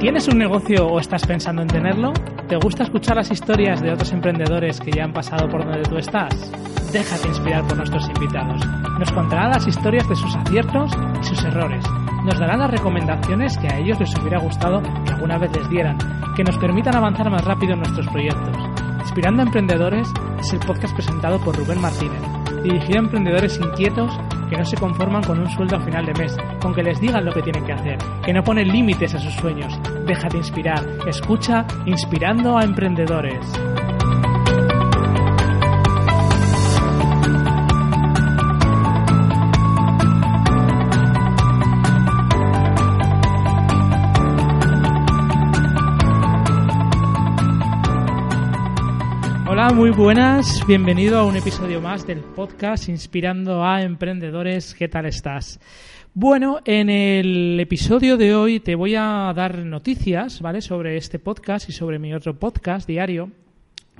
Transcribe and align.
¿Tienes 0.00 0.28
un 0.28 0.38
negocio 0.38 0.86
o 0.86 0.98
estás 0.98 1.26
pensando 1.26 1.60
en 1.60 1.68
tenerlo? 1.68 2.14
¿Te 2.48 2.56
gusta 2.56 2.84
escuchar 2.84 3.16
las 3.16 3.30
historias 3.30 3.82
de 3.82 3.92
otros 3.92 4.10
emprendedores 4.12 4.80
que 4.80 4.90
ya 4.90 5.04
han 5.04 5.12
pasado 5.12 5.46
por 5.46 5.62
donde 5.62 5.82
tú 5.82 5.98
estás? 5.98 6.50
Déjate 6.90 7.28
inspirar 7.28 7.66
por 7.66 7.76
nuestros 7.76 8.08
invitados. 8.08 8.64
Nos 8.98 9.12
contarán 9.12 9.50
las 9.50 9.66
historias 9.66 10.08
de 10.08 10.16
sus 10.16 10.34
aciertos 10.34 10.90
y 11.20 11.24
sus 11.26 11.44
errores. 11.44 11.84
Nos 12.24 12.38
darán 12.38 12.60
las 12.60 12.70
recomendaciones 12.70 13.58
que 13.58 13.68
a 13.68 13.76
ellos 13.76 14.00
les 14.00 14.18
hubiera 14.18 14.38
gustado 14.38 14.80
que 14.80 15.12
alguna 15.12 15.36
vez 15.36 15.54
les 15.54 15.68
dieran, 15.68 15.98
que 16.34 16.44
nos 16.44 16.56
permitan 16.56 16.96
avanzar 16.96 17.30
más 17.30 17.44
rápido 17.44 17.74
en 17.74 17.80
nuestros 17.80 18.08
proyectos. 18.08 18.56
Inspirando 19.00 19.42
a 19.42 19.46
Emprendedores 19.46 20.08
es 20.40 20.52
el 20.54 20.60
podcast 20.60 20.94
presentado 20.94 21.38
por 21.40 21.54
Rubén 21.54 21.78
Martínez, 21.78 22.22
dirigido 22.62 23.00
a 23.00 23.02
emprendedores 23.02 23.60
inquietos 23.60 24.18
que 24.50 24.56
no 24.56 24.64
se 24.64 24.76
conforman 24.76 25.22
con 25.22 25.38
un 25.38 25.48
sueldo 25.48 25.76
a 25.76 25.80
final 25.80 26.04
de 26.04 26.14
mes, 26.14 26.36
con 26.60 26.74
que 26.74 26.82
les 26.82 27.00
digan 27.00 27.24
lo 27.24 27.32
que 27.32 27.42
tienen 27.42 27.64
que 27.64 27.72
hacer, 27.72 27.98
que 28.24 28.32
no 28.32 28.42
ponen 28.42 28.68
límites 28.68 29.14
a 29.14 29.20
sus 29.20 29.32
sueños. 29.34 29.78
Déjate 30.06 30.36
inspirar. 30.38 30.84
Escucha 31.06 31.64
Inspirando 31.86 32.58
a 32.58 32.64
Emprendedores. 32.64 33.69
Muy 49.74 49.90
buenas. 49.90 50.66
Bienvenido 50.66 51.18
a 51.18 51.24
un 51.24 51.36
episodio 51.36 51.80
más 51.80 52.04
del 52.04 52.18
podcast 52.18 52.88
Inspirando 52.88 53.64
a 53.64 53.82
Emprendedores. 53.82 54.74
¿Qué 54.74 54.88
tal 54.88 55.06
estás? 55.06 55.60
Bueno, 56.12 56.58
en 56.64 56.90
el 56.90 57.58
episodio 57.60 58.16
de 58.16 58.34
hoy 58.34 58.58
te 58.58 58.74
voy 58.74 58.96
a 58.96 59.32
dar 59.34 59.58
noticias, 59.58 60.40
¿vale? 60.40 60.60
Sobre 60.60 60.96
este 60.96 61.20
podcast 61.20 61.68
y 61.68 61.72
sobre 61.72 62.00
mi 62.00 62.12
otro 62.12 62.36
podcast 62.36 62.86
diario 62.88 63.30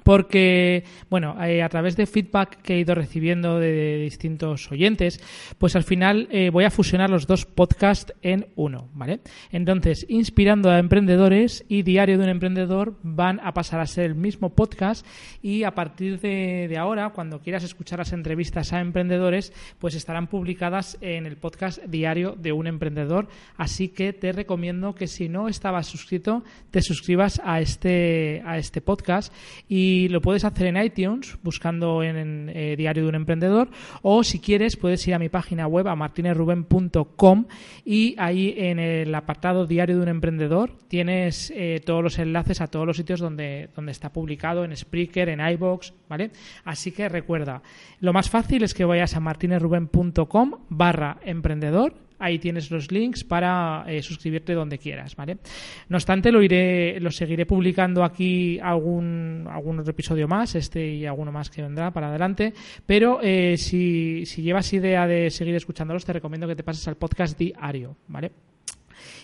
porque, 0.03 0.85
bueno, 1.09 1.37
eh, 1.45 1.63
a 1.63 1.69
través 1.69 1.97
de 1.97 2.07
feedback 2.07 2.63
que 2.63 2.75
he 2.75 2.79
ido 2.81 2.95
recibiendo 2.95 3.59
de, 3.59 3.99
distintos 3.99 4.71
oyentes, 4.71 5.21
pues 5.59 5.77
al 5.77 5.85
final 5.85 6.29
eh, 6.31 6.51
voy 6.51 6.65
a 6.65 6.71
fusionar 6.71 7.11
los 7.11 7.27
dos 7.27 7.47
podcasts 7.47 8.13
en 8.23 8.49
uno, 8.57 8.89
¿vale? 8.95 9.21
Entonces, 9.53 10.07
Inspirando 10.09 10.71
a 10.71 10.79
Emprendedores 10.79 11.65
y 11.69 11.83
Diario 11.83 12.19
de 12.19 12.25
un 12.25 12.31
Emprendedor 12.31 12.99
van 13.03 13.41
a 13.41 13.53
pasar 13.53 13.81
a 13.81 13.87
ser 13.87 14.07
el 14.07 14.15
mismo 14.15 14.55
podcast 14.55 15.07
y 15.43 15.65
a 15.65 15.75
partir 15.75 16.21
de, 16.21 16.67
de 16.69 16.79
ahora, 16.79 17.11
cuando 17.11 17.41
quieras 17.41 17.65
escuchar 17.65 17.99
las 17.99 18.13
entrevistas 18.13 18.73
a 18.73 18.81
emprendedores, 18.81 19.53
pues 19.79 19.95
estarán 19.95 20.27
publicadas 20.27 20.99
en 21.01 21.27
el 21.27 21.37
podcast 21.37 21.83
Diario 21.85 22.37
de 22.39 22.53
un 22.53 22.67
Emprendedor. 22.67 23.29
Así 23.57 23.89
que 23.89 24.13
te 24.13 24.33
recomiendo 24.33 24.95
que 24.95 25.07
si 25.07 25.29
no 25.29 25.49
estabas 25.49 25.87
suscrito, 25.87 26.45
te 26.71 26.83
suscribas 26.83 27.41
a 27.45 27.61
este, 27.61 28.43
a 28.45 28.59
este 28.59 28.81
podcast 28.81 29.33
y 29.69 29.90
y 29.91 30.09
lo 30.09 30.21
puedes 30.21 30.45
hacer 30.45 30.67
en 30.69 30.77
iTunes 30.77 31.37
buscando 31.43 32.03
en, 32.03 32.51
eh, 32.55 32.77
Diario 32.77 33.03
de 33.03 33.09
un 33.09 33.15
Emprendedor 33.17 33.69
o 34.03 34.23
si 34.23 34.39
quieres 34.39 34.77
puedes 34.77 35.07
ir 35.09 35.15
a 35.15 35.19
mi 35.19 35.29
página 35.29 35.67
web 35.67 35.89
a 35.89 35.97
martinezruben.com 35.97 37.47
y 37.85 38.15
ahí 38.19 38.55
en 38.57 38.79
el 38.79 39.13
apartado 39.15 39.67
Diario 39.67 39.97
de 39.97 40.03
un 40.03 40.09
Emprendedor 40.09 40.71
tienes 40.89 41.53
eh, 41.57 41.81
todos 41.85 42.03
los 42.03 42.19
enlaces 42.19 42.61
a 42.61 42.69
todos 42.69 42.87
los 42.87 42.97
sitios 42.97 43.21
donde, 43.21 43.69
donde 43.75 43.93
está 43.93 44.13
publicado 44.13 44.65
en 44.65 44.77
Spreaker, 44.77 45.29
en 45.29 45.41
iBox, 45.41 45.93
¿vale? 46.09 46.31
Así 46.65 46.93
que 46.93 47.09
recuerda, 47.09 47.63
lo 48.01 48.13
más 48.13 48.31
fácil 48.31 48.63
es 48.63 48.75
que 48.75 48.85
vayas 48.85 49.17
a 49.17 49.21
martinezruben.com 49.21 50.53
barra 50.69 51.19
emprendedor 51.25 52.10
ahí 52.21 52.39
tienes 52.39 52.71
los 52.71 52.93
links 52.93 53.25
para 53.25 53.85
eh, 53.89 54.03
suscribirte 54.03 54.53
donde 54.53 54.79
quieras, 54.79 55.17
¿vale? 55.17 55.39
No 55.89 55.97
obstante, 55.97 56.31
lo 56.31 56.43
iré, 56.43 57.01
lo 57.01 57.11
seguiré 57.11 57.47
publicando 57.47 58.05
aquí 58.05 58.59
algún, 58.61 59.49
algún 59.51 59.81
otro 59.81 59.91
episodio 59.91 60.29
más, 60.29 60.55
este 60.55 60.87
y 60.87 61.07
alguno 61.07 61.33
más 61.33 61.51
que 61.51 61.63
vendrá 61.63 61.91
para 61.91 62.09
adelante, 62.09 62.53
pero 62.87 63.21
eh, 63.23 63.57
si, 63.57 64.25
si 64.27 64.43
llevas 64.43 64.73
idea 64.73 65.07
de 65.07 65.31
seguir 65.31 65.55
escuchándolos, 65.55 66.05
te 66.05 66.13
recomiendo 66.13 66.47
que 66.47 66.57
te 66.57 66.63
pases 66.63 66.87
al 66.89 66.97
podcast 66.97 67.39
diario, 67.39 67.97
¿vale? 68.09 68.31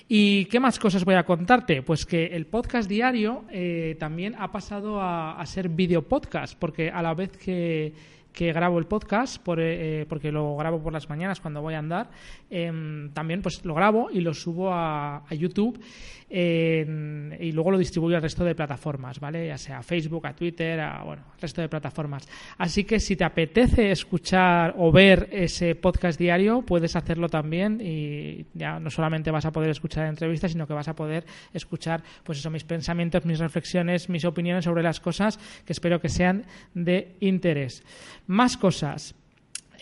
¿Y 0.09 0.44
qué 0.47 0.60
más 0.60 0.78
cosas 0.78 1.04
voy 1.04 1.16
a 1.16 1.25
contarte? 1.25 1.82
Pues 1.82 2.06
que 2.06 2.26
el 2.26 2.47
podcast 2.47 2.88
diario 2.88 3.44
eh, 3.50 3.97
también 3.99 4.37
ha 4.38 4.53
pasado 4.53 5.00
a, 5.00 5.38
a 5.38 5.47
ser 5.47 5.69
video 5.69 6.03
podcast, 6.03 6.56
porque 6.59 6.91
a 6.91 7.03
la 7.03 7.12
vez 7.12 7.37
que 7.37 7.93
que 8.36 8.52
grabo 8.52 8.78
el 8.78 8.84
podcast, 8.84 9.42
por, 9.42 9.58
eh, 9.58 10.04
porque 10.10 10.30
lo 10.30 10.58
grabo 10.58 10.78
por 10.78 10.92
las 10.92 11.08
mañanas 11.08 11.41
cuando 11.41 11.62
voy 11.62 11.72
a 11.72 11.78
andar, 11.78 12.10
em, 12.50 13.10
también 13.14 13.41
pues 13.41 13.64
lo 13.64 13.74
grabo 13.74 14.10
y 14.12 14.20
lo 14.20 14.34
subo 14.34 14.70
a, 14.72 15.24
YouTube 15.30 15.80
y 16.28 17.52
luego 17.52 17.70
lo 17.70 17.78
distribuyo 17.78 18.16
al 18.16 18.22
resto 18.22 18.44
de 18.44 18.54
plataformas, 18.54 19.20
¿vale? 19.20 19.46
Ya 19.46 19.56
sea 19.56 19.78
a 19.78 19.82
Facebook, 19.82 20.26
a 20.26 20.34
Twitter, 20.34 20.80
a, 20.80 21.02
bueno, 21.04 21.22
al 21.32 21.41
resto 21.41 21.62
de 21.62 21.69
plataformas. 21.69 22.28
Así 22.58 22.84
que 22.84 23.00
si 23.00 23.16
te 23.16 23.25
apetece 23.25 23.91
escuchar 23.91 24.75
o 24.76 24.91
ver 24.92 25.28
ese 25.30 25.75
podcast 25.75 26.19
diario, 26.19 26.62
puedes 26.62 26.96
hacerlo 26.96 27.28
también 27.28 27.80
y 27.80 28.44
ya 28.54 28.80
no 28.80 28.91
solamente 28.91 29.30
vas 29.30 29.46
a 29.46 29.52
poder 29.52 29.70
escuchar 29.70 30.06
entrevistas, 30.06 30.52
sino 30.52 30.66
que 30.66 30.75
vas 30.75 30.88
a 30.88 30.96
poder 30.96 31.25
escuchar 31.54 32.02
pues 32.25 32.38
eso, 32.38 32.50
mis 32.50 32.64
pensamientos, 32.64 33.25
mis 33.25 33.38
reflexiones, 33.38 34.08
mis 34.08 34.25
opiniones 34.25 34.64
sobre 34.64 34.82
las 34.82 35.00
cosas 35.00 35.38
que 35.64 35.72
espero 35.72 36.00
que 36.00 36.08
sean 36.08 36.44
de 36.75 37.16
interés. 37.20 37.84
Más 38.26 38.56
cosas. 38.56 39.14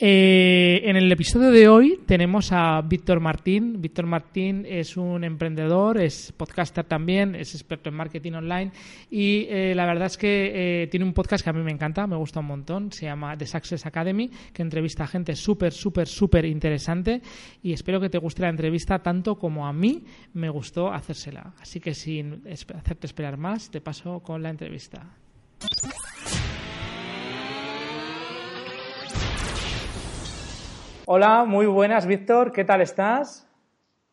Eh, 0.00 0.80
en 0.84 0.96
el 0.96 1.10
episodio 1.12 1.52
de 1.52 1.68
hoy 1.68 2.00
tenemos 2.04 2.50
a 2.50 2.82
Víctor 2.82 3.20
Martín. 3.20 3.80
Víctor 3.80 4.06
Martín 4.06 4.66
es 4.68 4.96
un 4.96 5.22
emprendedor, 5.22 6.00
es 6.00 6.32
podcaster 6.32 6.84
también, 6.84 7.36
es 7.36 7.54
experto 7.54 7.90
en 7.90 7.94
marketing 7.94 8.32
online 8.32 8.72
y 9.08 9.46
eh, 9.48 9.72
la 9.76 9.86
verdad 9.86 10.06
es 10.06 10.16
que 10.16 10.82
eh, 10.82 10.86
tiene 10.88 11.06
un 11.06 11.12
podcast 11.12 11.44
que 11.44 11.50
a 11.50 11.52
mí 11.52 11.62
me 11.62 11.70
encanta, 11.70 12.08
me 12.08 12.16
gusta 12.16 12.40
un 12.40 12.46
montón, 12.46 12.90
se 12.90 13.06
llama 13.06 13.36
The 13.36 13.46
Success 13.46 13.86
Academy, 13.86 14.30
que 14.52 14.62
entrevista 14.62 15.04
a 15.04 15.06
gente 15.06 15.36
súper, 15.36 15.72
súper, 15.72 16.08
súper 16.08 16.44
interesante 16.44 17.22
y 17.62 17.72
espero 17.72 18.00
que 18.00 18.10
te 18.10 18.18
guste 18.18 18.42
la 18.42 18.48
entrevista 18.48 18.98
tanto 18.98 19.38
como 19.38 19.64
a 19.66 19.72
mí 19.72 20.04
me 20.32 20.48
gustó 20.48 20.92
hacérsela. 20.92 21.54
Así 21.60 21.78
que 21.78 21.94
sin 21.94 22.42
hacerte 22.48 23.06
esperar 23.06 23.36
más, 23.36 23.70
te 23.70 23.80
paso 23.80 24.20
con 24.20 24.42
la 24.42 24.50
entrevista. 24.50 25.06
Hola, 31.06 31.44
muy 31.44 31.66
buenas, 31.66 32.06
Víctor. 32.06 32.50
¿Qué 32.50 32.64
tal 32.64 32.80
estás? 32.80 33.46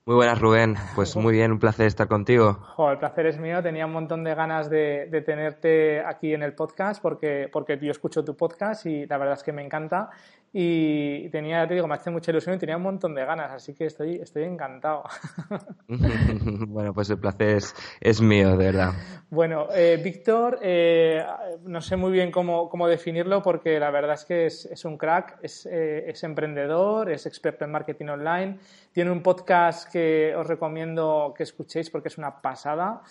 Muy 0.05 0.15
buenas, 0.15 0.41
Rubén. 0.41 0.75
Pues 0.93 1.15
muy 1.15 1.31
bien, 1.31 1.53
un 1.53 1.59
placer 1.59 1.85
estar 1.85 2.09
contigo. 2.09 2.59
el 2.91 2.97
placer 2.97 3.27
es 3.27 3.39
mío. 3.39 3.63
Tenía 3.63 3.85
un 3.85 3.93
montón 3.93 4.25
de 4.25 4.35
ganas 4.35 4.69
de, 4.69 5.23
tenerte 5.25 6.01
aquí 6.01 6.33
en 6.33 6.43
el 6.43 6.53
podcast 6.53 7.01
porque, 7.01 7.49
porque 7.49 7.79
yo 7.81 7.91
escucho 7.91 8.25
tu 8.25 8.35
podcast 8.35 8.85
y 8.85 9.05
la 9.05 9.17
verdad 9.17 9.35
es 9.35 9.43
que 9.43 9.53
me 9.53 9.63
encanta 9.63 10.09
y 10.53 11.29
tenía, 11.29 11.65
te 11.65 11.75
digo, 11.75 11.87
me 11.87 11.95
hace 11.95 12.09
mucha 12.09 12.31
ilusión 12.31 12.55
y 12.55 12.59
tenía 12.59 12.75
un 12.75 12.83
montón 12.83 13.15
de 13.15 13.23
ganas, 13.23 13.51
así 13.51 13.73
que 13.73 13.85
estoy, 13.85 14.15
estoy 14.15 14.43
encantado. 14.43 15.03
bueno, 15.87 16.93
pues 16.93 17.09
el 17.09 17.19
placer 17.19 17.61
es, 18.01 18.21
mío, 18.21 18.57
de 18.57 18.65
verdad. 18.65 18.91
Bueno, 19.29 19.67
eh, 19.73 19.99
Víctor, 20.03 20.59
eh, 20.61 21.25
no 21.63 21.79
sé 21.79 21.95
muy 21.95 22.11
bien 22.11 22.31
cómo, 22.31 22.67
cómo, 22.67 22.87
definirlo 22.87 23.41
porque 23.41 23.79
la 23.79 23.91
verdad 23.91 24.15
es 24.15 24.25
que 24.25 24.45
es, 24.47 24.65
es 24.65 24.83
un 24.83 24.97
crack, 24.97 25.39
es, 25.41 25.65
eh, 25.65 26.09
es, 26.09 26.21
emprendedor, 26.23 27.09
es 27.09 27.25
experto 27.25 27.63
en 27.63 27.71
marketing 27.71 28.07
online, 28.07 28.59
tiene 28.91 29.09
un 29.09 29.23
podcast 29.23 29.89
que 29.89 30.35
os 30.35 30.45
recomiendo 30.45 31.33
que 31.35 31.43
escuchéis 31.43 31.89
porque 31.89 32.09
es 32.09 32.17
una 32.17 32.41
pasada 32.41 33.01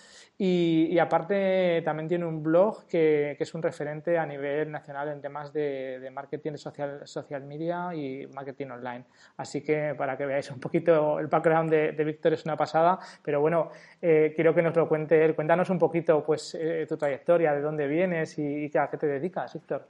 y, 0.43 0.97
aparte 0.97 1.83
también 1.85 2.07
tiene 2.09 2.25
un 2.25 2.41
blog 2.41 2.87
que, 2.87 3.37
es 3.39 3.53
un 3.53 3.61
referente 3.61 4.17
a 4.17 4.25
nivel 4.25 4.71
nacional 4.71 5.09
en 5.09 5.21
temas 5.21 5.53
de, 5.53 6.09
marketing 6.11 6.53
social, 6.55 7.01
social 7.05 7.43
media 7.43 7.93
y 7.93 8.25
marketing 8.25 8.71
online. 8.71 9.05
Así 9.37 9.61
que 9.61 9.93
para 9.95 10.17
que 10.17 10.25
veáis 10.25 10.49
un 10.49 10.59
poquito 10.59 11.19
el 11.19 11.27
background 11.27 11.69
de, 11.69 12.03
Víctor 12.03 12.33
es 12.33 12.43
una 12.43 12.57
pasada, 12.57 12.97
pero 13.23 13.39
bueno, 13.39 13.69
eh, 14.01 14.33
quiero 14.35 14.55
que 14.55 14.63
nos 14.63 14.75
lo 14.75 14.89
cuente 14.89 15.23
él. 15.23 15.35
Cuéntanos 15.35 15.69
un 15.69 15.77
poquito 15.77 16.23
pues 16.25 16.57
eh, 16.59 16.87
tu 16.89 16.97
trayectoria, 16.97 17.53
de 17.53 17.61
dónde 17.61 17.85
vienes 17.85 18.39
y, 18.39 18.65
a 18.75 18.89
qué 18.89 18.97
te 18.97 19.05
dedicas, 19.05 19.53
Víctor. 19.53 19.87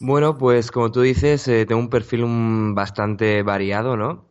Bueno, 0.00 0.36
pues 0.36 0.70
como 0.70 0.92
tú 0.92 1.00
dices, 1.00 1.48
eh, 1.48 1.64
tengo 1.64 1.80
un 1.80 1.88
perfil 1.88 2.26
bastante 2.74 3.42
variado, 3.42 3.96
¿no? 3.96 4.25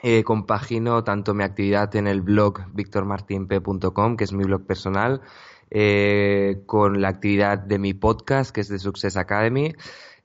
Eh, 0.00 0.22
compagino 0.22 1.02
tanto 1.02 1.34
mi 1.34 1.42
actividad 1.42 1.94
en 1.96 2.06
el 2.06 2.22
blog 2.22 2.60
victormartinp.com, 2.72 4.16
que 4.16 4.24
es 4.24 4.32
mi 4.32 4.44
blog 4.44 4.64
personal, 4.64 5.22
eh, 5.70 6.62
con 6.66 7.00
la 7.00 7.08
actividad 7.08 7.58
de 7.58 7.80
mi 7.80 7.94
podcast, 7.94 8.52
que 8.52 8.60
es 8.60 8.68
de 8.68 8.78
Success 8.78 9.16
Academy, 9.16 9.74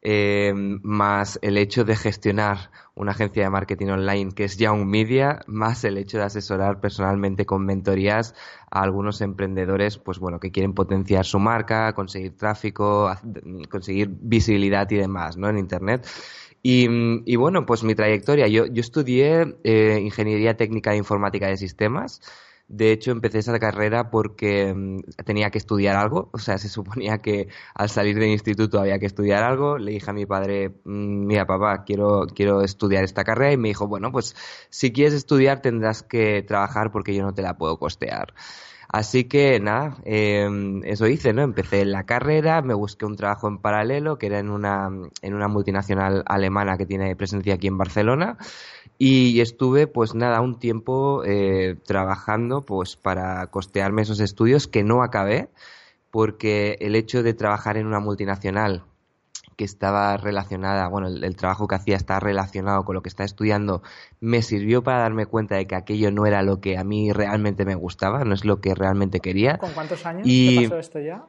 eh, 0.04 0.54
más 0.54 1.40
el 1.42 1.58
hecho 1.58 1.86
de 1.86 1.96
gestionar 1.96 2.70
una 2.94 3.12
agencia 3.12 3.44
de 3.44 3.50
marketing 3.50 3.88
online 3.88 4.34
que 4.34 4.44
es 4.44 4.58
Young 4.58 4.86
Media, 4.86 5.40
más 5.48 5.84
el 5.86 5.98
hecho 5.98 6.18
de 6.18 6.26
asesorar 6.26 6.80
personalmente 6.80 7.46
con 7.46 7.66
mentorías 7.66 8.36
a 8.70 8.82
algunos 8.82 9.22
emprendedores, 9.22 9.98
pues 9.98 10.20
bueno, 10.20 10.40
que 10.40 10.52
quieren 10.52 10.74
potenciar 10.74 11.26
su 11.26 11.40
marca, 11.40 11.94
conseguir 11.94 12.38
tráfico, 12.38 13.12
conseguir 13.72 14.10
visibilidad 14.12 14.92
y 14.92 14.98
demás, 14.98 15.38
¿no? 15.38 15.50
En 15.50 15.58
Internet. 15.58 16.06
Y, 16.66 17.36
bueno, 17.36 17.66
pues 17.66 17.84
mi 17.84 17.94
trayectoria, 17.94 18.48
yo, 18.48 18.66
yo 18.68 18.80
estudié 18.80 19.58
eh, 19.66 20.00
Ingeniería 20.02 20.56
Técnica 20.56 20.92
de 20.92 20.98
Informática 20.98 21.48
de 21.48 21.58
Sistemas 21.58 22.22
De 22.70 22.92
hecho, 22.94 23.12
empecé 23.12 23.40
esa 23.40 23.60
carrera 23.60 24.10
porque 24.10 24.74
mm, 24.74 25.02
tenía 25.26 25.52
que 25.52 25.58
estudiar 25.58 25.98
algo, 25.98 26.30
o 26.34 26.40
sea, 26.40 26.58
se 26.58 26.70
suponía 26.70 27.18
que 27.20 27.50
al 27.76 27.90
salir 27.90 28.18
del 28.18 28.30
instituto 28.30 28.80
había 28.80 29.00
que 29.00 29.06
estudiar 29.08 29.44
algo. 29.44 29.78
Le 29.78 29.92
dije 29.92 30.10
a 30.10 30.14
mi 30.14 30.26
padre, 30.26 30.70
mm, 30.86 31.26
mira, 31.28 31.46
papá, 31.46 31.84
quiero, 31.86 32.28
quiero 32.34 32.62
estudiar 32.64 33.04
esta 33.04 33.24
carrera 33.26 33.54
y 33.54 33.58
me 33.58 33.70
dijo, 33.70 33.88
bueno, 33.88 34.12
pues 34.12 34.36
si 34.70 34.94
quieres 34.94 35.14
estudiar 35.14 35.62
tendrás 35.62 36.04
que 36.04 36.44
trabajar 36.44 36.92
porque 36.92 37.14
yo 37.16 37.24
no 37.24 37.34
te 37.34 37.42
la 37.42 37.58
puedo 37.58 37.78
costear. 37.80 38.34
Así 38.94 39.24
que 39.24 39.60
nada, 39.60 39.98
em, 40.06 40.84
eso 40.84 41.08
hice, 41.08 41.34
¿no? 41.34 41.42
Empecé 41.42 41.84
la 41.84 42.04
carrera, 42.06 42.62
me 42.62 42.76
busqué 42.76 43.06
un 43.08 43.16
trabajo 43.16 43.48
en 43.48 43.58
paralelo, 43.58 44.20
que 44.20 44.28
era 44.28 44.38
en 44.38 44.52
una, 44.52 44.88
en 45.24 45.34
una 45.34 45.48
multinacional 45.48 46.24
alemana 46.28 46.78
que 46.78 46.86
tiene 46.86 47.16
presencia 47.16 47.56
aquí 47.56 47.66
en 47.68 47.80
Barcelona. 47.80 48.38
Y 49.00 49.42
estuve, 49.42 49.88
pues 49.88 50.14
nada, 50.14 50.42
un 50.42 50.60
tiempo 50.60 51.24
eh, 51.26 51.76
trabajando 51.86 52.62
pues 52.62 52.96
para 52.96 53.48
costearme 53.48 54.04
esos 54.04 54.20
estudios 54.20 54.68
que 54.68 54.84
no 54.84 55.02
acabé, 55.02 55.50
porque 56.12 56.78
el 56.80 56.96
hecho 56.96 57.24
de 57.24 57.34
trabajar 57.34 57.78
en 57.78 57.88
una 57.88 58.00
multinacional 58.00 58.84
que 59.56 59.64
estaba 59.64 60.18
relacionada, 60.18 60.88
bueno, 60.88 61.08
el, 61.08 61.36
trabajo 61.36 61.68
que 61.68 61.76
hacía 61.76 61.96
está 61.96 62.20
relacionado 62.20 62.84
con 62.84 62.96
lo 62.96 63.02
que 63.02 63.10
estaba 63.10 63.26
estudiando, 63.26 63.82
me 64.20 64.42
sirvió 64.42 64.84
para 64.84 65.00
darme 65.00 65.26
cuenta 65.26 65.56
de 65.56 65.68
que 65.68 65.76
aquello 65.76 66.12
no 66.12 66.26
era 66.26 66.42
lo 66.42 66.60
que 66.60 66.78
a 66.78 66.84
mí 66.84 67.12
realmente 67.12 67.66
me 67.66 67.76
gustaba, 67.76 68.24
no 68.24 68.34
es 68.34 68.46
lo 68.46 68.62
que 68.62 68.76
realmente 68.76 69.20
quería. 69.20 69.58
¿Con 69.58 69.72
cuántos 69.72 70.06
años 70.06 70.28
te 70.28 70.62
pasó 70.64 70.80
esto 70.80 71.00
ya? 71.00 71.26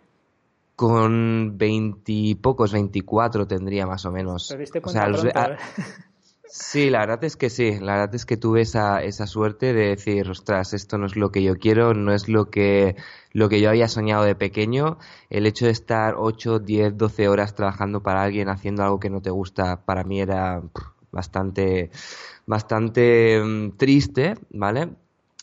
Con 0.76 1.56
veintipocos, 1.56 2.72
veinticuatro 2.72 3.46
tendría 3.46 3.86
más 3.86 4.04
o 4.06 4.10
menos. 4.10 4.48
Te 4.48 4.58
diste 4.58 4.80
cuenta 4.80 5.06
¿eh? 5.08 5.56
Sí, 6.46 6.90
la 6.90 7.00
verdad 7.00 7.24
es 7.24 7.36
que 7.36 7.50
sí. 7.50 7.78
La 7.80 7.94
verdad 7.94 8.14
es 8.14 8.26
que 8.26 8.36
tuve 8.36 8.60
esa, 8.60 9.02
esa 9.02 9.26
suerte 9.26 9.72
de 9.72 9.88
decir, 9.88 10.28
ostras, 10.30 10.72
esto 10.74 10.98
no 10.98 11.06
es 11.06 11.16
lo 11.16 11.30
que 11.32 11.42
yo 11.42 11.56
quiero, 11.56 11.94
no 11.94 12.12
es 12.12 12.28
lo 12.28 12.50
que, 12.50 12.96
lo 13.32 13.48
que 13.48 13.60
yo 13.60 13.70
había 13.70 13.88
soñado 13.88 14.24
de 14.24 14.34
pequeño. 14.34 14.98
El 15.30 15.46
hecho 15.46 15.64
de 15.66 15.72
estar 15.72 16.14
8, 16.18 16.58
10, 16.60 16.96
12 16.96 17.28
horas 17.28 17.54
trabajando 17.54 18.02
para 18.02 18.22
alguien 18.22 18.48
haciendo 18.48 18.84
algo 18.84 19.00
que 19.00 19.10
no 19.10 19.22
te 19.22 19.30
gusta, 19.30 19.84
para 19.84 20.04
mí 20.04 20.20
era 20.20 20.62
bastante, 21.10 21.90
bastante 22.46 23.40
mm, 23.42 23.76
triste, 23.76 24.34
¿vale? 24.50 24.90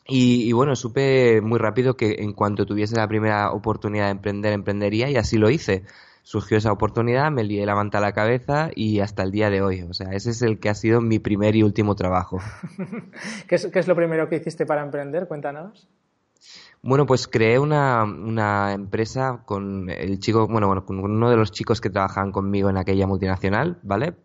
Y, 0.08 0.44
y, 0.50 0.52
bueno, 0.54 0.76
supe 0.76 1.42
muy 1.42 1.60
rápido 1.60 1.96
que 1.96 2.18
en 2.20 2.34
cuanto 2.34 2.66
tuviese 2.66 2.96
la 2.96 3.08
primera 3.08 3.52
oportunidad 3.52 4.06
de 4.06 4.12
emprender, 4.12 4.54
emprendería 4.54 5.10
y 5.10 5.16
así 5.16 5.38
lo 5.38 5.50
hice 5.50 5.84
surgió 6.24 6.58
esa 6.58 6.72
oportunidad, 6.72 7.32
me 7.32 7.44
lié 7.44 7.66
la 7.66 7.76
manta 7.76 7.98
a 7.98 8.02
la 8.02 8.14
cabeza 8.14 8.70
y 8.76 9.00
hasta 9.00 9.24
el 9.24 9.32
día 9.32 9.50
de 9.50 9.62
hoy. 9.62 9.82
O 9.84 9.94
sea, 9.94 10.12
ese 10.14 10.32
es 10.32 10.42
el 10.42 10.60
que 10.60 10.70
ha 10.70 10.76
sido 10.76 11.02
mi 11.02 11.20
primer 11.20 11.56
y 11.56 11.64
último 11.64 11.96
trabajo. 11.96 12.40
¿Qué, 13.48 13.56
es, 13.56 13.88
lo 13.88 13.96
primero 13.96 14.30
que 14.30 14.38
hiciste 14.38 14.66
para 14.66 14.84
emprender? 14.84 15.28
Cuéntanos. 15.28 15.90
Bueno, 16.82 17.06
pues 17.06 17.28
creé 17.28 17.60
una, 17.60 18.04
una, 18.04 18.74
empresa 18.74 19.44
con 19.46 19.90
el 19.90 20.20
chico, 20.20 20.48
bueno, 20.48 20.68
bueno, 20.68 20.86
con 20.86 21.00
uno 21.00 21.30
de 21.30 21.38
los 21.38 21.52
chicos 21.52 21.80
que 21.80 21.92
trabajaban 21.92 22.32
conmigo 22.32 22.70
en 22.72 22.78
aquella 22.78 23.06
multinacional, 23.06 23.78
¿vale? 23.84 24.16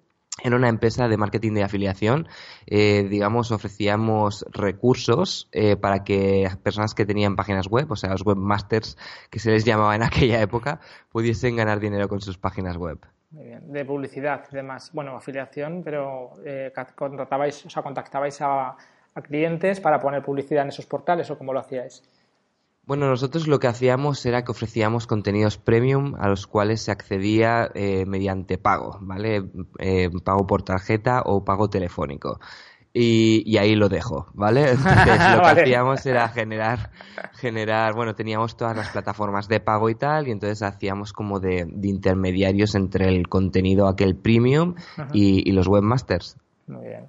Era 0.43 0.57
una 0.57 0.69
empresa 0.69 1.09
de 1.09 1.17
marketing 1.17 1.55
de 1.55 1.63
afiliación. 1.63 2.29
Eh, 2.67 3.07
digamos, 3.09 3.53
ofrecíamos 3.53 4.45
recursos 4.51 5.49
eh, 5.53 5.77
para 5.77 6.05
que 6.05 6.49
personas 6.63 6.95
que 6.95 7.07
tenían 7.07 7.37
páginas 7.37 7.69
web, 7.69 7.91
o 7.91 7.97
sea, 7.97 8.11
los 8.11 8.25
webmasters 8.25 8.99
que 9.31 9.39
se 9.39 9.51
les 9.51 9.65
llamaba 9.65 9.95
en 9.97 10.03
aquella 10.05 10.41
época, 10.41 10.81
pudiesen 11.11 11.57
ganar 11.57 11.81
dinero 11.81 12.09
con 12.09 12.21
sus 12.21 12.37
páginas 12.37 12.77
web. 12.77 12.99
Muy 13.31 13.47
bien. 13.47 13.73
De 13.73 13.85
publicidad 13.85 14.45
y 14.53 14.55
demás. 14.55 14.91
Bueno, 14.93 15.17
afiliación, 15.17 15.83
pero 15.83 16.35
eh, 16.45 16.73
contratabais, 16.95 17.67
o 17.67 17.71
sea, 17.71 17.83
contactabais 17.83 18.41
a, 18.43 18.77
a 19.15 19.23
clientes 19.23 19.81
para 19.81 19.99
poner 19.99 20.23
publicidad 20.23 20.63
en 20.63 20.69
esos 20.69 20.87
portales 20.87 21.31
o 21.31 21.39
cómo 21.39 21.53
lo 21.53 21.61
hacíais. 21.61 22.03
Bueno, 22.87 23.09
nosotros 23.09 23.49
lo 23.49 23.59
que 23.59 23.67
hacíamos 23.67 24.25
era 24.27 24.45
que 24.45 24.53
ofrecíamos 24.53 25.09
contenidos 25.09 25.59
premium 25.59 26.15
a 26.21 26.29
los 26.29 26.47
cuales 26.47 26.83
se 26.83 26.93
accedía 26.93 27.69
eh, 27.75 28.07
mediante 28.07 28.59
pago, 28.59 28.99
¿vale? 29.01 29.51
Eh, 29.81 30.09
pago 30.23 30.47
por 30.47 30.63
tarjeta 30.63 31.23
o 31.25 31.45
pago 31.45 31.69
telefónico. 31.69 32.39
Y, 32.93 33.59
ahí 33.59 33.75
lo 33.75 33.89
dejo, 33.89 34.29
¿vale? 34.35 34.71
Entonces 34.71 35.37
lo 35.37 35.43
que 35.55 35.63
hacíamos 35.63 36.07
era 36.07 36.29
generar, 36.29 36.93
generar, 37.33 37.93
bueno, 37.95 38.15
teníamos 38.15 38.57
todas 38.57 38.77
las 38.77 38.89
plataformas 38.91 39.49
de 39.49 39.59
pago 39.59 39.91
y 39.91 39.97
tal, 39.97 40.29
y 40.29 40.31
entonces 40.31 40.63
hacíamos 40.63 41.13
como 41.13 41.41
de, 41.41 41.67
intermediarios 41.83 42.77
entre 42.77 43.09
el 43.09 43.29
contenido 43.29 43.89
aquel 43.89 44.15
premium 44.15 44.77
y 45.13 45.51
los 45.51 45.67
webmasters. 45.67 46.37
Muy 46.69 46.89
bien. 46.89 47.09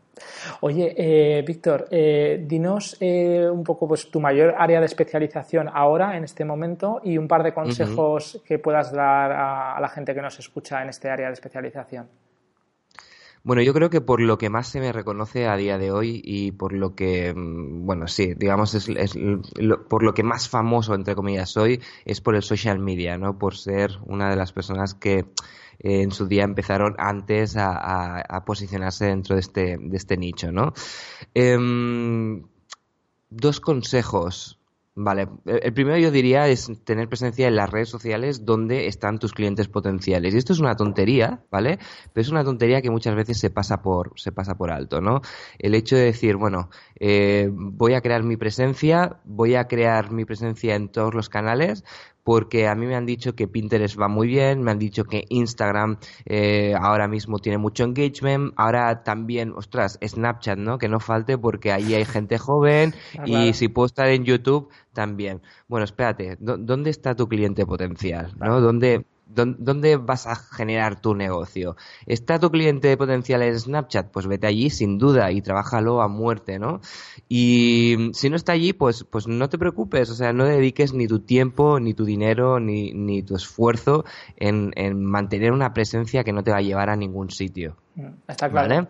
Oye, 0.61 0.93
eh, 0.95 1.41
Víctor, 1.41 1.87
eh, 1.89 2.43
dinos 2.45 2.95
eh, 2.99 3.49
un 3.51 3.63
poco 3.63 3.87
pues, 3.87 4.11
tu 4.11 4.19
mayor 4.19 4.53
área 4.55 4.79
de 4.79 4.85
especialización 4.85 5.67
ahora, 5.73 6.15
en 6.15 6.23
este 6.23 6.45
momento, 6.45 7.01
y 7.03 7.17
un 7.17 7.27
par 7.27 7.41
de 7.41 7.53
consejos 7.53 8.41
que 8.45 8.59
puedas 8.59 8.91
dar 8.91 9.31
a, 9.31 9.79
la 9.81 9.89
gente 9.89 10.13
que 10.13 10.21
nos 10.21 10.37
escucha 10.37 10.83
en 10.83 10.89
este 10.89 11.09
área 11.09 11.27
de 11.27 11.33
especialización. 11.33 12.07
Bueno, 13.43 13.61
yo 13.61 13.73
creo 13.73 13.89
que 13.89 14.01
por 14.01 14.19
lo 14.19 14.37
que 14.37 14.49
más 14.49 14.67
se 14.67 14.79
me 14.79 14.91
reconoce 14.91 15.47
a 15.47 15.55
día 15.55 15.77
de 15.77 15.89
hoy 15.89 16.21
y 16.23 16.51
por 16.51 16.73
lo 16.73 16.93
que, 16.93 17.33
mm, 17.33 17.85
bueno, 17.85 18.07
sí, 18.07 18.33
digamos, 18.35 18.75
es, 18.75 19.17
por 19.89 20.03
lo 20.03 20.13
que 20.13 20.23
más 20.23 20.49
famoso, 20.49 20.93
entre 20.93 21.15
comillas, 21.15 21.49
soy, 21.49 21.81
es 22.05 22.21
por 22.21 22.35
el 22.35 22.43
social 22.43 22.77
media, 22.77 23.17
¿no? 23.17 23.39
Por 23.39 23.55
ser 23.55 23.91
una 24.05 24.29
de 24.29 24.35
las 24.35 24.51
personas 24.51 24.93
que 24.93 25.25
en 25.79 26.11
su 26.11 26.27
día 26.27 26.43
empezaron 26.43 26.95
antes 26.97 27.55
a, 27.57 28.43
posicionarse 28.45 29.05
dentro 29.05 29.35
de 29.35 29.41
este, 29.41 29.77
de 29.79 29.97
este 29.97 30.17
nicho, 30.17 30.51
¿no? 30.51 30.73
Em, 31.33 32.43
dos 33.29 33.59
consejos 33.59 34.57
Vale, 34.99 35.27
el 35.45 35.73
primero 35.73 35.99
yo 35.99 36.09
diría 36.09 36.47
es 36.47 36.71
tener 36.83 37.07
presencia 37.07 37.47
en 37.47 37.55
las 37.55 37.69
redes 37.69 37.87
sociales 37.87 38.45
donde 38.45 38.87
están 38.87 39.19
tus 39.19 39.31
clientes 39.31 39.67
potenciales. 39.67 40.33
Y 40.33 40.37
esto 40.39 40.53
es 40.53 40.59
una 40.59 40.75
tontería, 40.75 41.43
¿vale? 41.51 41.77
Pero 42.11 42.23
es 42.23 42.29
una 42.29 42.43
tontería 42.43 42.81
que 42.81 42.89
muchas 42.89 43.13
veces 43.13 43.39
se 43.39 43.51
pasa 43.51 43.83
por, 43.83 44.19
se 44.19 44.31
pasa 44.31 44.57
por 44.57 44.71
alto, 44.71 44.99
¿no? 44.99 45.21
El 45.59 45.75
hecho 45.75 45.95
de 45.95 46.05
decir, 46.05 46.35
bueno, 46.35 46.71
eh, 46.99 47.47
voy 47.51 47.93
a 47.93 48.01
crear 48.01 48.23
mi 48.23 48.37
presencia, 48.37 49.19
voy 49.23 49.53
a 49.53 49.67
crear 49.67 50.11
mi 50.11 50.25
presencia 50.25 50.73
en 50.73 50.89
todos 50.89 51.13
los 51.13 51.29
canales, 51.29 51.83
porque 52.27 52.67
a 52.67 52.75
mí 52.75 52.85
me 52.85 52.97
han 52.97 53.05
dicho 53.05 53.35
que 53.35 53.47
Pinterest 53.47 53.97
va 53.97 54.09
muy 54.09 54.27
bien, 54.27 54.61
me 54.61 54.71
han 54.71 54.79
dicho 54.79 55.05
que 55.05 55.23
Instagram 55.29 55.97
eh, 56.25 56.75
ahora 56.77 57.07
mismo 57.07 57.39
tiene 57.39 57.57
mucho 57.57 57.85
engagement, 57.85 58.51
ahora 58.57 59.01
también, 59.05 59.53
ostras, 59.55 59.97
Snapchat, 60.05 60.57
¿no? 60.57 60.77
Que 60.77 60.89
no 60.89 60.99
falte 60.99 61.37
porque 61.37 61.71
ahí 61.71 61.93
hay 61.93 62.03
gente 62.03 62.37
joven 62.37 62.93
ah, 63.17 63.23
y 63.25 63.53
si 63.53 63.69
puedo 63.69 63.85
estar 63.85 64.09
en 64.09 64.25
YouTube 64.25 64.67
también. 64.91 65.41
Bueno, 65.69 65.85
espérate, 65.85 66.35
¿dónde 66.41 66.89
está 66.89 67.15
tu 67.15 67.29
cliente 67.29 67.65
potencial? 67.65 68.33
¿no? 68.37 68.59
¿Dónde, 68.59 69.05
¿Dónde 69.29 69.97
vas 69.97 70.25
a 70.25 70.35
generar 70.35 71.01
tu 71.01 71.13
negocio? 71.13 71.75
¿Está 72.05 72.39
tu 72.39 72.49
cliente 72.49 72.95
potencial 72.97 73.41
en 73.43 73.59
Snapchat? 73.59 74.11
Pues 74.11 74.27
vete 74.27 74.47
allí 74.47 74.69
sin 74.69 74.97
duda 74.97 75.31
y 75.31 75.41
trabájalo 75.41 76.01
a 76.01 76.07
muerte, 76.07 76.59
¿no? 76.59 76.81
Y 77.29 78.11
si 78.13 78.29
no 78.29 78.35
está 78.35 78.53
allí, 78.53 78.73
pues, 78.73 79.03
pues 79.03 79.27
no 79.27 79.49
te 79.49 79.57
preocupes, 79.57 80.09
o 80.09 80.15
sea, 80.15 80.33
no 80.33 80.45
dediques 80.45 80.93
ni 80.93 81.07
tu 81.07 81.19
tiempo, 81.19 81.79
ni 81.79 81.93
tu 81.93 82.05
dinero, 82.05 82.59
ni, 82.59 82.91
ni 82.93 83.21
tu 83.21 83.35
esfuerzo 83.35 84.05
en, 84.37 84.71
en 84.75 85.03
mantener 85.03 85.51
una 85.51 85.73
presencia 85.73 86.23
que 86.23 86.33
no 86.33 86.43
te 86.43 86.51
va 86.51 86.57
a 86.57 86.61
llevar 86.61 86.89
a 86.89 86.95
ningún 86.95 87.29
sitio. 87.29 87.75
Mm, 87.95 88.13
está 88.27 88.49
claro. 88.49 88.87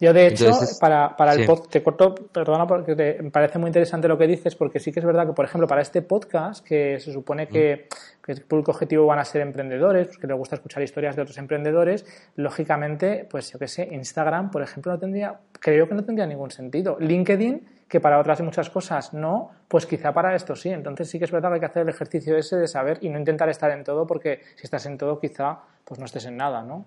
Yo, 0.00 0.12
de 0.12 0.26
hecho, 0.26 0.50
para, 0.80 1.16
para 1.16 1.34
el 1.34 1.46
podcast, 1.46 1.70
te 1.70 1.82
corto, 1.82 2.14
perdona, 2.14 2.66
porque 2.66 3.18
me 3.22 3.30
parece 3.30 3.58
muy 3.58 3.68
interesante 3.68 4.08
lo 4.08 4.18
que 4.18 4.26
dices, 4.26 4.54
porque 4.54 4.78
sí 4.78 4.92
que 4.92 5.00
es 5.00 5.06
verdad 5.06 5.26
que, 5.26 5.32
por 5.32 5.44
ejemplo, 5.44 5.66
para 5.66 5.80
este 5.80 6.02
podcast, 6.02 6.64
que 6.64 6.98
se 7.00 7.12
supone 7.12 7.48
que, 7.48 7.86
mm. 7.88 8.15
Que 8.26 8.32
el 8.32 8.42
público 8.42 8.72
objetivo 8.72 9.06
van 9.06 9.20
a 9.20 9.24
ser 9.24 9.40
emprendedores, 9.40 10.08
pues 10.08 10.18
que 10.18 10.26
les 10.26 10.36
gusta 10.36 10.56
escuchar 10.56 10.82
historias 10.82 11.14
de 11.14 11.22
otros 11.22 11.38
emprendedores, 11.38 12.04
lógicamente, 12.34 13.24
pues 13.30 13.52
yo 13.52 13.58
qué 13.60 13.68
sé, 13.68 13.88
Instagram, 13.92 14.50
por 14.50 14.62
ejemplo, 14.62 14.90
no 14.90 14.98
tendría, 14.98 15.38
creo 15.52 15.88
que 15.88 15.94
no 15.94 16.04
tendría 16.04 16.26
ningún 16.26 16.50
sentido. 16.50 16.96
LinkedIn, 16.98 17.84
que 17.88 18.00
para 18.00 18.18
otras 18.18 18.40
muchas 18.40 18.68
cosas 18.68 19.14
no, 19.14 19.52
pues 19.68 19.86
quizá 19.86 20.12
para 20.12 20.34
esto 20.34 20.56
sí. 20.56 20.70
Entonces 20.70 21.08
sí 21.08 21.20
que 21.20 21.26
es 21.26 21.30
verdad 21.30 21.50
que 21.50 21.54
hay 21.54 21.60
que 21.60 21.66
hacer 21.66 21.82
el 21.82 21.88
ejercicio 21.88 22.36
ese 22.36 22.56
de 22.56 22.66
saber 22.66 22.98
y 23.00 23.10
no 23.10 23.18
intentar 23.20 23.48
estar 23.48 23.70
en 23.70 23.84
todo, 23.84 24.08
porque 24.08 24.40
si 24.56 24.64
estás 24.64 24.86
en 24.86 24.98
todo, 24.98 25.20
quizá 25.20 25.60
pues 25.84 26.00
no 26.00 26.06
estés 26.06 26.26
en 26.26 26.36
nada, 26.36 26.62
¿no? 26.62 26.84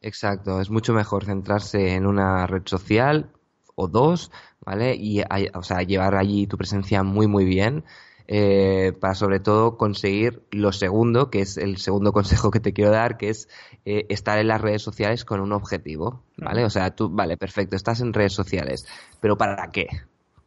Exacto, 0.00 0.60
es 0.60 0.70
mucho 0.70 0.92
mejor 0.92 1.24
centrarse 1.24 1.94
en 1.94 2.04
una 2.04 2.48
red 2.48 2.62
social 2.64 3.30
o 3.76 3.86
dos, 3.86 4.32
¿vale? 4.60 4.94
Y, 4.96 5.22
o 5.54 5.62
sea, 5.62 5.82
llevar 5.82 6.16
allí 6.16 6.46
tu 6.46 6.56
presencia 6.56 7.02
muy, 7.04 7.26
muy 7.26 7.44
bien. 7.44 7.84
Eh, 8.26 8.92
para 9.00 9.14
sobre 9.14 9.38
todo 9.38 9.76
conseguir 9.76 10.42
lo 10.50 10.72
segundo, 10.72 11.30
que 11.30 11.40
es 11.40 11.58
el 11.58 11.76
segundo 11.76 12.12
consejo 12.14 12.50
que 12.50 12.60
te 12.60 12.72
quiero 12.72 12.90
dar, 12.90 13.16
que 13.16 13.28
es 13.28 13.48
eh, 13.84 14.06
estar 14.08 14.38
en 14.38 14.48
las 14.48 14.60
redes 14.60 14.82
sociales 14.82 15.24
con 15.24 15.40
un 15.40 15.52
objetivo, 15.52 16.22
¿vale? 16.36 16.64
O 16.64 16.70
sea, 16.70 16.94
tú, 16.94 17.10
vale, 17.10 17.36
perfecto, 17.36 17.76
estás 17.76 18.00
en 18.00 18.12
redes 18.12 18.32
sociales, 18.32 18.86
pero 19.20 19.36
¿para 19.36 19.70
qué? 19.70 19.88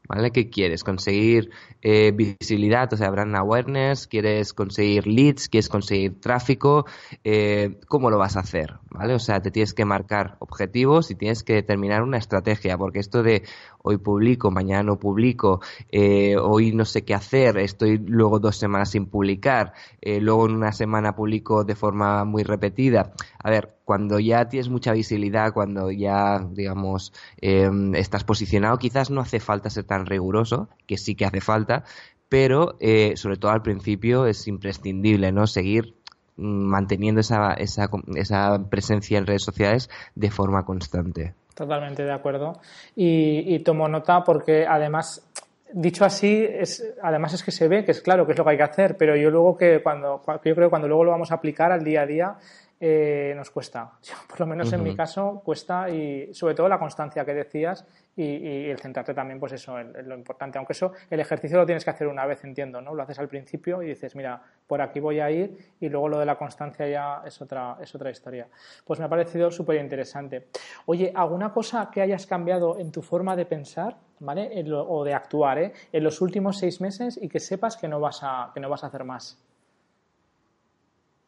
¿Vale? 0.07 0.31
¿Qué 0.31 0.49
quieres? 0.49 0.83
¿Conseguir 0.83 1.51
eh, 1.81 2.11
visibilidad, 2.11 2.91
o 2.93 2.97
sea, 2.97 3.09
brand 3.09 3.35
awareness? 3.35 4.07
¿Quieres 4.07 4.53
conseguir 4.53 5.07
leads? 5.07 5.49
¿Quieres 5.49 5.69
conseguir 5.69 6.19
tráfico? 6.19 6.85
Eh, 7.23 7.79
¿Cómo 7.87 8.09
lo 8.09 8.17
vas 8.17 8.37
a 8.37 8.41
hacer? 8.41 8.75
¿Vale? 8.89 9.13
O 9.13 9.19
sea, 9.19 9.41
te 9.41 9.51
tienes 9.51 9.73
que 9.73 9.85
marcar 9.85 10.37
objetivos 10.39 11.11
y 11.11 11.15
tienes 11.15 11.43
que 11.43 11.53
determinar 11.53 12.03
una 12.03 12.17
estrategia, 12.17 12.77
porque 12.77 12.99
esto 12.99 13.21
de 13.23 13.43
hoy 13.83 13.97
publico, 13.97 14.51
mañana 14.51 14.83
no 14.83 14.99
publico, 14.99 15.61
eh, 15.91 16.35
hoy 16.37 16.73
no 16.73 16.83
sé 16.83 17.03
qué 17.05 17.13
hacer, 17.13 17.57
estoy 17.57 17.97
luego 17.97 18.39
dos 18.39 18.57
semanas 18.57 18.91
sin 18.91 19.05
publicar, 19.05 19.73
luego 20.01 20.47
en 20.47 20.55
una 20.55 20.71
semana 20.71 21.15
publico 21.15 21.63
de 21.63 21.75
forma 21.75 22.25
muy 22.25 22.43
repetida. 22.43 23.13
A 23.43 23.49
ver, 23.49 23.75
cuando 23.85 24.19
ya 24.19 24.49
tienes 24.49 24.69
mucha 24.69 24.93
visibilidad, 24.93 25.53
cuando 25.53 25.91
ya, 25.91 26.39
digamos, 26.51 27.13
em, 27.39 27.95
estás 27.95 28.23
posicionado, 28.23 28.77
quizás 28.77 29.09
no 29.09 29.21
hace 29.21 29.39
falta 29.39 29.69
ser 29.69 29.85
tan 29.85 30.05
riguroso, 30.05 30.69
que 30.85 30.97
sí 30.97 31.15
que 31.15 31.25
hace 31.25 31.41
falta, 31.41 31.83
pero 32.29 32.75
eh, 32.79 33.13
sobre 33.15 33.37
todo 33.37 33.51
al 33.51 33.61
principio 33.61 34.25
es 34.25 34.47
imprescindible, 34.47 35.31
¿no? 35.31 35.47
Seguir 35.47 35.95
mm, 36.37 36.43
manteniendo 36.43 37.21
esa, 37.21 37.53
esa, 37.53 37.89
esa 38.15 38.69
presencia 38.69 39.17
en 39.17 39.25
redes 39.25 39.43
sociales 39.43 39.89
de 40.15 40.31
forma 40.31 40.65
constante. 40.65 41.33
Totalmente 41.53 42.03
de 42.03 42.13
acuerdo. 42.13 42.59
Y, 42.95 43.55
y 43.55 43.59
tomo 43.59 43.87
nota 43.87 44.23
porque 44.23 44.67
además 44.67 45.27
dicho 45.73 46.05
así, 46.05 46.45
es, 46.49 46.83
además 47.01 47.33
es 47.33 47.43
que 47.43 47.51
se 47.51 47.67
ve 47.67 47.83
que 47.83 47.91
es 47.91 48.01
claro 48.01 48.25
que 48.25 48.31
es 48.31 48.37
lo 48.37 48.43
que 48.43 48.51
hay 48.51 48.57
que 48.57 48.63
hacer, 48.63 48.97
pero 48.97 49.15
yo 49.15 49.29
luego 49.29 49.57
que 49.57 49.81
cuando, 49.81 50.21
yo 50.25 50.55
creo 50.55 50.67
que 50.67 50.69
cuando 50.69 50.87
luego 50.87 51.03
lo 51.03 51.11
vamos 51.11 51.31
a 51.31 51.35
aplicar 51.35 51.71
al 51.71 51.83
día 51.83 52.01
a 52.01 52.05
día, 52.05 52.35
eh, 52.79 53.33
nos 53.35 53.49
cuesta. 53.49 53.91
por 54.29 54.39
lo 54.39 54.47
menos 54.47 54.71
en 54.73 54.83
mi 54.83 54.95
caso, 54.95 55.41
cuesta 55.43 55.89
y 55.89 56.33
sobre 56.33 56.55
todo 56.55 56.67
la 56.67 56.79
constancia 56.79 57.25
que 57.25 57.33
decías 57.33 57.85
y, 58.17 58.69
el 58.69 58.79
centrarte 58.79 59.13
también, 59.13 59.39
pues 59.39 59.53
eso, 59.53 59.79
en, 59.79 59.93
lo 60.09 60.15
importante. 60.15 60.57
Aunque 60.57 60.73
eso, 60.73 60.91
el 61.09 61.19
ejercicio 61.19 61.57
lo 61.57 61.65
tienes 61.65 61.83
que 61.83 61.91
hacer 61.91 62.07
una 62.07 62.25
vez, 62.25 62.43
entiendo, 62.43 62.81
¿no? 62.81 62.93
Lo 62.93 63.03
haces 63.03 63.19
al 63.19 63.27
principio 63.27 63.81
y 63.83 63.87
dices, 63.87 64.15
mira, 64.15 64.41
por 64.65 64.81
aquí 64.81 64.99
voy 64.99 65.19
a 65.19 65.29
ir 65.29 65.75
y 65.79 65.87
luego 65.87 66.09
lo 66.09 66.19
de 66.19 66.25
la 66.25 66.35
constancia 66.35 66.87
ya 66.87 67.21
es 67.25 67.39
otra, 67.41 67.77
es 67.79 67.93
otra 67.93 68.09
historia. 68.09 68.47
Pues 68.83 68.99
me 68.99 69.05
ha 69.05 69.09
parecido 69.09 69.51
súper 69.51 69.79
interesante. 69.79 70.47
Oye, 70.87 71.11
¿alguna 71.15 71.53
cosa 71.53 71.89
que 71.91 72.01
hayas 72.01 72.25
cambiado 72.25 72.79
en 72.79 72.91
tu 72.91 73.01
forma 73.01 73.35
de 73.35 73.45
pensar, 73.45 73.97
¿vale? 74.19 74.65
o 74.73 75.03
de 75.03 75.13
actuar, 75.13 75.59
¿eh? 75.59 75.73
En 75.93 76.03
los 76.03 76.19
últimos 76.21 76.57
seis 76.57 76.81
meses 76.81 77.19
y 77.21 77.29
que 77.29 77.39
sepas 77.39 77.77
que 77.77 77.87
no 77.87 77.99
vas 77.99 78.21
a, 78.23 78.51
que 78.53 78.59
no 78.59 78.69
vas 78.69 78.83
a 78.83 78.87
hacer 78.87 79.03
más. 79.03 79.37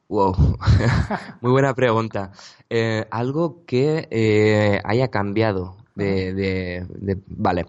Wow, 0.08 0.36
muy 1.42 1.52
buena 1.52 1.76
pregunta. 1.76 2.32
Eh, 2.68 3.06
algo 3.12 3.64
que 3.68 4.08
eh, 4.10 4.82
haya 4.84 5.10
cambiado 5.10 5.79
de, 6.06 7.22
Vale, 7.28 7.66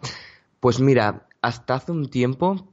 pues 0.60 0.80
mira, 0.80 1.26
hasta 1.42 1.74
hace 1.74 1.92
un 1.92 2.08
tiempo 2.08 2.72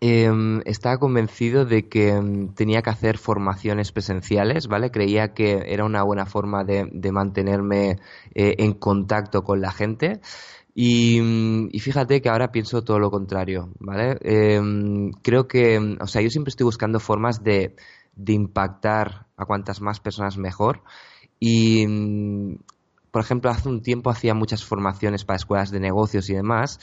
em, 0.00 0.60
estaba 0.64 0.98
convencido 0.98 1.64
de 1.64 1.88
que 1.88 2.10
em, 2.10 2.54
tenía 2.54 2.82
que 2.82 2.90
hacer 2.90 3.18
formaciones 3.18 3.92
presenciales, 3.92 4.68
¿vale? 4.68 4.90
Creía 4.90 5.34
que 5.34 5.64
era 5.66 5.84
una 5.84 6.02
buena 6.02 6.26
forma 6.26 6.64
de, 6.64 7.12
mantenerme 7.12 7.98
eh, 8.34 8.54
en 8.58 8.74
contacto 8.74 9.42
con 9.44 9.60
la 9.60 9.72
gente. 9.72 10.20
Y, 10.74 11.20
mm, 11.20 11.68
y, 11.72 11.80
fíjate 11.80 12.20
que 12.22 12.28
ahora 12.28 12.52
pienso 12.52 12.82
todo 12.84 12.98
lo 12.98 13.10
contrario, 13.10 13.70
¿vale? 13.80 14.16
Em, 14.22 15.10
creo 15.22 15.48
que, 15.48 15.96
o 16.00 16.06
sea, 16.06 16.22
yo 16.22 16.30
siempre 16.30 16.50
estoy 16.50 16.64
buscando 16.64 17.00
formas 17.00 17.42
de 17.42 17.74
de 18.18 18.32
impactar 18.32 19.26
a 19.36 19.46
cuantas 19.46 19.80
más 19.80 20.00
personas 20.00 20.36
mejor. 20.36 20.82
Y, 21.40 21.86
por 23.10 23.22
ejemplo, 23.22 23.50
hace 23.50 23.68
un 23.68 23.82
tiempo 23.82 24.10
hacía 24.10 24.34
muchas 24.34 24.64
formaciones 24.64 25.24
para 25.24 25.36
escuelas 25.36 25.70
de 25.70 25.80
negocios 25.80 26.28
y 26.30 26.34
demás. 26.34 26.80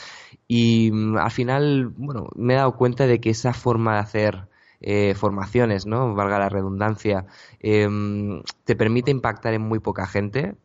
Y 0.48 0.91
mm, 0.91 1.17
al 1.17 1.32
final, 1.32 1.88
bueno, 1.98 2.29
me 2.36 2.53
he 2.53 2.58
dado 2.58 2.75
cuenta 2.75 3.08
de 3.08 3.20
que 3.20 3.29
esa 3.29 3.53
forma 3.53 3.94
de 3.94 4.00
hacer 4.00 4.48
eh, 4.82 5.15
formaciones, 5.15 5.86
¿no? 5.86 6.13
Valga 6.15 6.39
la 6.39 6.50
redundancia, 6.50 7.25
em, 7.60 8.41
te 8.65 8.75
permite 8.75 9.12
impactar 9.12 9.53
en 9.53 9.62
muy 9.62 9.79
poca 9.79 10.08
gente. 10.08 10.55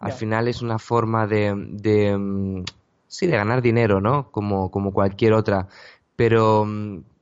Al 0.00 0.12
final 0.12 0.48
es 0.48 0.60
una 0.62 0.78
forma 0.78 1.26
de, 1.26 1.54
de, 1.56 2.16
mm, 2.16 2.64
sí, 3.06 3.26
de 3.26 3.36
ganar 3.36 3.62
dinero, 3.62 4.00
¿no? 4.00 4.30
Como, 4.30 4.70
como 4.70 4.92
cualquier 4.92 5.32
otra. 5.32 5.68
Pero 6.16 6.66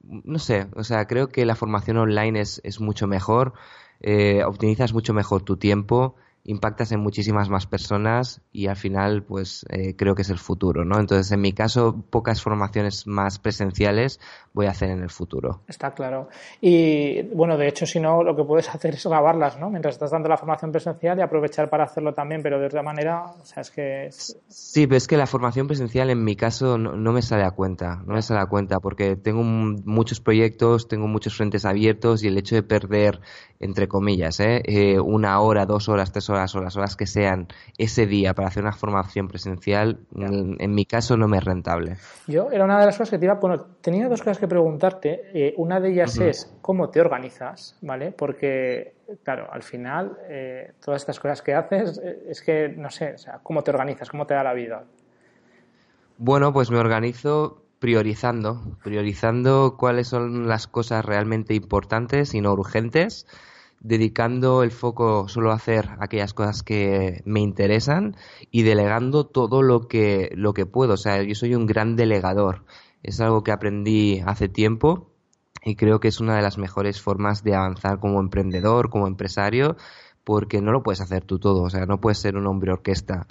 no 0.02 0.38
sé, 0.38 0.66
o 0.74 0.84
sea, 0.84 1.06
creo 1.06 1.28
que 1.28 1.46
la 1.46 1.54
formación 1.54 1.96
online 1.96 2.40
es, 2.40 2.60
es 2.64 2.80
mucho 2.80 3.06
mejor, 3.06 3.54
eh, 4.00 4.42
optimizas 4.44 4.92
mucho 4.92 5.14
mejor 5.14 5.42
tu 5.42 5.56
tiempo 5.56 6.16
impactas 6.44 6.90
en 6.90 7.00
muchísimas 7.00 7.48
más 7.48 7.66
personas 7.66 8.40
y 8.50 8.66
al 8.66 8.76
final 8.76 9.22
pues 9.22 9.64
eh, 9.68 9.94
creo 9.96 10.14
que 10.14 10.22
es 10.22 10.30
el 10.30 10.38
futuro, 10.38 10.84
¿no? 10.84 10.98
Entonces 10.98 11.30
en 11.30 11.40
mi 11.40 11.52
caso 11.52 12.04
pocas 12.10 12.42
formaciones 12.42 13.06
más 13.06 13.38
presenciales 13.38 14.18
voy 14.52 14.66
a 14.66 14.70
hacer 14.70 14.90
en 14.90 15.02
el 15.02 15.10
futuro. 15.10 15.60
Está 15.68 15.92
claro. 15.92 16.28
Y 16.60 17.22
bueno, 17.34 17.56
de 17.56 17.68
hecho 17.68 17.86
si 17.86 18.00
no 18.00 18.24
lo 18.24 18.34
que 18.34 18.42
puedes 18.42 18.68
hacer 18.68 18.94
es 18.94 19.06
grabarlas, 19.06 19.58
¿no? 19.58 19.70
Mientras 19.70 19.94
estás 19.94 20.10
dando 20.10 20.28
la 20.28 20.36
formación 20.36 20.72
presencial 20.72 21.18
y 21.18 21.22
aprovechar 21.22 21.70
para 21.70 21.84
hacerlo 21.84 22.12
también, 22.12 22.42
pero 22.42 22.58
de 22.58 22.66
otra 22.66 22.82
manera, 22.82 23.24
o 23.40 23.44
sea, 23.44 23.60
es 23.60 23.70
que... 23.70 24.08
Sí, 24.10 24.86
pero 24.86 24.96
es 24.96 25.06
que 25.06 25.16
la 25.16 25.26
formación 25.26 25.68
presencial 25.68 26.10
en 26.10 26.24
mi 26.24 26.34
caso 26.34 26.76
no, 26.76 27.12
me 27.12 27.22
sale 27.22 27.44
a 27.44 27.52
cuenta, 27.52 28.02
no 28.04 28.14
me 28.14 28.22
sale 28.22 28.40
a 28.40 28.46
cuenta 28.46 28.80
porque 28.80 29.14
tengo 29.14 29.44
muchos 29.44 30.20
proyectos, 30.20 30.88
tengo 30.88 31.06
muchos 31.06 31.36
frentes 31.36 31.64
abiertos 31.64 32.24
y 32.24 32.28
el 32.28 32.36
hecho 32.36 32.56
de 32.56 32.64
perder, 32.64 33.20
entre 33.60 33.86
comillas, 33.86 34.40
¿eh? 34.40 34.62
eh 34.64 34.98
una 34.98 35.40
hora, 35.40 35.66
dos 35.66 35.88
horas, 35.88 36.10
tres 36.10 36.28
horas 36.28 36.31
horas 36.32 36.54
o 36.56 36.60
las 36.60 36.76
horas 36.76 36.96
que 36.96 37.06
sean 37.06 37.46
ese 37.78 38.06
día 38.06 38.34
para 38.34 38.48
hacer 38.48 38.64
una 38.64 38.72
formación 38.72 39.28
presencial, 39.28 40.00
en, 40.16 40.74
mi 40.74 40.84
caso 40.84 41.16
no 41.16 41.28
me 41.28 41.38
es 41.38 41.44
rentable. 41.44 41.96
Yo 42.26 42.50
era 42.50 42.64
una 42.64 42.80
de 42.80 42.86
las 42.86 42.96
cosas 42.96 43.10
que 43.10 43.18
te 43.18 43.26
iba, 43.26 43.34
bueno, 43.34 43.64
tenía 43.80 44.08
dos 44.08 44.20
cosas 44.20 44.38
que 44.38 44.48
preguntarte. 44.48 45.22
Eh, 45.32 45.54
una 45.56 45.78
de 45.78 45.92
ellas 45.92 46.18
es 46.18 46.52
cómo 46.60 46.90
te 46.90 47.00
organizas, 47.00 47.78
¿vale? 47.82 48.10
Porque, 48.10 48.94
claro, 49.22 49.48
al 49.52 49.62
final, 49.62 50.18
eh, 50.28 50.72
todas 50.84 51.02
estas 51.02 51.20
cosas 51.20 51.42
que 51.42 51.54
haces, 51.54 52.00
eh, 52.02 52.24
es 52.28 52.42
que, 52.42 52.68
no 52.68 52.90
sé, 52.90 53.14
o 53.14 53.18
sea, 53.18 53.40
cómo 53.42 53.62
te 53.62 53.70
organizas, 53.70 54.10
cómo 54.10 54.26
te 54.26 54.34
da 54.34 54.42
la 54.42 54.54
vida. 54.54 54.84
Bueno, 56.18 56.52
pues 56.52 56.70
me 56.70 56.78
organizo 56.78 57.62
priorizando, 57.82 58.62
priorizando 58.84 59.76
cuáles 59.76 60.06
son 60.06 60.46
las 60.46 60.68
cosas 60.68 61.04
realmente 61.04 61.52
importantes 61.54 62.32
y 62.32 62.40
no 62.40 62.52
urgentes 62.52 63.26
dedicando 63.82 64.62
el 64.62 64.70
foco 64.70 65.28
solo 65.28 65.50
a 65.50 65.56
hacer 65.56 65.90
aquellas 65.98 66.34
cosas 66.34 66.62
que 66.62 67.22
me 67.24 67.40
interesan 67.40 68.16
y 68.50 68.62
delegando 68.62 69.26
todo 69.26 69.62
lo 69.62 69.88
que, 69.88 70.30
lo 70.34 70.54
que 70.54 70.66
puedo. 70.66 70.94
O 70.94 70.96
sea, 70.96 71.22
yo 71.22 71.34
soy 71.34 71.54
un 71.54 71.66
gran 71.66 71.96
delegador. 71.96 72.64
Es 73.02 73.20
algo 73.20 73.42
que 73.42 73.50
aprendí 73.50 74.22
hace 74.24 74.48
tiempo 74.48 75.10
y 75.64 75.74
creo 75.74 75.98
que 75.98 76.08
es 76.08 76.20
una 76.20 76.36
de 76.36 76.42
las 76.42 76.58
mejores 76.58 77.00
formas 77.00 77.42
de 77.42 77.54
avanzar 77.54 77.98
como 77.98 78.20
emprendedor, 78.20 78.88
como 78.88 79.08
empresario, 79.08 79.76
porque 80.24 80.60
no 80.60 80.70
lo 80.70 80.84
puedes 80.84 81.00
hacer 81.00 81.24
tú 81.24 81.40
todo, 81.40 81.62
o 81.62 81.70
sea, 81.70 81.84
no 81.86 82.00
puedes 82.00 82.18
ser 82.18 82.36
un 82.36 82.46
hombre 82.46 82.72
orquesta. 82.72 83.26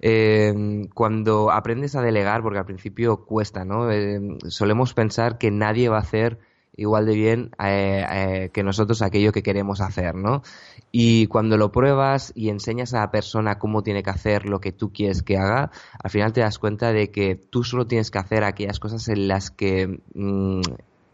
Eh, 0.00 0.88
cuando 0.92 1.52
aprendes 1.52 1.94
a 1.94 2.02
delegar, 2.02 2.42
porque 2.42 2.58
al 2.58 2.64
principio 2.64 3.24
cuesta, 3.24 3.64
¿no? 3.64 3.90
Eh, 3.92 4.20
solemos 4.48 4.94
pensar 4.94 5.38
que 5.38 5.52
nadie 5.52 5.88
va 5.88 5.98
a 5.98 6.00
hacer 6.00 6.40
igual 6.76 7.06
de 7.06 7.14
bien 7.14 7.50
eh, 7.62 8.04
eh, 8.10 8.50
que 8.52 8.62
nosotros 8.62 9.02
aquello 9.02 9.32
que 9.32 9.42
queremos 9.42 9.80
hacer, 9.80 10.14
¿no? 10.14 10.42
Y 10.90 11.26
cuando 11.26 11.56
lo 11.56 11.72
pruebas 11.72 12.32
y 12.34 12.48
enseñas 12.48 12.94
a 12.94 13.00
la 13.00 13.10
persona 13.10 13.58
cómo 13.58 13.82
tiene 13.82 14.02
que 14.02 14.10
hacer 14.10 14.46
lo 14.46 14.60
que 14.60 14.72
tú 14.72 14.92
quieres 14.92 15.22
que 15.22 15.36
haga, 15.36 15.70
al 16.02 16.10
final 16.10 16.32
te 16.32 16.40
das 16.40 16.58
cuenta 16.58 16.92
de 16.92 17.10
que 17.10 17.36
tú 17.36 17.64
solo 17.64 17.86
tienes 17.86 18.10
que 18.10 18.18
hacer 18.18 18.44
aquellas 18.44 18.78
cosas 18.78 19.08
en 19.08 19.28
las 19.28 19.50
que 19.50 20.00
mm, 20.14 20.60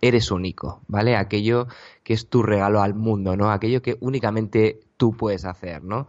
eres 0.01 0.31
único, 0.31 0.81
¿vale? 0.89 1.17
Aquello 1.17 1.67
que 2.03 2.15
es 2.15 2.29
tu 2.29 2.43
regalo 2.43 2.83
al 2.83 2.95
mundo, 2.95 3.37
¿no? 3.37 3.51
Aquello 3.51 3.83
que 3.83 3.97
únicamente 4.01 4.81
tú 4.97 5.17
puedes 5.17 5.45
hacer, 5.45 5.83
¿no? 5.83 6.09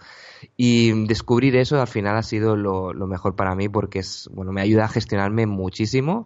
Y 0.57 1.05
descubrir 1.07 1.55
eso 1.55 1.79
al 1.79 1.87
final 1.87 2.17
ha 2.17 2.23
sido 2.23 2.55
lo, 2.55 2.93
lo 2.93 3.07
mejor 3.07 3.35
para 3.35 3.55
mí 3.55 3.69
porque 3.69 3.99
es, 3.99 4.29
bueno, 4.33 4.51
me 4.51 4.61
ayuda 4.61 4.85
a 4.85 4.89
gestionarme 4.89 5.45
muchísimo 5.45 6.25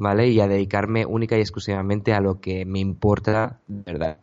¿vale? 0.00 0.28
Y 0.28 0.40
a 0.40 0.48
dedicarme 0.48 1.06
única 1.06 1.36
y 1.36 1.40
exclusivamente 1.40 2.12
a 2.12 2.20
lo 2.20 2.40
que 2.40 2.64
me 2.64 2.80
importa 2.80 3.60
de 3.68 3.92
verdad. 3.92 4.18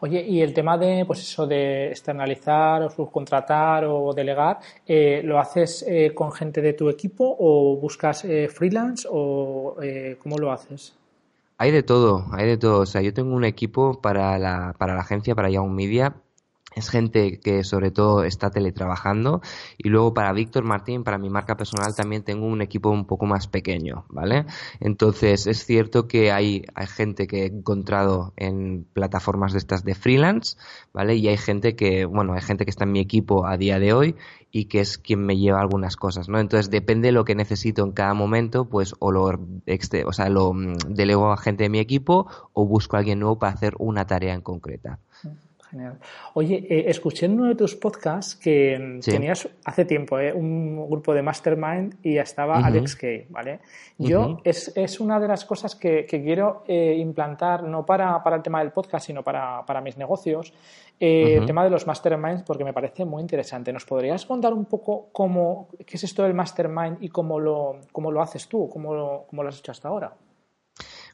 Oye, 0.00 0.22
y 0.26 0.40
el 0.40 0.52
tema 0.54 0.76
de, 0.76 1.04
pues 1.06 1.20
eso, 1.20 1.46
de 1.46 1.88
externalizar 1.90 2.82
o 2.82 2.90
subcontratar 2.90 3.84
o 3.84 4.12
delegar, 4.12 4.58
eh, 4.86 5.20
¿lo 5.24 5.38
haces 5.38 5.84
eh, 5.86 6.12
con 6.14 6.32
gente 6.32 6.60
de 6.60 6.72
tu 6.72 6.88
equipo 6.88 7.36
o 7.38 7.76
buscas 7.76 8.24
eh, 8.24 8.48
freelance 8.48 9.06
o 9.10 9.76
cómo 10.20 10.38
lo 10.38 10.50
haces? 10.50 10.94
Hay 11.58 11.70
de 11.70 11.82
todo, 11.82 12.26
hay 12.32 12.46
de 12.46 12.56
todo. 12.56 12.80
O 12.80 12.86
sea, 12.86 13.02
yo 13.02 13.12
tengo 13.12 13.34
un 13.34 13.44
equipo 13.44 14.00
para 14.00 14.38
la, 14.38 14.74
para 14.78 14.94
la 14.94 15.00
agencia, 15.00 15.34
para 15.34 15.50
Young 15.50 15.70
Media, 15.70 16.14
es 16.74 16.90
gente 16.90 17.40
que 17.40 17.64
sobre 17.64 17.90
todo 17.90 18.24
está 18.24 18.50
teletrabajando 18.50 19.40
y 19.78 19.88
luego 19.88 20.14
para 20.14 20.32
Víctor 20.32 20.64
Martín, 20.64 21.02
para 21.02 21.18
mi 21.18 21.30
marca 21.30 21.56
personal 21.56 21.94
también 21.94 22.22
tengo 22.22 22.46
un 22.46 22.60
equipo 22.60 22.90
un 22.90 23.06
poco 23.06 23.26
más 23.26 23.48
pequeño, 23.48 24.04
¿vale? 24.10 24.44
Entonces 24.78 25.46
es 25.46 25.64
cierto 25.64 26.06
que 26.06 26.30
hay, 26.30 26.64
hay 26.74 26.86
gente 26.86 27.26
que 27.26 27.42
he 27.42 27.46
encontrado 27.46 28.32
en 28.36 28.86
plataformas 28.92 29.52
de 29.52 29.58
estas 29.58 29.82
de 29.82 29.94
freelance, 29.94 30.56
¿vale? 30.92 31.16
Y 31.16 31.28
hay 31.28 31.38
gente 31.38 31.74
que, 31.74 32.04
bueno, 32.04 32.34
hay 32.34 32.42
gente 32.42 32.64
que 32.64 32.70
está 32.70 32.84
en 32.84 32.92
mi 32.92 33.00
equipo 33.00 33.46
a 33.46 33.56
día 33.56 33.78
de 33.78 33.92
hoy 33.92 34.14
y 34.50 34.66
que 34.66 34.80
es 34.80 34.98
quien 34.98 35.24
me 35.24 35.36
lleva 35.36 35.60
algunas 35.60 35.96
cosas, 35.96 36.28
¿no? 36.28 36.38
Entonces 36.38 36.70
depende 36.70 37.08
de 37.08 37.12
lo 37.12 37.24
que 37.24 37.34
necesito 37.34 37.82
en 37.82 37.92
cada 37.92 38.14
momento, 38.14 38.66
pues 38.66 38.94
o 38.98 39.10
lo, 39.10 39.24
o 39.24 40.12
sea, 40.12 40.28
lo 40.28 40.52
mm, 40.52 40.76
delego 40.88 41.32
a 41.32 41.36
gente 41.38 41.64
de 41.64 41.70
mi 41.70 41.78
equipo 41.78 42.26
o 42.52 42.66
busco 42.66 42.96
a 42.96 43.00
alguien 43.00 43.20
nuevo 43.20 43.38
para 43.38 43.52
hacer 43.52 43.74
una 43.78 44.06
tarea 44.06 44.34
en 44.34 44.42
concreta. 44.42 44.98
Genial. 45.70 45.98
Oye, 46.34 46.66
eh, 46.68 46.84
escuché 46.88 47.26
en 47.26 47.32
uno 47.32 47.46
de 47.46 47.54
tus 47.54 47.74
podcasts 47.74 48.34
que 48.34 49.00
tenías 49.04 49.48
hace 49.64 49.84
tiempo 49.84 50.18
eh, 50.18 50.32
un 50.32 50.88
grupo 50.88 51.12
de 51.12 51.22
Mastermind 51.22 51.96
y 52.02 52.14
ya 52.14 52.22
estaba 52.22 52.58
Alex 52.58 52.96
Kay, 52.96 53.26
¿vale? 53.28 53.60
Yo 53.98 54.40
es, 54.44 54.72
es, 54.74 54.98
una 54.98 55.20
de 55.20 55.28
las 55.28 55.44
cosas 55.44 55.74
que, 55.74 56.06
quiero 56.06 56.64
eh, 56.66 56.96
implantar, 56.98 57.64
no 57.64 57.84
para, 57.84 58.22
para, 58.22 58.36
el 58.36 58.42
tema 58.42 58.60
del 58.60 58.72
podcast, 58.72 59.06
sino 59.06 59.22
para, 59.22 59.64
para 59.66 59.80
mis 59.80 59.98
negocios, 59.98 60.54
el 60.98 61.44
tema 61.46 61.62
de 61.64 61.70
los 61.70 61.86
Masterminds, 61.86 62.42
porque 62.42 62.64
me 62.64 62.72
parece 62.72 63.04
muy 63.04 63.20
interesante. 63.20 63.72
¿Nos 63.72 63.84
podrías 63.84 64.24
contar 64.24 64.52
un 64.52 64.64
poco 64.64 65.08
cómo, 65.12 65.68
qué 65.86 65.96
es 65.96 66.04
esto 66.04 66.22
del 66.22 66.34
Mastermind 66.34 66.96
y 67.00 67.08
cómo 67.08 67.38
lo, 67.38 67.76
cómo 67.92 68.10
lo 68.10 68.22
haces 68.22 68.48
tú, 68.48 68.68
cómo 68.68 68.94
lo, 68.94 69.26
cómo 69.28 69.42
lo 69.42 69.50
has 69.50 69.58
hecho 69.58 69.72
hasta 69.72 69.88
ahora? 69.88 70.12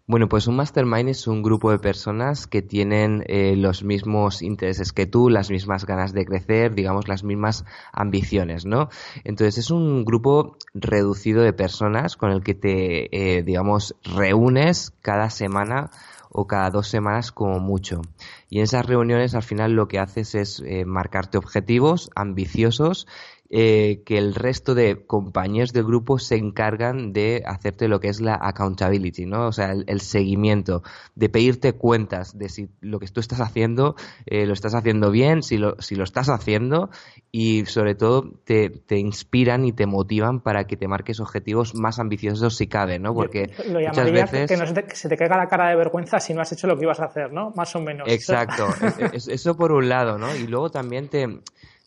Bueno, 0.06 0.28
pues 0.28 0.46
un 0.48 0.56
mastermind 0.56 1.08
es 1.08 1.26
un 1.26 1.42
grupo 1.42 1.70
de 1.70 1.78
personas 1.78 2.46
que 2.46 2.60
tienen 2.60 3.24
eh, 3.26 3.56
los 3.56 3.84
mismos 3.84 4.42
intereses 4.42 4.92
que 4.92 5.06
tú, 5.06 5.30
las 5.30 5.50
mismas 5.50 5.86
ganas 5.86 6.12
de 6.12 6.26
crecer, 6.26 6.74
digamos, 6.74 7.08
las 7.08 7.24
mismas 7.24 7.64
ambiciones, 7.90 8.66
¿no? 8.66 8.90
Entonces 9.24 9.56
es 9.56 9.70
un 9.70 10.04
grupo 10.04 10.58
reducido 10.74 11.42
de 11.42 11.54
personas 11.54 12.18
con 12.18 12.32
el 12.32 12.42
que 12.42 12.52
te, 12.52 13.38
eh, 13.38 13.42
digamos, 13.42 13.96
reúnes 14.02 14.92
cada 15.00 15.30
semana 15.30 15.90
o 16.28 16.46
cada 16.46 16.68
dos 16.68 16.88
semanas 16.88 17.32
como 17.32 17.58
mucho. 17.58 18.02
Y 18.50 18.58
en 18.58 18.64
esas 18.64 18.84
reuniones 18.84 19.34
al 19.34 19.42
final 19.42 19.72
lo 19.72 19.88
que 19.88 20.00
haces 20.00 20.34
es 20.34 20.62
eh, 20.66 20.84
marcarte 20.84 21.38
objetivos 21.38 22.10
ambiciosos 22.14 23.06
eh, 23.56 24.02
que 24.04 24.18
el 24.18 24.34
resto 24.34 24.74
de 24.74 25.06
compañeros 25.06 25.72
del 25.72 25.84
grupo 25.84 26.18
se 26.18 26.34
encargan 26.34 27.12
de 27.12 27.44
hacerte 27.46 27.86
lo 27.86 28.00
que 28.00 28.08
es 28.08 28.20
la 28.20 28.34
accountability, 28.34 29.26
¿no? 29.26 29.46
O 29.46 29.52
sea, 29.52 29.70
el, 29.70 30.00
seguimiento, 30.00 30.82
de 31.14 31.28
pedirte 31.28 31.74
cuentas 31.74 32.36
de 32.36 32.48
si 32.48 32.68
lo 32.80 32.98
que 32.98 33.06
tú 33.06 33.20
estás 33.20 33.40
haciendo 33.40 33.94
eh, 34.26 34.44
lo 34.46 34.54
estás 34.54 34.74
haciendo 34.74 35.12
bien, 35.12 35.44
si 35.44 35.56
lo, 35.56 35.80
si 35.80 35.94
lo 35.94 36.02
estás 36.02 36.30
haciendo 36.30 36.90
y 37.30 37.64
sobre 37.66 37.94
todo 37.94 38.28
te, 38.42 38.70
te, 38.70 38.98
inspiran 38.98 39.64
y 39.64 39.72
te 39.72 39.86
motivan 39.86 40.40
para 40.40 40.64
que 40.64 40.76
te 40.76 40.88
marques 40.88 41.20
objetivos 41.20 41.76
más 41.76 42.00
ambiciosos 42.00 42.56
si 42.56 42.66
cabe, 42.66 42.98
¿no? 42.98 43.14
Porque 43.14 43.52
lo 43.68 43.78
muchas 43.78 44.10
veces... 44.10 44.50
que, 44.50 44.56
no 44.56 44.66
se, 44.66 44.72
te, 44.74 44.96
se 44.96 45.08
te 45.08 45.16
caiga 45.16 45.36
la 45.36 45.46
cara 45.46 45.68
de 45.68 45.76
vergüenza 45.76 46.18
si 46.18 46.34
no 46.34 46.40
has 46.40 46.50
hecho 46.50 46.66
lo 46.66 46.76
que 46.76 46.86
ibas 46.86 46.98
a 46.98 47.04
hacer, 47.04 47.32
¿no? 47.32 47.52
Más 47.54 47.76
o 47.76 47.80
menos. 47.80 48.08
Exacto, 48.10 48.66
eso 49.12 49.56
por 49.56 49.70
un 49.70 49.88
lado, 49.88 50.18
¿no? 50.18 50.34
Y 50.34 50.48
luego 50.48 50.70
también 50.70 51.08
te 51.08 51.40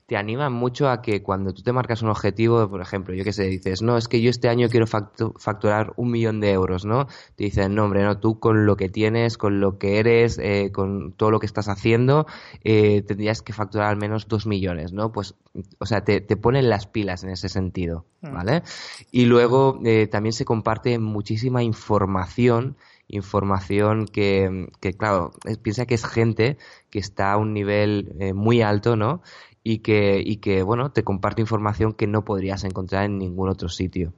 te 0.08 0.16
animan 0.16 0.54
mucho 0.54 0.90
a 0.90 1.02
que 1.02 1.22
cuando 1.22 1.54
tú 1.54 1.62
te 1.64 1.74
marcas 1.74 2.02
un 2.02 2.10
objetivo, 2.10 2.70
por 2.70 2.80
ejemplo, 2.80 3.14
yo 3.14 3.26
que 3.26 3.34
sé, 3.34 3.44
dices, 3.44 3.82
no, 3.82 3.98
es 3.98 4.08
que 4.08 4.22
yo 4.22 4.30
este 4.30 4.48
año 4.48 4.70
quiero 4.70 4.88
facturar 4.88 5.92
un 5.98 6.12
millón 6.12 6.40
de 6.40 6.54
euros, 6.54 6.86
¿no? 6.86 7.08
Te 7.36 7.44
dicen, 7.44 7.76
no, 7.76 7.84
hombre, 7.84 8.04
no, 8.04 8.18
tú 8.18 8.40
con 8.40 8.66
lo 8.66 8.78
que 8.78 8.88
tienes, 8.88 9.38
con 9.38 9.60
lo 9.60 9.78
que 9.78 10.00
eres, 10.00 10.40
eh, 10.40 10.72
con 10.72 11.12
todo 11.12 11.30
lo 11.30 11.42
que 11.42 11.46
estás 11.46 11.68
haciendo, 11.68 12.26
eh, 12.64 13.02
tendrías 13.02 13.42
que 13.42 13.52
facturar 13.52 13.90
al 13.90 13.98
menos 13.98 14.30
dos 14.30 14.48
millones, 14.48 14.94
¿no? 14.94 15.12
Pues, 15.12 15.36
o 15.78 15.86
sea, 15.86 16.06
te, 16.06 16.22
te 16.22 16.38
ponen 16.38 16.70
las 16.70 16.88
pilas 16.88 17.26
en 17.26 17.30
ese 17.32 17.50
sentido, 17.50 18.06
mm. 18.22 18.34
¿vale? 18.34 18.64
Y 19.12 19.26
luego 19.26 19.78
eh, 19.84 20.08
también 20.08 20.32
se 20.32 20.46
comparte 20.46 20.98
muchísima 21.00 21.64
información 21.64 22.78
información 23.10 24.06
que, 24.06 24.68
que, 24.82 24.92
claro, 24.92 25.32
piensa 25.62 25.86
que 25.86 25.96
es 25.96 26.06
gente 26.06 26.58
que 26.90 27.00
está 27.00 27.32
a 27.32 27.38
un 27.38 27.54
nivel 27.54 28.34
muy 28.36 28.62
alto, 28.62 28.98
¿no? 28.98 29.22
Y 29.70 29.80
que, 29.80 30.22
y 30.26 30.38
que 30.38 30.64
bueno, 30.64 30.92
te 30.94 31.04
comparte 31.04 31.42
información 31.42 31.92
que 31.92 32.08
no 32.08 32.24
podrías 32.24 32.64
encontrar 32.64 33.04
en 33.04 33.18
ningún 33.18 33.50
otro 33.50 33.68
sitio. 33.68 34.14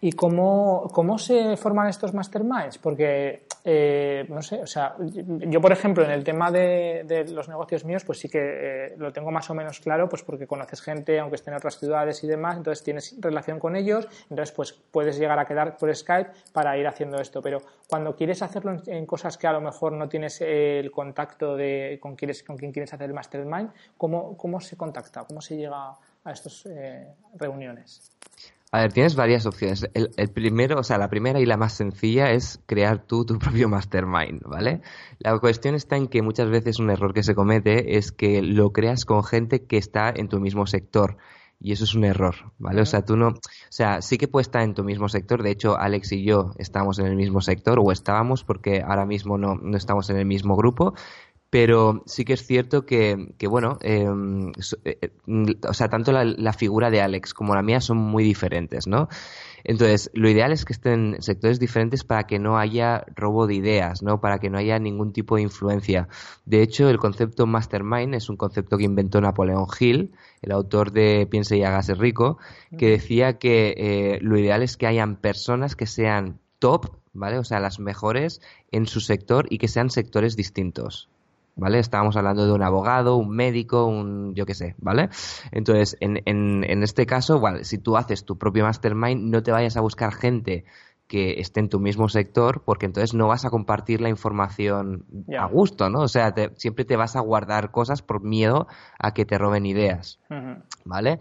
¿Y 0.00 0.12
cómo, 0.12 0.88
cómo 0.92 1.18
se 1.18 1.56
forman 1.56 1.88
estos 1.88 2.14
masterminds? 2.14 2.78
Porque, 2.78 3.47
eh, 3.64 4.24
no 4.28 4.42
sé, 4.42 4.62
o 4.62 4.66
sea, 4.66 4.94
yo, 4.98 5.60
por 5.60 5.72
ejemplo, 5.72 6.04
en 6.04 6.10
el 6.10 6.24
tema 6.24 6.50
de, 6.50 7.26
los 7.30 7.48
negocios 7.48 7.84
míos, 7.84 8.04
pues 8.04 8.18
sí 8.18 8.28
que 8.28 8.38
eh, 8.40 8.94
lo 8.96 9.12
tengo 9.12 9.30
más 9.30 9.50
o 9.50 9.54
menos 9.54 9.80
claro, 9.80 10.08
pues 10.08 10.22
porque 10.22 10.46
conoces 10.46 10.80
gente, 10.80 11.18
aunque 11.18 11.36
estén 11.36 11.54
en 11.54 11.58
otras 11.58 11.78
ciudades 11.78 12.22
y 12.24 12.26
demás, 12.26 12.56
entonces 12.56 12.84
tienes 12.84 13.16
relación 13.20 13.58
con 13.58 13.76
ellos, 13.76 14.06
entonces 14.30 14.54
pues 14.54 14.72
puedes 14.72 15.18
llegar 15.18 15.38
a 15.38 15.44
quedar 15.44 15.76
por 15.76 15.94
Skype 15.94 16.30
para 16.52 16.76
ir 16.78 16.86
haciendo 16.86 17.18
esto. 17.20 17.42
Pero 17.42 17.62
cuando 17.88 18.14
quieres 18.14 18.42
hacerlo 18.42 18.80
en, 18.86 19.06
cosas 19.06 19.36
que 19.38 19.46
a 19.46 19.52
lo 19.52 19.60
mejor 19.60 19.92
no 19.92 20.08
tienes 20.08 20.40
el 20.40 20.90
contacto 20.90 21.56
de 21.56 21.98
con, 22.00 22.16
quieres, 22.16 22.42
con 22.42 22.56
quien 22.56 22.72
quieres 22.72 22.92
hacer 22.92 23.08
el 23.08 23.14
mastermind, 23.14 23.70
¿cómo, 23.96 24.36
cómo 24.36 24.60
se 24.60 24.76
contacta? 24.76 25.24
¿Cómo 25.24 25.40
se 25.40 25.56
llega 25.56 25.90
a 26.24 26.32
estas 26.32 26.66
eh, 26.66 27.08
reuniones? 27.34 28.10
A 28.70 28.80
ver, 28.82 28.92
tienes 28.92 29.16
varias 29.16 29.46
opciones. 29.46 29.88
El, 29.94 30.30
primero, 30.30 30.78
o 30.78 30.82
sea, 30.82 30.98
la 30.98 31.08
primera 31.08 31.40
y 31.40 31.46
la 31.46 31.56
más 31.56 31.72
sencilla 31.72 32.32
es 32.32 32.60
crear 32.66 33.02
tú 33.06 33.24
tu 33.24 33.38
propio 33.38 33.68
mastermind, 33.68 34.42
¿vale? 34.42 34.82
La 35.18 35.38
cuestión 35.38 35.74
está 35.74 35.96
en 35.96 36.06
que 36.06 36.20
muchas 36.20 36.50
veces 36.50 36.78
un 36.78 36.90
error 36.90 37.14
que 37.14 37.22
se 37.22 37.34
comete 37.34 37.96
es 37.96 38.12
que 38.12 38.42
lo 38.42 38.72
creas 38.72 39.06
con 39.06 39.24
gente 39.24 39.64
que 39.64 39.78
está 39.78 40.12
en 40.14 40.28
tu 40.28 40.38
mismo 40.38 40.66
sector. 40.66 41.16
Y 41.60 41.72
eso 41.72 41.84
es 41.84 41.94
un 41.94 42.04
error, 42.04 42.52
¿vale? 42.58 42.82
O 42.82 42.86
sea, 42.86 43.04
tú 43.04 43.16
no, 43.16 43.28
o 43.28 43.40
sea, 43.68 44.00
sí 44.00 44.16
que 44.16 44.28
puede 44.28 44.42
estar 44.42 44.62
en 44.62 44.74
tu 44.74 44.84
mismo 44.84 45.08
sector. 45.08 45.42
De 45.42 45.50
hecho, 45.50 45.76
Alex 45.76 46.12
y 46.12 46.22
yo 46.22 46.52
estamos 46.58 47.00
en 47.00 47.06
el 47.06 47.16
mismo 47.16 47.40
sector, 47.40 47.80
o 47.80 47.90
estábamos, 47.90 48.44
porque 48.44 48.82
ahora 48.86 49.06
mismo 49.06 49.38
no, 49.38 49.56
no 49.56 49.76
estamos 49.76 50.08
en 50.10 50.18
el 50.18 50.26
mismo 50.26 50.54
grupo, 50.56 50.94
pero 51.50 52.02
sí 52.06 52.24
que 52.24 52.34
es 52.34 52.46
cierto 52.46 52.84
que, 52.84 53.34
que 53.38 53.46
bueno, 53.46 53.78
em, 53.80 54.50
eh, 54.84 54.98
eh, 55.00 55.10
o 55.66 55.72
sea, 55.72 55.88
tanto 55.88 56.12
la, 56.12 56.52
figura 56.52 56.90
de 56.90 57.00
Alex 57.00 57.32
como 57.32 57.54
la 57.54 57.62
mía 57.62 57.80
son 57.80 57.96
muy 57.96 58.22
diferentes, 58.22 58.86
¿no? 58.86 59.08
Entonces, 59.64 60.10
lo 60.14 60.28
ideal 60.28 60.52
es 60.52 60.64
que 60.64 60.72
estén 60.72 61.14
en 61.14 61.22
sectores 61.22 61.58
diferentes 61.58 62.04
para 62.04 62.26
que 62.26 62.38
no 62.38 62.58
haya 62.58 63.04
robo 63.16 63.46
de 63.46 63.54
ideas, 63.54 64.02
¿no? 64.02 64.20
Para 64.20 64.38
que 64.38 64.50
no 64.50 64.58
haya 64.58 64.78
ningún 64.78 65.12
tipo 65.12 65.36
de 65.36 65.42
influencia. 65.42 66.08
De 66.44 66.62
hecho, 66.62 66.88
el 66.90 66.98
concepto 66.98 67.46
mastermind 67.46 68.14
es 68.14 68.28
un 68.28 68.36
concepto 68.36 68.76
que 68.76 68.84
inventó 68.84 69.20
Napoleón 69.20 69.66
Hill, 69.78 70.12
el 70.42 70.52
autor 70.52 70.92
de 70.92 71.26
Piense 71.30 71.56
y 71.56 71.64
hágase 71.64 71.94
rico, 71.94 72.38
que 72.76 72.90
decía 72.90 73.38
que 73.38 73.74
eh, 73.76 74.18
lo 74.20 74.38
ideal 74.38 74.62
es 74.62 74.76
que 74.76 74.86
hayan 74.86 75.16
personas 75.16 75.76
que 75.76 75.86
sean 75.86 76.40
top, 76.58 76.96
¿vale? 77.12 77.38
O 77.38 77.44
sea, 77.44 77.60
las 77.60 77.78
mejores 77.78 78.40
en 78.70 78.86
su 78.86 79.00
sector 79.00 79.46
y 79.50 79.58
que 79.58 79.68
sean 79.68 79.90
sectores 79.90 80.36
distintos. 80.36 81.08
¿Vale? 81.58 81.78
Estábamos 81.78 82.16
hablando 82.16 82.46
de 82.46 82.52
un 82.52 82.62
abogado, 82.62 83.16
un 83.16 83.30
médico, 83.30 83.84
un 83.84 84.34
yo 84.34 84.46
qué 84.46 84.54
sé, 84.54 84.74
¿vale? 84.78 85.10
Entonces, 85.52 85.96
en, 86.00 86.22
en, 86.24 86.64
en 86.64 86.82
este 86.82 87.04
caso, 87.04 87.40
vale, 87.40 87.64
si 87.64 87.78
tú 87.78 87.96
haces 87.96 88.24
tu 88.24 88.38
propio 88.38 88.64
mastermind, 88.64 89.30
no 89.30 89.42
te 89.42 89.52
vayas 89.52 89.76
a 89.76 89.80
buscar 89.80 90.14
gente 90.14 90.64
que 91.08 91.40
esté 91.40 91.60
en 91.60 91.70
tu 91.70 91.80
mismo 91.80 92.08
sector, 92.08 92.62
porque 92.64 92.86
entonces 92.86 93.14
no 93.14 93.26
vas 93.26 93.46
a 93.46 93.50
compartir 93.50 94.00
la 94.00 94.10
información 94.10 95.06
a 95.36 95.46
gusto, 95.46 95.88
¿no? 95.88 96.00
O 96.00 96.08
sea, 96.08 96.34
siempre 96.56 96.84
te 96.84 96.96
vas 96.96 97.16
a 97.16 97.20
guardar 97.20 97.70
cosas 97.70 98.02
por 98.02 98.22
miedo 98.22 98.68
a 98.98 99.14
que 99.14 99.24
te 99.24 99.38
roben 99.38 99.64
ideas, 99.64 100.20
¿vale? 100.84 101.18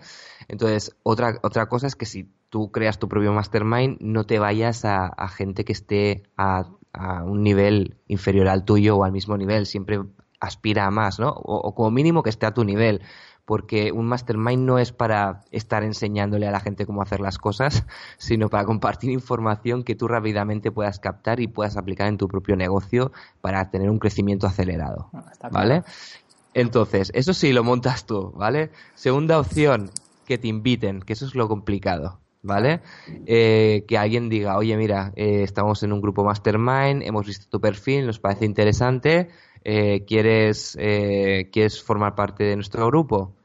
Entonces, 0.50 0.95
otra, 1.04 1.39
otra 1.41 1.67
cosa 1.67 1.88
es 1.88 1.95
que 1.95 2.06
si 2.06 2.30
tú 2.50 2.69
creas 2.69 3.00
tu 3.00 3.08
propio 3.08 3.32
mastermind, 3.32 3.97
no 4.02 4.26
te 4.26 4.39
vayas 4.39 4.84
a, 4.84 5.08
a 5.08 5.30
gente 5.30 5.63
que 5.63 5.73
esté 5.73 6.23
a, 6.36 6.65
a, 6.91 7.23
un 7.23 7.41
nivel 7.41 7.95
inferior 8.08 8.50
al 8.50 8.65
tuyo 8.65 8.97
o 8.97 9.04
al 9.06 9.13
mismo 9.13 9.38
nivel, 9.38 9.65
siempre 9.65 10.02
aspira 10.39 10.86
a 10.86 10.91
más, 10.91 11.19
¿no? 11.19 11.30
O, 11.30 11.73
como 11.73 11.91
mínimo 11.91 12.23
que 12.23 12.30
esté 12.30 12.45
a 12.45 12.54
tu 12.54 12.63
nivel, 12.63 13.02
porque 13.45 13.91
un 13.91 14.08
mastermind 14.08 14.65
no 14.65 14.78
es 14.78 14.91
para 14.91 15.41
estar 15.52 15.84
enseñándole 15.84 16.47
a 16.47 16.52
la 16.52 16.60
gente 16.60 16.86
cómo 16.86 17.02
hacer 17.02 17.19
las 17.19 17.38
cosas, 17.38 17.86
sino 18.17 18.50
para 18.50 18.65
compartir 18.65 19.10
información 19.10 19.84
que 19.84 19.95
tú 19.95 20.08
rápidamente 20.08 20.71
puedas 20.71 21.00
captar 21.00 21.39
y 21.39 21.47
puedas 21.47 21.78
aplicar 21.78 22.08
en 22.08 22.17
tu 22.17 22.28
propio 22.28 22.56
negocio 22.56 23.12
para 23.41 23.69
tener 23.69 23.89
un 23.89 24.00
crecimiento 24.00 24.47
acelerado, 24.47 25.10
ah, 25.13 25.50
¿vale? 25.52 25.84
Entonces, 26.54 27.12
eso 27.13 27.34
sí 27.34 27.54
lo 27.54 27.63
montas 27.63 28.06
tú, 28.06 28.32
¿vale? 28.32 28.71
Segunda 28.95 29.39
opción, 29.39 29.91
que 30.26 30.38
te 30.38 30.47
inviten, 30.47 31.02
que 31.02 31.13
eso 31.13 31.26
es 31.26 31.36
lo 31.36 31.47
complicado. 31.47 32.19
¿vale? 32.43 32.82
Eh, 33.26 33.84
que 33.88 33.97
alguien 33.97 34.30
diga, 34.30 34.58
oye, 34.58 34.76
mira, 34.78 35.12
eh, 35.15 35.43
estamos 35.43 35.84
en 35.84 35.91
un 35.91 36.02
grupo 36.02 36.23
mastermind, 36.23 37.04
hemos 37.04 37.26
visto 37.26 37.47
tu 37.50 37.60
perfil, 37.60 38.08
nos 38.08 38.19
parece 38.19 38.45
interesante, 38.45 39.30
eh, 39.69 40.06
¿quieres, 40.06 40.77
eh, 40.80 41.49
¿quieres 41.51 41.84
formar 41.84 42.15
parte 42.15 42.45
de 42.45 42.56
nuestro 42.56 42.88
grupo? 42.88 43.36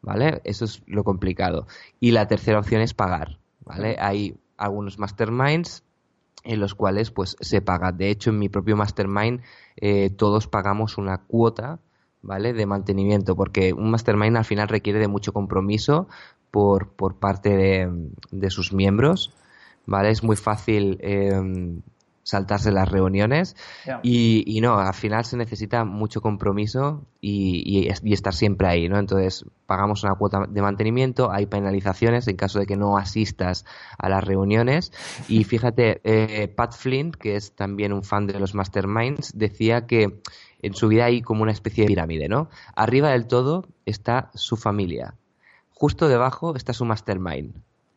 ¿Vale? 0.00 0.40
Eso 0.44 0.64
es 0.64 0.80
lo 0.86 1.02
complicado. 1.02 1.66
Y 1.98 2.12
la 2.12 2.28
tercera 2.28 2.60
opción 2.60 2.82
es 2.82 2.94
pagar, 2.94 3.40
¿vale? 3.64 3.96
Hay 3.98 4.36
algunos 4.56 5.00
masterminds 5.00 5.82
en 6.44 6.60
los 6.60 6.76
cuales 6.76 7.10
pues 7.10 7.36
se 7.40 7.62
paga. 7.62 7.90
De 7.90 8.10
hecho, 8.10 8.30
en 8.30 8.38
mi 8.38 8.48
propio 8.48 8.76
mastermind 8.76 9.40
eh, 9.76 10.10
todos 10.10 10.46
pagamos 10.46 10.98
una 10.98 11.18
cuota 11.18 11.80
¿vale? 12.22 12.52
De 12.52 12.64
mantenimiento, 12.66 13.34
porque 13.34 13.72
un 13.72 13.90
mastermind 13.90 14.36
al 14.36 14.44
final 14.44 14.68
requiere 14.68 15.00
de 15.00 15.08
mucho 15.08 15.32
compromiso 15.32 16.06
por, 16.52 16.90
por 16.90 17.16
parte 17.16 17.56
de, 17.56 18.08
de 18.30 18.50
sus 18.50 18.72
miembros, 18.72 19.32
¿vale? 19.84 20.10
Es 20.10 20.22
muy 20.22 20.36
fácil 20.36 20.98
eh, 21.00 21.80
saltarse 22.22 22.70
las 22.70 22.88
reuniones 22.88 23.56
y, 24.02 24.44
y, 24.46 24.60
no, 24.60 24.78
al 24.78 24.94
final 24.94 25.24
se 25.24 25.36
necesita 25.36 25.84
mucho 25.84 26.20
compromiso 26.20 27.04
y, 27.20 27.88
y, 27.88 28.12
estar 28.12 28.32
siempre 28.32 28.68
ahí, 28.68 28.88
¿no? 28.88 28.98
Entonces 28.98 29.44
pagamos 29.66 30.04
una 30.04 30.14
cuota 30.14 30.46
de 30.48 30.62
mantenimiento, 30.62 31.32
hay 31.32 31.46
penalizaciones 31.46 32.28
en 32.28 32.36
caso 32.36 32.60
de 32.60 32.66
que 32.66 32.76
no 32.76 32.96
asistas 32.96 33.64
a 33.98 34.08
las 34.08 34.22
reuniones 34.22 34.92
y 35.28 35.44
fíjate, 35.44 36.00
eh, 36.04 36.48
Pat 36.48 36.74
Flint, 36.74 37.16
que 37.16 37.36
es 37.36 37.54
también 37.54 37.92
un 37.92 38.04
fan 38.04 38.26
de 38.26 38.38
los 38.38 38.54
masterminds, 38.54 39.36
decía 39.36 39.86
que 39.86 40.20
en 40.60 40.74
su 40.74 40.88
vida 40.88 41.06
hay 41.06 41.22
como 41.22 41.42
una 41.42 41.52
especie 41.52 41.84
de 41.84 41.88
pirámide, 41.88 42.28
¿no? 42.28 42.48
Arriba 42.76 43.10
del 43.10 43.26
todo 43.26 43.66
está 43.84 44.30
su 44.34 44.56
familia, 44.56 45.16
justo 45.70 46.08
debajo 46.08 46.54
está 46.54 46.72
su 46.72 46.84
mastermind. 46.84 47.54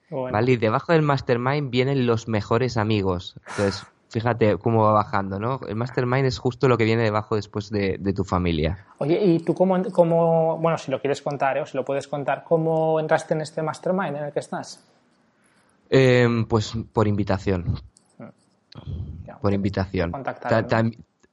¿Vale? 0.09 0.51
Y 0.51 0.57
debajo 0.57 0.93
del 0.93 1.01
mastermind 1.01 1.71
vienen 1.71 2.05
los 2.05 2.27
mejores 2.27 2.77
amigos. 2.77 3.39
Entonces, 3.49 3.85
fíjate 4.09 4.57
cómo 4.57 4.83
va 4.83 4.93
bajando, 4.93 5.39
¿no? 5.39 5.59
El 5.67 5.75
mastermind 5.75 6.25
es 6.25 6.37
justo 6.37 6.67
lo 6.67 6.77
que 6.77 6.83
viene 6.83 7.03
debajo 7.03 7.35
después 7.35 7.69
de, 7.69 7.97
tu 8.15 8.23
familia. 8.23 8.85
Oye, 8.99 9.23
¿y 9.23 9.39
tú 9.39 9.53
cómo, 9.53 9.81
cómo, 9.91 10.57
bueno, 10.57 10.77
si 10.77 10.91
lo 10.91 11.01
quieres 11.01 11.21
contar, 11.21 11.57
¿eh? 11.57 11.61
o 11.61 11.65
si 11.65 11.75
lo 11.75 11.83
puedes 11.83 12.07
contar, 12.07 12.43
cómo 12.47 12.99
entraste 12.99 13.33
en 13.33 13.41
este 13.41 13.61
mastermind 13.61 14.15
en 14.15 14.23
el 14.25 14.31
que 14.31 14.39
estás? 14.39 14.83
Em, 15.89 16.45
pues 16.45 16.73
por 16.93 17.07
invitación. 17.07 17.79
Por 19.41 19.53
invitación. 19.53 20.13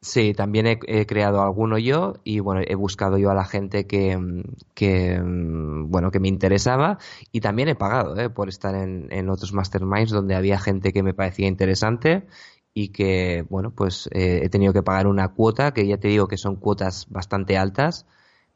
sí, 0.01 0.35
también 0.35 0.67
he, 0.67 1.07
creado 1.07 1.41
alguno 1.41 1.79
yo 1.79 2.15
y 2.25 2.41
bueno, 2.41 2.63
he 2.67 2.75
buscado 2.75 3.17
yo 3.17 3.31
a 3.31 3.35
la 3.35 3.45
gente 3.45 3.87
que, 3.87 4.45
que 4.75 5.21
bueno, 5.23 6.11
que 6.11 6.21
me 6.21 6.29
interesaba 6.29 6.99
y 7.31 7.41
también 7.41 7.69
he 7.69 7.75
pagado 7.75 8.19
¿eh? 8.19 8.29
por 8.29 8.49
estar 8.49 8.75
en, 8.75 9.07
en 9.11 9.31
otros 9.31 9.53
masterminds 9.53 10.11
donde 10.11 10.35
había 10.35 10.59
gente 10.59 10.93
que 10.93 11.03
me 11.03 11.15
parecía 11.15 11.49
interesante 11.49 12.27
y 12.75 12.89
que, 12.89 13.45
bueno, 13.51 13.71
pues 13.71 14.09
eh, 14.13 14.41
he 14.43 14.49
tenido 14.49 14.73
que 14.73 14.83
pagar 14.83 15.07
una 15.07 15.29
cuota, 15.29 15.73
que 15.73 15.87
ya 15.87 15.99
te 15.99 16.09
digo 16.09 16.29
que 16.29 16.37
son 16.37 16.57
cuotas 16.57 17.07
bastante 17.11 17.57
altas, 17.57 18.07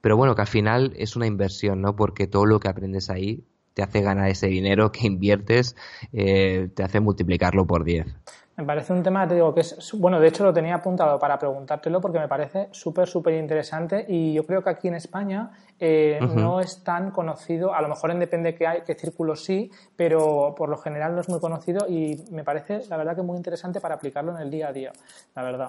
pero 0.00 0.16
bueno, 0.16 0.34
que 0.34 0.42
al 0.42 0.46
final 0.46 0.92
es 0.96 1.16
una 1.16 1.26
inversión, 1.26 1.82
¿no? 1.82 1.96
Porque 1.96 2.26
todo 2.26 2.46
lo 2.46 2.60
que 2.60 2.68
aprendes 2.68 3.10
ahí 3.10 3.44
te 3.74 3.82
hace 3.82 4.00
ganar 4.00 4.30
ese 4.30 4.46
dinero 4.46 4.90
que 4.90 5.06
inviertes, 5.06 5.76
eh, 6.12 6.70
te 6.74 6.82
hace 6.82 7.00
multiplicarlo 7.00 7.66
por 7.66 7.84
10. 7.84 8.06
Me 8.56 8.64
parece 8.64 8.94
un 8.94 9.02
tema, 9.02 9.28
te 9.28 9.34
digo, 9.34 9.52
que 9.54 9.60
es, 9.60 9.92
bueno, 9.98 10.18
de 10.18 10.28
hecho 10.28 10.42
lo 10.42 10.52
tenía 10.54 10.76
apuntado 10.76 11.18
para 11.18 11.38
preguntártelo 11.38 12.00
porque 12.00 12.18
me 12.18 12.26
parece 12.26 12.68
súper, 12.70 13.06
súper 13.06 13.34
interesante 13.34 14.06
y 14.08 14.32
yo 14.32 14.46
creo 14.46 14.64
que 14.64 14.70
aquí 14.70 14.88
en 14.88 14.94
España 14.94 15.50
eh, 15.78 16.18
no 16.34 16.60
es 16.60 16.82
tan 16.82 17.10
conocido, 17.10 17.74
a 17.74 17.82
lo 17.82 17.88
mejor 17.88 18.10
en 18.10 18.18
depende 18.18 18.54
qué, 18.54 18.66
hay, 18.66 18.80
qué 18.82 18.94
círculos 18.94 19.44
sí, 19.44 19.70
pero 19.94 20.54
por 20.56 20.68
lo 20.68 20.78
general 20.78 21.14
no 21.14 21.20
es 21.20 21.28
muy 21.28 21.40
conocido 21.40 21.86
y 21.88 22.24
me 22.30 22.44
parece, 22.44 22.80
la 22.88 22.96
verdad, 22.96 23.16
que 23.16 23.22
muy 23.22 23.36
interesante 23.36 23.80
para 23.80 23.94
aplicarlo 23.94 24.34
en 24.34 24.42
el 24.42 24.50
día 24.50 24.68
a 24.68 24.72
día, 24.72 24.92
la 25.34 25.42
verdad. 25.42 25.68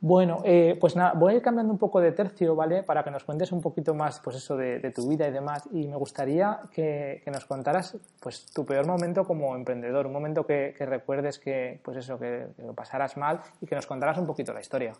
Bueno, 0.00 0.42
eh, 0.44 0.76
pues 0.78 0.96
nada, 0.96 1.14
voy 1.14 1.32
a 1.32 1.36
ir 1.36 1.42
cambiando 1.42 1.72
un 1.72 1.78
poco 1.78 2.00
de 2.00 2.12
tercio, 2.12 2.54
¿vale? 2.54 2.82
Para 2.82 3.02
que 3.02 3.10
nos 3.10 3.24
cuentes 3.24 3.52
un 3.52 3.62
poquito 3.62 3.94
más, 3.94 4.20
pues 4.20 4.36
eso, 4.36 4.56
de, 4.56 4.92
tu 4.94 5.08
vida 5.08 5.26
y 5.26 5.32
demás. 5.32 5.66
Y 5.72 5.86
me 5.86 5.96
gustaría 5.96 6.60
que, 6.70 7.22
nos 7.32 7.46
contaras, 7.46 7.96
pues, 8.20 8.44
tu 8.52 8.66
peor 8.66 8.86
momento 8.86 9.24
como 9.24 9.56
emprendedor, 9.56 10.06
un 10.06 10.12
momento 10.12 10.44
que, 10.44 10.74
recuerdes 10.78 11.38
que, 11.38 11.80
pues 11.82 11.96
eso, 11.96 12.18
que, 12.18 12.48
que 12.54 12.62
lo 12.62 12.74
pasaras 12.74 13.16
mal 13.16 13.40
y 13.62 13.66
que 13.66 13.74
nos 13.74 13.86
contaras 13.86 14.18
un 14.18 14.26
poquito 14.26 14.52
la 14.52 14.60
historia. 14.60 14.92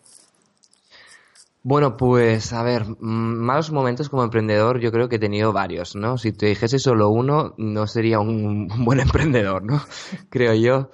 Bueno, 1.66 1.96
pues 1.96 2.52
a 2.52 2.62
ver, 2.62 2.84
malos 3.00 3.72
momentos 3.72 4.10
como 4.10 4.22
emprendedor 4.22 4.80
yo 4.80 4.92
creo 4.92 5.08
que 5.08 5.16
he 5.16 5.18
tenido 5.18 5.54
varios, 5.54 5.96
¿no? 5.96 6.18
Si 6.18 6.30
te 6.30 6.44
dijese 6.44 6.78
solo 6.78 7.08
uno, 7.08 7.54
no 7.56 7.86
sería 7.86 8.20
un 8.20 8.68
buen 8.84 9.00
emprendedor, 9.00 9.62
¿no? 9.64 9.80
creo 10.28 10.52
yo. 10.54 10.90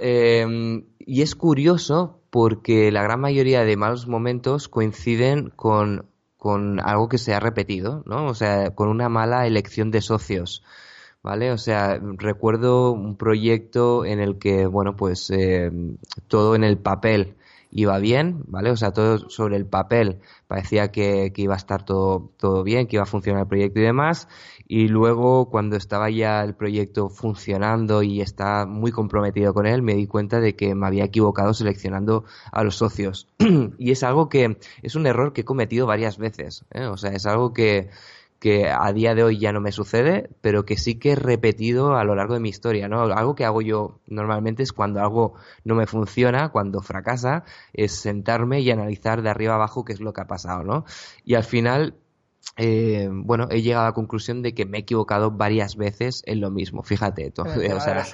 Em, 0.00 0.84
y 1.00 1.22
es 1.22 1.34
curioso 1.34 2.20
porque 2.30 2.92
la 2.92 3.02
gran 3.02 3.20
mayoría 3.20 3.64
de 3.64 3.76
malos 3.76 4.06
momentos 4.06 4.68
coinciden 4.68 5.50
con, 5.50 6.06
con 6.36 6.78
algo 6.78 7.08
que 7.08 7.18
se 7.18 7.34
ha 7.34 7.40
repetido, 7.40 8.04
¿no? 8.06 8.26
O 8.26 8.34
sea, 8.34 8.70
con 8.76 8.88
una 8.88 9.08
mala 9.08 9.46
elección 9.48 9.90
de 9.90 10.02
socios. 10.02 10.62
¿vale? 11.22 11.50
O 11.50 11.58
sea, 11.58 11.98
recuerdo 12.00 12.92
un 12.92 13.16
proyecto 13.16 14.04
en 14.04 14.20
el 14.20 14.38
que, 14.38 14.66
bueno, 14.66 14.94
pues 14.94 15.30
eh, 15.30 15.72
todo 16.28 16.54
en 16.54 16.62
el 16.62 16.78
papel 16.78 17.36
iba 17.70 17.98
bien, 17.98 18.42
¿vale? 18.46 18.70
O 18.70 18.76
sea, 18.76 18.92
todo 18.92 19.28
sobre 19.30 19.56
el 19.56 19.66
papel 19.66 20.20
parecía 20.46 20.90
que, 20.90 21.32
iba 21.36 21.54
a 21.54 21.56
estar 21.56 21.84
todo, 21.84 22.32
todo 22.36 22.62
bien, 22.62 22.86
que 22.86 22.96
iba 22.96 23.02
a 23.02 23.06
funcionar 23.06 23.42
el 23.42 23.48
proyecto 23.48 23.80
y 23.80 23.82
demás. 23.82 24.28
Y 24.68 24.88
luego, 24.88 25.50
cuando 25.50 25.76
estaba 25.76 26.10
ya 26.10 26.42
el 26.42 26.54
proyecto 26.54 27.08
funcionando 27.08 28.02
y 28.02 28.20
estaba 28.20 28.66
muy 28.66 28.92
comprometido 28.92 29.54
con 29.54 29.66
él, 29.66 29.82
me 29.82 29.94
di 29.94 30.06
cuenta 30.06 30.40
de 30.40 30.56
que 30.56 30.74
me 30.74 30.86
había 30.86 31.04
equivocado 31.04 31.54
seleccionando 31.54 32.24
a 32.52 32.64
los 32.64 32.76
socios. 32.76 33.28
y 33.78 33.90
es 33.90 34.02
algo 34.02 34.28
que 34.28 34.58
es 34.82 34.96
un 34.96 35.06
error 35.06 35.32
que 35.32 35.42
he 35.42 35.44
cometido 35.44 35.86
varias 35.86 36.18
veces. 36.18 36.64
¿eh? 36.72 36.86
O 36.86 36.96
sea, 36.96 37.12
es 37.12 37.26
algo 37.26 37.52
que, 37.52 37.90
que 38.38 38.68
a 38.68 38.92
día 38.92 39.14
de 39.14 39.24
hoy 39.24 39.38
ya 39.38 39.52
no 39.52 39.60
me 39.60 39.72
sucede, 39.72 40.30
pero 40.40 40.64
que 40.64 40.76
sí 40.76 40.98
que 40.98 41.12
he 41.12 41.16
repetido 41.16 41.96
a 41.96 42.04
lo 42.04 42.14
largo 42.14 42.34
de 42.34 42.40
mi 42.40 42.48
historia, 42.48 42.88
¿no? 42.88 43.02
Algo 43.02 43.34
que 43.34 43.44
hago 43.44 43.62
yo 43.62 44.00
normalmente 44.06 44.62
es 44.62 44.72
cuando 44.72 45.00
algo 45.00 45.34
no 45.64 45.74
me 45.74 45.86
funciona, 45.86 46.50
cuando 46.50 46.82
fracasa, 46.82 47.44
es 47.72 47.92
sentarme 47.92 48.60
y 48.60 48.70
analizar 48.70 49.22
de 49.22 49.30
arriba 49.30 49.54
abajo 49.54 49.84
qué 49.84 49.92
es 49.92 50.00
lo 50.00 50.12
que 50.12 50.20
ha 50.20 50.26
pasado, 50.26 50.62
¿no? 50.62 50.84
Y 51.24 51.34
al 51.34 51.44
final 51.44 51.94
eh, 52.56 53.08
bueno, 53.10 53.48
he 53.50 53.60
llegado 53.62 53.84
a 53.84 53.88
la 53.88 53.94
conclusión 53.94 54.42
de 54.42 54.54
que 54.54 54.64
me 54.64 54.78
he 54.78 54.80
equivocado 54.82 55.30
varias 55.30 55.76
veces 55.76 56.22
en 56.26 56.40
lo 56.40 56.50
mismo. 56.50 56.82
Fíjate, 56.82 57.30
todo, 57.30 57.48
o 57.48 57.80
sea, 57.80 58.04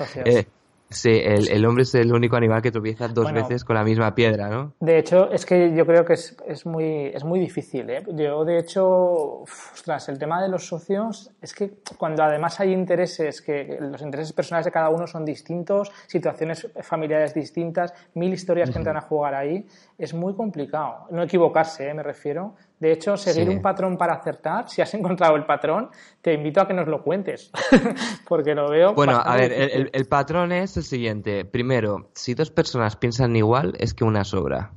Sí, 0.92 1.11
el, 1.11 1.64
hombre 1.66 1.83
es 1.83 1.94
el 1.94 2.12
único 2.12 2.37
animal 2.37 2.62
que 2.62 2.70
tropieza 2.70 3.09
dos 3.09 3.33
veces 3.33 3.64
con 3.64 3.76
la 3.76 3.85
misma 3.85 4.14
piedra, 4.14 4.48
¿no? 4.48 4.74
De 4.81 4.98
hecho, 4.98 5.31
es 5.31 5.46
que 5.46 5.74
yo 5.74 5.87
creo 5.87 6.05
que 6.05 6.14
es, 6.14 6.37
es 6.46 6.66
muy, 6.66 7.07
es 7.07 7.24
muy 7.24 7.40
difícil. 7.40 7.88
¿eh? 7.90 8.02
Yo, 8.14 8.44
de 8.44 8.59
hecho, 8.59 9.42
ostras, 9.42 10.09
el 10.09 10.18
tema 10.18 10.42
de 10.42 10.48
los 10.48 10.66
socios 10.66 11.31
es 11.40 11.55
que 11.55 11.72
cuando 11.96 12.22
además 12.22 12.61
hay 12.61 12.72
intereses, 12.72 13.42
que 13.42 13.78
los 13.81 14.02
intereses 14.02 14.33
personales 14.33 14.66
de 14.66 14.72
cada 14.72 14.90
uno 14.90 15.07
son 15.07 15.24
distintos, 15.24 15.90
situaciones 16.07 16.68
familiares 16.83 17.35
distintas, 17.35 17.94
mil 18.14 18.33
historias 18.33 18.70
que 18.70 18.78
entran 18.78 18.96
a 18.96 19.02
jugar 19.02 19.35
ahí, 19.35 19.66
es 19.98 20.14
muy 20.14 20.35
complicado. 20.35 21.07
No 21.11 21.22
equivocarse, 21.22 21.88
¿eh? 21.88 21.94
me 21.94 22.02
refiero. 22.02 22.55
De 22.83 22.90
hecho, 22.90 23.16
seguir 23.16 23.49
un 23.49 23.62
patrón 23.62 23.97
para 23.97 24.14
acertar, 24.14 24.68
si 24.68 24.83
has 24.83 24.92
encontrado 24.95 25.37
el 25.37 25.47
patrón, 25.47 25.90
te 26.21 26.35
invito 26.35 26.61
a 26.61 26.66
que 26.66 26.75
nos 26.75 26.88
lo 26.88 27.05
cuentes, 27.05 27.53
porque 28.29 28.57
lo 28.57 28.68
veo. 28.68 28.92
Bueno, 28.92 29.23
a 29.25 29.37
ver, 29.37 29.53
el, 29.92 30.07
patrón 30.07 30.51
es 30.51 30.77
el 30.77 30.83
siguiente. 30.83 31.45
Primero, 31.45 32.11
si 32.16 32.35
dos 32.35 32.51
personas 32.51 32.97
piensan 32.97 33.37
igual, 33.37 33.75
es 33.79 33.95
que 33.95 34.03
una 34.03 34.25
sobra. 34.25 34.73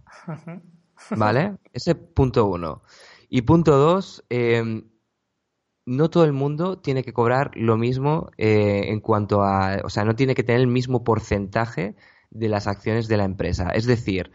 ¿Vale? 1.17 1.57
Ese 1.73 1.95
punto 1.95 2.45
uno. 2.45 2.83
Y 3.27 3.41
punto 3.41 3.75
dos, 3.75 4.23
em, 4.29 4.87
no 5.87 6.11
todo 6.11 6.25
el 6.25 6.33
mundo 6.33 6.77
tiene 6.77 7.01
que 7.01 7.11
cobrar 7.11 7.53
lo 7.55 7.75
mismo 7.75 8.29
eh, 8.37 8.83
en 8.85 8.99
cuanto 8.99 9.41
a. 9.41 9.81
O 9.83 9.89
sea, 9.89 10.05
no 10.05 10.15
tiene 10.15 10.35
que 10.35 10.43
tener 10.43 10.61
el 10.61 10.67
mismo 10.67 11.03
porcentaje 11.03 11.95
de 12.29 12.49
las 12.49 12.67
acciones 12.67 13.07
de 13.07 13.17
la 13.17 13.23
empresa. 13.23 13.71
Es 13.71 13.87
decir, 13.87 14.31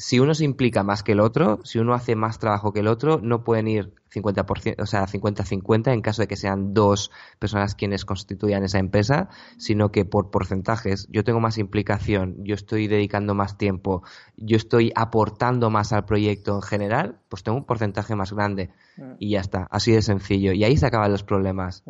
si 0.00 0.18
uno 0.18 0.32
se 0.34 0.44
implica 0.44 0.82
más 0.82 1.02
que 1.02 1.12
el 1.12 1.20
otro, 1.20 1.60
si 1.62 1.78
uno 1.78 1.92
hace 1.92 2.16
más 2.16 2.38
trabajo 2.38 2.72
que 2.72 2.80
el 2.80 2.88
otro, 2.88 3.20
no 3.22 3.44
pueden 3.44 3.68
ir 3.68 3.92
50%, 4.10 4.76
o 4.80 4.86
sea, 4.86 5.06
50-50 5.06 5.92
en 5.92 6.00
caso 6.00 6.22
de 6.22 6.28
que 6.28 6.36
sean 6.36 6.72
dos 6.72 7.10
personas 7.38 7.74
quienes 7.74 8.06
constituyan 8.06 8.64
esa 8.64 8.78
empresa, 8.78 9.28
sino 9.58 9.92
que 9.92 10.06
por 10.06 10.30
porcentajes, 10.30 11.06
yo 11.10 11.22
tengo 11.22 11.38
más 11.40 11.58
implicación, 11.58 12.36
yo 12.44 12.54
estoy 12.54 12.88
dedicando 12.88 13.34
más 13.34 13.58
tiempo, 13.58 14.02
yo 14.38 14.56
estoy 14.56 14.90
aportando 14.96 15.68
más 15.68 15.92
al 15.92 16.06
proyecto 16.06 16.54
en 16.56 16.62
general, 16.62 17.18
pues 17.28 17.42
tengo 17.42 17.58
un 17.58 17.66
porcentaje 17.66 18.16
más 18.16 18.32
grande 18.32 18.70
mm. 18.96 19.16
y 19.18 19.32
ya 19.32 19.40
está, 19.40 19.68
así 19.70 19.92
de 19.92 20.00
sencillo. 20.00 20.52
Y 20.52 20.64
ahí 20.64 20.78
se 20.78 20.86
acaban 20.86 21.12
los 21.12 21.24
problemas 21.24 21.84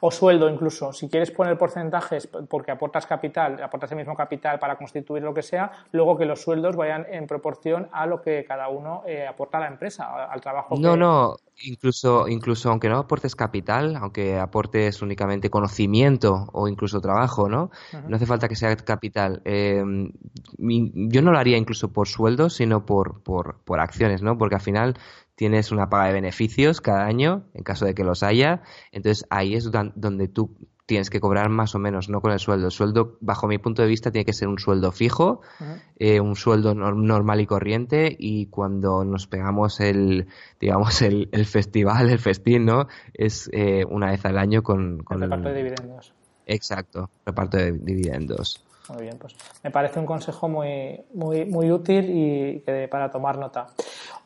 o 0.00 0.10
sueldo 0.10 0.48
incluso. 0.48 0.92
Si 0.92 1.08
quieres 1.08 1.30
poner 1.30 1.58
porcentajes 1.58 2.26
porque 2.26 2.70
aportas 2.70 3.06
capital, 3.06 3.62
aportas 3.62 3.90
el 3.92 3.98
mismo 3.98 4.14
capital 4.14 4.58
para 4.58 4.76
constituir 4.76 5.22
lo 5.22 5.34
que 5.34 5.42
sea, 5.42 5.70
luego 5.92 6.16
que 6.16 6.24
los 6.24 6.40
sueldos 6.40 6.76
vayan 6.76 7.06
en 7.10 7.26
proporción 7.26 7.88
a 7.92 8.06
lo 8.06 8.20
que 8.22 8.44
cada 8.44 8.68
uno 8.68 9.02
eh, 9.06 9.26
aporta 9.26 9.58
a 9.58 9.60
la 9.60 9.68
empresa, 9.68 10.30
al 10.30 10.40
trabajo. 10.40 10.76
No, 10.78 10.96
no, 10.96 11.36
incluso, 11.64 12.28
incluso 12.28 12.70
aunque 12.70 12.88
no 12.88 12.98
aportes 12.98 13.36
capital, 13.36 13.96
aunque 13.96 14.38
aportes 14.38 15.02
únicamente 15.02 15.50
conocimiento 15.50 16.48
o 16.52 16.68
incluso 16.68 17.00
trabajo, 17.00 17.48
¿no? 17.48 17.70
No 18.08 18.16
hace 18.16 18.26
falta 18.26 18.48
que 18.48 18.56
sea 18.56 18.74
capital. 18.76 19.42
Eh, 19.44 19.82
yo 20.58 21.22
no 21.22 21.32
lo 21.32 21.38
haría 21.38 21.56
incluso 21.56 21.92
por 21.92 22.08
sueldos, 22.08 22.54
sino 22.54 22.84
por, 22.84 23.22
por, 23.22 23.56
por 23.64 23.80
acciones, 23.80 24.22
¿no? 24.22 24.38
Porque 24.38 24.56
al 24.56 24.60
final 24.60 24.94
tienes 25.42 25.72
una 25.72 25.90
paga 25.90 26.06
de 26.06 26.12
beneficios 26.12 26.80
cada 26.80 27.04
año, 27.04 27.46
en 27.52 27.64
caso 27.64 27.84
de 27.84 27.94
que 27.94 28.04
los 28.04 28.22
haya, 28.22 28.62
entonces 28.92 29.26
ahí 29.28 29.56
es 29.56 29.72
donde 29.72 30.28
tú 30.28 30.54
tienes 30.86 31.10
que 31.10 31.18
cobrar 31.18 31.48
más 31.48 31.74
o 31.74 31.80
menos, 31.80 32.08
no 32.08 32.20
con 32.20 32.30
el 32.30 32.38
sueldo. 32.38 32.66
El 32.66 32.70
sueldo, 32.70 33.18
bajo 33.20 33.48
mi 33.48 33.58
punto 33.58 33.82
de 33.82 33.88
vista, 33.88 34.12
tiene 34.12 34.24
que 34.24 34.34
ser 34.34 34.46
un 34.46 34.60
sueldo 34.60 34.92
fijo, 34.92 35.40
eh, 35.98 36.20
un 36.20 36.36
sueldo 36.36 36.74
normal 36.76 37.40
y 37.40 37.46
corriente, 37.46 38.14
y 38.16 38.46
cuando 38.46 39.04
nos 39.04 39.26
pegamos 39.26 39.80
el, 39.80 40.28
digamos, 40.60 41.02
el, 41.02 41.28
festival, 41.44 42.08
el 42.10 42.20
festín, 42.20 42.64
¿no? 42.64 42.86
Es 43.12 43.50
eh, 43.52 43.84
una 43.84 44.12
vez 44.12 44.24
al 44.24 44.38
año 44.38 44.62
con, 44.62 45.02
con 45.02 45.24
el 45.24 45.28
reparto 45.28 45.48
de 45.48 45.56
dividendos. 45.56 46.14
Exacto, 46.46 47.10
reparto 47.26 47.56
de 47.56 47.72
dividendos. 47.72 48.64
Muy 48.88 49.02
bien, 49.02 49.18
pues 49.18 49.34
me 49.64 49.72
parece 49.72 49.98
un 49.98 50.06
consejo 50.06 50.48
muy, 50.48 51.00
muy, 51.14 51.44
muy 51.46 51.72
útil 51.72 52.10
y 52.10 52.60
que 52.60 52.86
para 52.88 53.10
tomar 53.10 53.38
nota. 53.38 53.66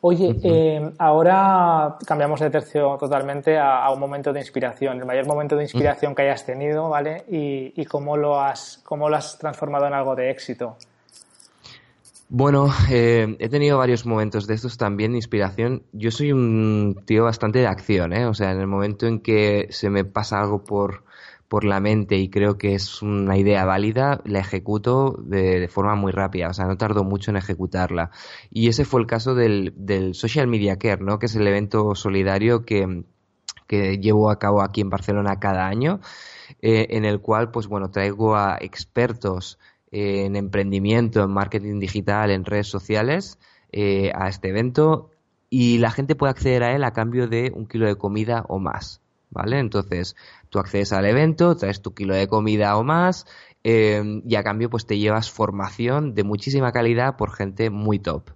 Oye, 0.01 0.35
eh, 0.43 0.91
ahora 0.99 1.97
cambiamos 2.05 2.39
de 2.39 2.49
tercio 2.49 2.97
totalmente 2.99 3.57
a, 3.57 3.89
un 3.89 3.99
momento 3.99 4.31
de 4.31 4.39
inspiración, 4.39 4.97
el 4.99 5.05
mayor 5.05 5.25
momento 5.25 5.55
de 5.55 5.63
inspiración 5.63 6.13
que 6.13 6.21
hayas 6.21 6.45
tenido, 6.45 6.89
¿vale? 6.89 7.23
Y, 7.27 7.83
cómo, 7.85 8.15
lo 8.15 8.39
has, 8.39 8.79
cómo 8.83 9.09
lo 9.09 9.15
has 9.15 9.39
transformado 9.39 9.87
en 9.87 9.93
algo 9.93 10.15
de 10.15 10.29
éxito. 10.29 10.77
Bueno, 12.29 12.69
eh, 12.91 13.37
he 13.39 13.49
tenido 13.49 13.77
varios 13.77 14.05
momentos 14.05 14.45
de 14.47 14.53
estos 14.53 14.77
también 14.77 15.11
de 15.11 15.17
inspiración. 15.17 15.83
Yo 15.93 16.11
soy 16.11 16.31
un 16.31 17.01
tío 17.05 17.23
bastante 17.23 17.59
de 17.59 17.67
acción, 17.67 18.13
¿eh? 18.13 18.27
O 18.27 18.33
sea, 18.33 18.51
en 18.51 18.59
el 18.59 18.67
momento 18.67 19.07
en 19.07 19.19
que 19.21 19.67
se 19.71 19.89
me 19.89 20.03
pasa 20.03 20.39
algo 20.39 20.63
por, 20.63 21.03
por 21.47 21.63
la 21.63 21.79
mente 21.79 22.17
y 22.17 22.29
creo 22.29 22.57
que 22.57 22.75
es 22.75 23.01
una 23.01 23.37
idea 23.37 23.65
válida, 23.65 24.21
la 24.25 24.39
ejecuto 24.39 25.15
de, 25.19 25.67
forma 25.67 25.95
muy 25.95 26.11
rápida, 26.11 26.49
o 26.49 26.53
sea, 26.53 26.65
no 26.65 26.77
tardo 26.77 27.03
mucho 27.03 27.31
en 27.31 27.37
ejecutarla. 27.37 28.11
Y 28.51 28.67
ese 28.67 28.85
fue 28.85 29.01
el 29.01 29.07
caso 29.07 29.35
del, 29.35 29.73
del 29.77 30.13
Social 30.13 30.47
Media 30.47 30.77
Care, 30.77 31.03
¿no? 31.03 31.19
Que 31.19 31.27
es 31.27 31.35
el 31.35 31.47
evento 31.47 31.95
solidario 31.95 32.65
que, 32.65 33.03
que 33.67 33.97
llevo 33.99 34.29
a 34.29 34.39
cabo 34.39 34.61
aquí 34.61 34.81
en 34.81 34.89
Barcelona 34.89 35.39
cada 35.39 35.67
año, 35.67 35.99
eh, 36.61 36.87
en 36.91 37.05
el 37.05 37.21
cual, 37.21 37.51
pues 37.51 37.67
bueno, 37.67 37.91
traigo 37.91 38.35
a 38.35 38.57
expertos 38.59 39.59
en 39.91 40.35
emprendimiento, 40.35 41.23
en 41.23 41.31
marketing 41.31 41.79
digital, 41.79 42.31
en 42.31 42.45
redes 42.45 42.67
sociales, 42.67 43.39
eh, 43.71 44.11
a 44.15 44.27
este 44.27 44.49
evento 44.49 45.11
y 45.49 45.77
la 45.77 45.91
gente 45.91 46.15
puede 46.15 46.31
acceder 46.31 46.63
a 46.63 46.75
él 46.75 46.83
a 46.83 46.93
cambio 46.93 47.27
de 47.27 47.51
un 47.53 47.67
kilo 47.67 47.87
de 47.87 47.95
comida 47.95 48.45
o 48.47 48.59
más. 48.59 49.01
¿Vale? 49.29 49.59
Entonces, 49.59 50.15
Tú 50.49 50.59
accedes 50.59 50.93
al 50.93 51.05
evento, 51.05 51.55
traes 51.55 51.81
tu 51.81 51.93
kilo 51.93 52.13
de 52.13 52.27
comida 52.27 52.77
o 52.77 52.83
más 52.83 53.25
eh, 53.63 54.21
y 54.25 54.35
a 54.35 54.43
cambio 54.43 54.69
pues 54.69 54.85
te 54.85 54.97
llevas 54.97 55.31
formación 55.31 56.13
de 56.13 56.23
muchísima 56.23 56.71
calidad 56.71 57.17
por 57.17 57.33
gente 57.33 57.69
muy 57.69 57.99
top. 57.99 58.31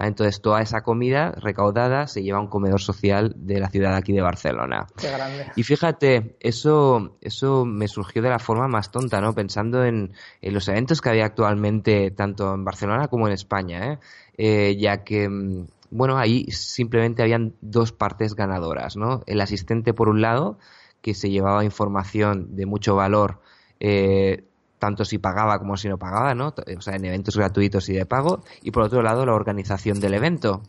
Entonces 0.00 0.40
toda 0.40 0.62
esa 0.62 0.82
comida 0.82 1.32
recaudada 1.32 2.06
se 2.06 2.22
lleva 2.22 2.38
a 2.38 2.40
un 2.40 2.48
comedor 2.48 2.80
social 2.80 3.34
de 3.36 3.60
la 3.60 3.68
ciudad 3.68 3.94
aquí 3.94 4.12
de 4.12 4.22
Barcelona. 4.22 4.86
Qué 4.96 5.10
grande. 5.10 5.46
Y 5.54 5.62
fíjate, 5.62 6.36
eso, 6.40 7.18
eso 7.20 7.66
me 7.66 7.88
surgió 7.88 8.22
de 8.22 8.30
la 8.30 8.38
forma 8.38 8.68
más 8.68 8.90
tonta, 8.90 9.20
¿no? 9.20 9.34
Pensando 9.34 9.84
en, 9.84 10.12
los 10.40 10.66
eventos 10.68 11.00
que 11.00 11.10
había 11.10 11.26
actualmente 11.26 12.10
tanto 12.10 12.54
en 12.54 12.64
Barcelona 12.64 13.08
como 13.08 13.26
en 13.26 13.34
España, 13.34 13.92
¿eh? 13.92 13.98
Eh, 14.38 14.76
ya 14.78 15.04
que 15.04 15.28
mm, 15.28 15.66
bueno, 15.90 16.16
ahí 16.16 16.46
simplemente 16.50 17.22
habían 17.22 17.54
dos 17.60 17.92
partes 17.92 18.34
ganadoras, 18.34 18.96
¿no? 18.96 19.22
El 19.26 19.42
asistente 19.42 19.92
por 19.92 20.08
un 20.08 20.22
lado 20.22 20.58
que 21.02 21.14
se 21.14 21.30
llevaba 21.30 21.64
información 21.64 22.56
de 22.56 22.64
mucho 22.64 22.94
valor, 22.94 23.40
eh, 23.80 24.44
tanto 24.78 25.04
si 25.04 25.18
pagaba 25.18 25.58
como 25.58 25.76
si 25.76 25.88
no 25.88 25.98
pagaba, 25.98 26.34
¿no? 26.34 26.54
O 26.76 26.80
sea, 26.80 26.96
en 26.96 27.04
eventos 27.04 27.36
gratuitos 27.36 27.88
y 27.88 27.92
de 27.92 28.06
pago. 28.06 28.42
Y 28.62 28.70
por 28.70 28.84
otro 28.84 29.02
lado, 29.02 29.26
la 29.26 29.34
organización 29.34 30.00
del 30.00 30.14
evento, 30.14 30.62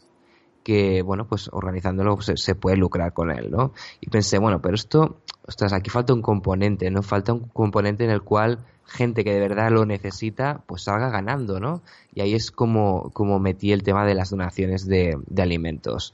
que, 0.64 1.02
bueno, 1.02 1.28
pues 1.28 1.50
organizándolo 1.52 2.20
se, 2.22 2.38
se, 2.38 2.56
puede 2.56 2.78
lucrar 2.78 3.14
con 3.14 3.32
él, 3.32 3.52
¿no? 3.52 3.74
Y 4.02 4.10
pensé, 4.10 4.40
bueno, 4.40 4.62
pero 4.62 4.76
esto, 4.76 5.18
ostras, 5.46 5.74
aquí 5.74 5.90
falta 5.90 6.14
un 6.14 6.22
componente, 6.22 6.90
¿no? 6.90 7.02
Falta 7.04 7.34
un 7.34 7.48
componente 7.50 8.04
en 8.04 8.12
el 8.12 8.22
cual 8.22 8.60
gente 8.86 9.24
que 9.24 9.34
de 9.34 9.40
verdad 9.40 9.72
lo 9.72 9.86
necesita, 9.86 10.62
pues 10.68 10.84
salga 10.84 11.10
ganando, 11.10 11.60
¿no? 11.60 11.82
Y 12.14 12.22
ahí 12.22 12.34
es 12.34 12.52
como, 12.52 13.12
como 13.12 13.40
metí 13.40 13.72
el 13.72 13.84
tema 13.84 14.06
de 14.06 14.14
las 14.14 14.30
donaciones 14.30 14.86
de, 14.86 15.18
alimentos. 15.38 16.14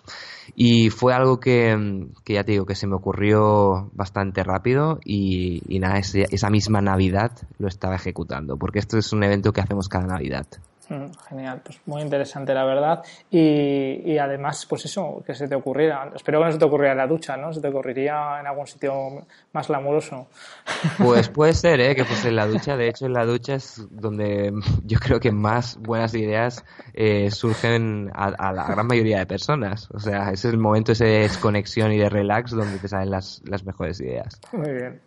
Y 0.56 0.90
fue 0.90 1.14
algo 1.14 1.40
que, 1.40 2.08
ya 2.26 2.44
te 2.44 2.54
digo, 2.54 2.66
que 2.66 2.76
se 2.76 2.88
me 2.88 2.96
ocurrió 2.96 3.90
bastante 3.94 4.44
rápido 4.44 5.00
y, 5.04 5.62
nada, 5.80 6.00
esa 6.00 6.50
misma 6.50 6.82
Navidad 6.82 7.32
lo 7.58 7.68
estaba 7.68 7.96
ejecutando, 7.96 8.58
porque 8.58 8.80
esto 8.80 8.98
es 8.98 9.12
un 9.14 9.24
evento 9.24 9.52
que 9.52 9.62
hacemos 9.62 9.90
cada 9.90 10.08
Navidad. 10.08 10.48
Mm, 10.90 11.12
genial, 11.30 11.62
pues 11.64 11.80
muy 11.86 12.02
interesante 12.02 12.52
la 12.54 12.66
verdad. 12.66 13.04
Y, 13.30 14.02
y, 14.12 14.18
además, 14.18 14.66
pues 14.68 14.86
eso, 14.86 15.24
que 15.26 15.36
se 15.36 15.48
te 15.48 15.54
ocurriera. 15.54 16.10
Espero 16.16 16.40
que 16.40 16.46
no 16.46 16.52
se 16.52 16.58
te 16.58 16.66
ocurriera 16.66 16.94
en 16.94 16.98
la 16.98 17.08
ducha, 17.08 17.38
¿no? 17.38 17.54
Se 17.54 17.62
te 17.62 17.68
ocurriría 17.68 18.40
en 18.40 18.48
algún 18.48 18.66
sitio 18.66 19.26
más 19.54 19.68
glamuroso. 19.68 20.28
Pues 20.98 21.30
puede 21.30 21.54
ser, 21.54 21.80
¿eh? 21.80 21.96
Que 21.96 22.04
pues 22.04 22.26
en 22.26 22.36
la 22.36 22.46
ducha, 22.46 22.76
de 22.76 22.90
hecho 22.90 23.06
en 23.06 23.14
la 23.14 23.26
ducha 23.26 23.56
es 23.56 23.88
donde 23.90 24.54
yo 24.84 25.00
creo 25.00 25.20
que 25.20 25.32
más 25.32 25.78
buenas 25.78 26.14
ideas 26.14 26.64
eh, 26.94 27.32
surgen 27.32 28.12
a, 28.14 28.52
la 28.52 28.68
gran 28.68 28.88
mayoría 28.88 29.20
de 29.20 29.26
personas. 29.26 29.90
O 29.92 30.00
sea, 30.00 30.32
ese 30.32 30.48
es 30.48 30.54
el 30.54 30.60
momento 30.60 30.92
ese 30.92 31.06
de 31.06 31.20
desconexión 31.20 31.92
y 31.92 31.98
de 31.98 32.10
relax 32.10 32.52
donde 32.52 32.80
te 32.80 32.88
salen 32.88 33.12
las, 33.12 33.42
las 33.46 33.64
mejores 33.66 34.00
ideas. 34.02 34.40
Muy 34.52 34.72
bien. 34.72 35.02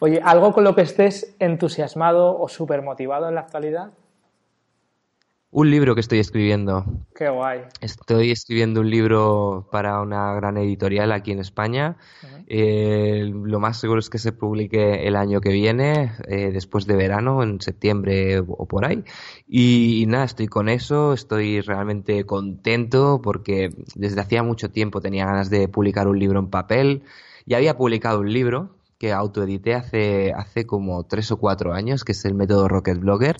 Oye, 0.00 0.20
¿algo 0.22 0.52
con 0.52 0.64
lo 0.64 0.74
que 0.74 0.82
estés 0.82 1.34
entusiasmado 1.38 2.38
o 2.38 2.48
súper 2.48 2.82
motivado 2.82 3.28
en 3.28 3.34
la 3.34 3.42
actualidad? 3.42 3.90
Un 5.54 5.70
libro 5.70 5.94
que 5.94 6.00
estoy 6.00 6.18
escribiendo. 6.18 6.86
Qué 7.14 7.28
guay. 7.28 7.60
Estoy 7.82 8.30
escribiendo 8.30 8.80
un 8.80 8.88
libro 8.88 9.68
para 9.70 10.00
una 10.00 10.32
gran 10.32 10.56
editorial 10.56 11.12
aquí 11.12 11.30
en 11.30 11.40
España. 11.40 11.98
Eh, 12.46 13.30
lo 13.30 13.60
más 13.60 13.78
seguro 13.78 14.00
es 14.00 14.08
que 14.08 14.16
se 14.16 14.32
publique 14.32 15.06
el 15.06 15.14
año 15.14 15.42
que 15.42 15.50
viene, 15.50 16.12
eh, 16.26 16.52
después 16.52 16.86
de 16.86 16.96
verano, 16.96 17.42
en 17.42 17.60
septiembre 17.60 18.38
o 18.38 18.66
por 18.66 18.86
ahí. 18.86 19.04
Y, 19.46 20.06
nada, 20.08 20.24
estoy 20.24 20.46
con 20.46 20.70
eso, 20.70 21.12
estoy 21.12 21.60
realmente 21.60 22.24
contento 22.24 23.20
porque 23.22 23.74
desde 23.94 24.22
hacía 24.22 24.42
mucho 24.42 24.70
tiempo 24.70 25.02
tenía 25.02 25.26
ganas 25.26 25.50
de 25.50 25.68
publicar 25.68 26.08
un 26.08 26.18
libro 26.18 26.38
en 26.38 26.48
papel. 26.48 27.02
Ya 27.44 27.58
había 27.58 27.76
publicado 27.76 28.20
un 28.20 28.32
libro 28.32 28.70
que 29.02 29.12
autoedité 29.12 29.74
hace, 29.74 30.32
hace 30.32 30.64
como 30.64 31.02
tres 31.02 31.32
o 31.32 31.36
cuatro 31.36 31.72
años, 31.72 32.04
que 32.04 32.12
es 32.12 32.24
el 32.24 32.34
método 32.34 32.68
Rocket 32.68 33.00
Blogger. 33.00 33.34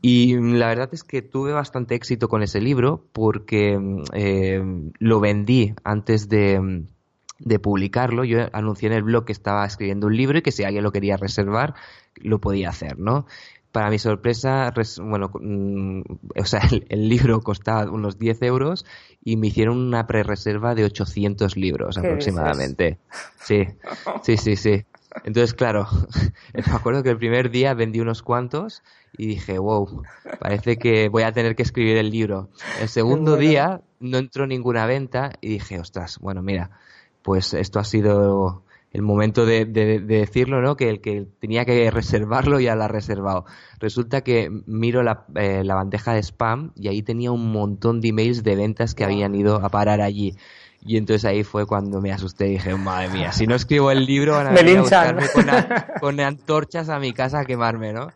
Y 0.00 0.36
la 0.36 0.68
verdad 0.68 0.90
es 0.92 1.02
que 1.02 1.22
tuve 1.22 1.52
bastante 1.52 1.96
éxito 1.96 2.28
con 2.28 2.44
ese 2.44 2.60
libro 2.60 3.04
porque 3.12 3.80
eh, 4.12 4.62
lo 5.00 5.18
vendí 5.18 5.74
antes 5.82 6.28
de, 6.28 6.84
de 7.40 7.58
publicarlo. 7.58 8.22
Yo 8.22 8.46
anuncié 8.52 8.90
en 8.90 8.92
el 8.92 9.02
blog 9.02 9.24
que 9.24 9.32
estaba 9.32 9.66
escribiendo 9.66 10.06
un 10.06 10.16
libro 10.16 10.38
y 10.38 10.42
que 10.42 10.52
si 10.52 10.62
alguien 10.62 10.84
lo 10.84 10.92
quería 10.92 11.16
reservar, 11.16 11.74
lo 12.14 12.40
podía 12.40 12.68
hacer, 12.68 12.96
¿no? 12.96 13.26
para 13.72 13.88
mi 13.88 13.98
sorpresa, 13.98 14.72
bueno, 14.98 15.30
mm, 15.32 16.02
o 16.38 16.44
sea, 16.44 16.60
el, 16.88 17.08
libro 17.08 17.40
costaba 17.40 17.90
unos 17.90 18.18
10 18.18 18.42
euros 18.42 18.84
y 19.24 19.36
me 19.36 19.48
hicieron 19.48 19.78
una 19.78 20.06
pre-reserva 20.06 20.74
de 20.74 20.84
800 20.84 21.56
libros 21.56 21.96
aproximadamente. 21.96 22.98
Sí, 23.42 23.66
sí, 24.22 24.36
sí, 24.36 24.56
sí. 24.56 24.84
Entonces, 25.24 25.54
claro, 25.54 25.86
me 26.54 26.72
acuerdo 26.72 27.02
que 27.02 27.10
el 27.10 27.18
primer 27.18 27.50
día 27.50 27.74
vendí 27.74 28.00
unos 28.00 28.22
cuantos 28.22 28.82
y 29.16 29.26
dije, 29.26 29.58
wow, 29.58 30.02
parece 30.40 30.78
que 30.78 31.08
voy 31.08 31.22
a 31.22 31.32
tener 31.32 31.54
que 31.54 31.62
escribir 31.62 31.96
el 31.96 32.10
libro. 32.10 32.48
El 32.80 32.88
segundo 32.88 33.36
día 33.36 33.82
no 34.00 34.18
entró 34.18 34.46
ninguna 34.46 34.86
venta 34.86 35.32
y 35.40 35.48
dije, 35.48 35.78
ostras, 35.78 36.18
bueno, 36.18 36.42
mira, 36.42 36.70
pues 37.22 37.54
esto 37.54 37.78
ha 37.78 37.84
sido 37.84 38.64
el 38.92 39.02
momento 39.02 39.46
de, 39.46 39.64
decirlo, 39.64 40.60
¿no? 40.60 40.76
Que 40.76 40.90
el 40.90 41.00
que 41.00 41.26
tenía 41.40 41.64
que 41.64 41.90
reservarlo 41.90 42.60
ya 42.60 42.74
lo 42.74 42.84
ha 42.84 42.88
reservado. 42.88 43.46
Resulta 43.80 44.20
que 44.20 44.50
miro 44.66 45.02
la, 45.02 45.24
eh, 45.34 45.62
la 45.64 45.74
bandeja 45.74 46.12
de 46.12 46.22
spam 46.22 46.72
y 46.76 46.88
ahí 46.88 47.02
tenía 47.02 47.32
un 47.32 47.52
montón 47.52 48.00
de 48.00 48.08
emails 48.08 48.42
de 48.42 48.54
ventas 48.54 48.94
que 48.94 49.04
habían 49.04 49.34
ido 49.34 49.56
a 49.64 49.68
parar 49.70 50.02
allí. 50.02 50.36
Y 50.84 50.96
entonces 50.96 51.24
ahí 51.24 51.44
fue 51.44 51.64
cuando 51.64 52.00
me 52.00 52.12
asusté 52.12 52.48
y 52.48 52.52
dije, 52.52 52.74
madre 52.74 53.08
mía, 53.10 53.32
si 53.32 53.46
no 53.46 53.54
escribo 53.54 53.92
el 53.92 54.04
libro 54.04 54.32
van 54.32 54.48
a 54.48 54.50
venir 54.50 54.78
a 54.78 54.80
buscarme 54.80 55.26
con, 56.00 56.18
antorchas 56.18 56.88
a 56.88 56.98
mi 56.98 57.12
casa 57.12 57.40
a 57.40 57.44
quemarme, 57.44 57.92
¿no? 57.92 58.08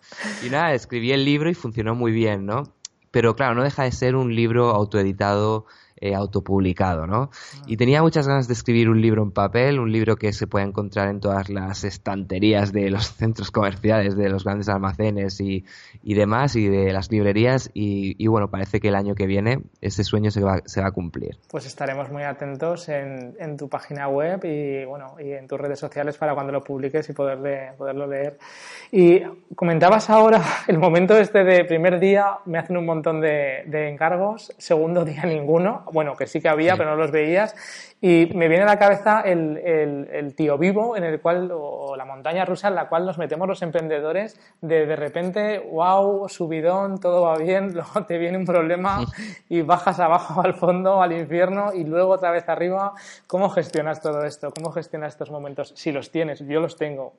Y 0.45 0.51
nada, 0.51 0.75
escribí 0.75 1.13
el 1.13 1.25
libro 1.25 1.49
y 1.49 1.55
funcionó 1.55 1.95
muy 1.95 2.11
bien, 2.11 2.45
¿no? 2.45 2.75
Pero 3.13 3.37
claro, 3.37 3.55
no 3.55 3.63
deja 3.63 3.85
de 3.85 3.93
ser 3.93 4.17
un 4.17 4.35
libro 4.35 4.71
autoeditado 4.71 5.67
eh, 5.99 6.15
autopublicado, 6.15 7.07
¿no? 7.07 7.31
Y 7.67 7.77
tenía 7.77 8.03
muchas 8.03 8.29
ganas 8.29 8.49
de 8.49 8.53
escribir 8.53 8.91
un 8.91 9.01
libro 9.01 9.23
en 9.23 9.31
papel, 9.31 9.79
un 9.79 9.91
libro 9.91 10.17
que 10.17 10.33
se 10.33 10.47
puede 10.47 10.67
encontrar 10.67 11.09
en 11.09 11.21
todas 11.21 11.49
las 11.49 11.85
estanterías 11.85 12.73
de 12.73 12.91
los 12.91 13.13
centros 13.17 13.51
comerciales, 13.51 14.17
de 14.17 14.29
los 14.29 14.45
grandes 14.45 14.69
almacenes 14.69 15.41
y, 15.41 15.65
y 16.03 16.15
demás, 16.15 16.55
y 16.55 16.69
de 16.69 16.93
las 16.93 17.11
librerías. 17.11 17.71
Y, 17.73 18.27
bueno, 18.27 18.51
parece 18.51 18.81
que 18.81 18.89
el 18.89 18.95
año 18.95 19.15
que 19.15 19.27
viene 19.27 19.61
ese 19.81 20.05
sueño 20.05 20.31
se 20.31 20.43
va, 20.43 20.61
se 20.67 20.83
va 20.83 20.89
a 20.89 20.93
cumplir. 20.93 21.39
Pues 21.51 21.65
estaremos 21.65 22.11
muy 22.11 22.25
atentos 22.25 22.89
en, 22.89 23.35
en, 23.39 23.57
tu 23.57 23.69
página 23.69 24.09
web 24.09 24.45
y, 24.45 24.85
bueno, 24.85 25.17
y 25.19 25.33
en 25.33 25.47
tus 25.47 25.59
redes 25.59 25.79
sociales 25.79 26.19
para 26.19 26.35
cuando 26.35 26.53
lo 26.53 26.63
publiques 26.63 27.09
y 27.09 27.13
poderle, 27.15 27.73
poderlo 27.79 28.07
leer. 28.07 28.39
Y 28.93 29.23
comentabas 29.55 30.11
ahora 30.11 30.43
el 30.69 30.79
momento 30.79 31.17
este 31.17 31.43
de 31.45 31.65
primer 31.65 31.99
día 31.99 32.39
me 32.45 32.59
hacen 32.59 32.77
un 32.77 32.85
montón 32.85 33.21
de, 33.21 33.65
de 33.67 33.89
encargos, 33.89 34.53
segundo 34.59 35.05
día 35.05 35.23
ninguno. 35.25 35.86
Bueno, 35.93 36.17
que 36.17 36.27
sí 36.27 36.41
que 36.41 36.49
había, 36.49 36.77
pero 36.77 36.91
no 36.91 36.97
los 36.97 37.11
veías. 37.11 37.55
Y 38.01 38.31
me 38.35 38.49
viene 38.49 38.65
a 38.65 38.67
la 38.67 38.79
cabeza 38.79 39.23
el, 39.23 39.57
el, 39.57 40.35
tío 40.35 40.59
vivo 40.59 40.97
en 40.97 41.05
el 41.05 41.21
cual, 41.21 41.51
o 41.53 41.97
la 41.97 42.05
montaña 42.05 42.45
rusa 42.45 42.69
en 42.69 42.75
la 42.75 42.89
cual 42.89 43.07
nos 43.07 43.17
metemos 43.17 43.49
los 43.49 43.63
emprendedores 43.63 44.39
de 44.61 44.87
de 44.87 44.97
repente, 44.97 45.59
wow, 45.59 46.29
subidón, 46.29 47.01
todo 47.01 47.23
va 47.23 47.37
bien, 47.39 47.73
luego 47.75 48.05
te 48.05 48.19
viene 48.19 48.39
un 48.39 48.45
problema 48.45 49.05
y 49.49 49.63
bajas 49.63 49.99
abajo 49.99 50.43
al 50.43 50.55
fondo, 50.55 51.03
al 51.03 51.13
infierno 51.13 51.73
y 51.73 51.85
luego 51.85 52.13
otra 52.13 52.31
vez 52.31 52.49
arriba. 52.49 52.93
¿Cómo 53.27 53.49
gestionas 53.49 54.01
todo 54.01 54.25
esto? 54.25 54.51
¿Cómo 54.55 54.71
gestionas 54.73 55.15
estos 55.15 55.31
momentos? 55.31 55.73
Si 55.77 55.93
los 55.93 56.11
tienes, 56.11 56.41
yo 56.41 56.61
los 56.61 56.77
tengo. 56.77 57.15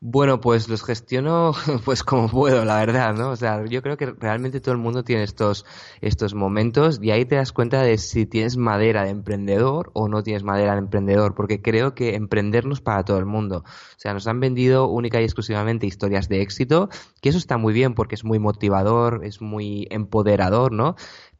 Bueno, 0.00 0.40
pues 0.40 0.68
los 0.68 0.84
gestiono 0.84 1.52
pues 1.84 2.04
como 2.04 2.28
puedo, 2.28 2.64
la 2.64 2.76
verdad, 2.76 3.14
¿no? 3.14 3.30
O 3.30 3.36
sea, 3.36 3.64
yo 3.64 3.82
creo 3.82 3.96
que 3.96 4.06
realmente 4.06 4.60
todo 4.60 4.72
el 4.72 4.80
mundo 4.80 5.04
tiene 5.04 5.22
estos, 5.22 5.64
estos 6.02 6.34
momentos 6.34 7.00
y 7.02 7.10
ahí 7.10 7.24
te 7.24 7.36
das 7.36 7.52
cuenta 7.52 7.80
de 7.82 7.96
si 7.96 8.26
tienes 8.26 8.58
madera 8.58 9.04
de 9.04 9.10
emprendedor 9.10 9.90
o 9.94 10.08
no 10.08 10.22
tienes 10.22 10.42
madera 10.44 10.72
de 10.72 10.80
emprendedor, 10.80 11.34
porque 11.34 11.62
creo 11.62 11.94
que 11.94 12.14
emprendernos 12.14 12.82
para 12.82 13.04
todo 13.04 13.18
el 13.18 13.24
mundo. 13.26 13.64
O 13.66 13.98
sea, 13.98 14.12
nos 14.12 14.26
han 14.26 14.38
vendido 14.38 14.86
única 14.86 15.20
y 15.20 15.24
exclusivamente 15.24 15.86
historias 15.86 16.28
de 16.28 16.42
éxito, 16.42 16.90
que 17.22 17.30
eso 17.30 17.38
está 17.38 17.56
muy 17.56 17.72
bien 17.72 17.94
porque 17.94 18.14
es 18.16 18.24
muy 18.24 18.38
motivador, 18.38 19.24
es 19.24 19.40
muy 19.40 19.88
empoderador, 19.90 20.72
¿no? 20.72 20.94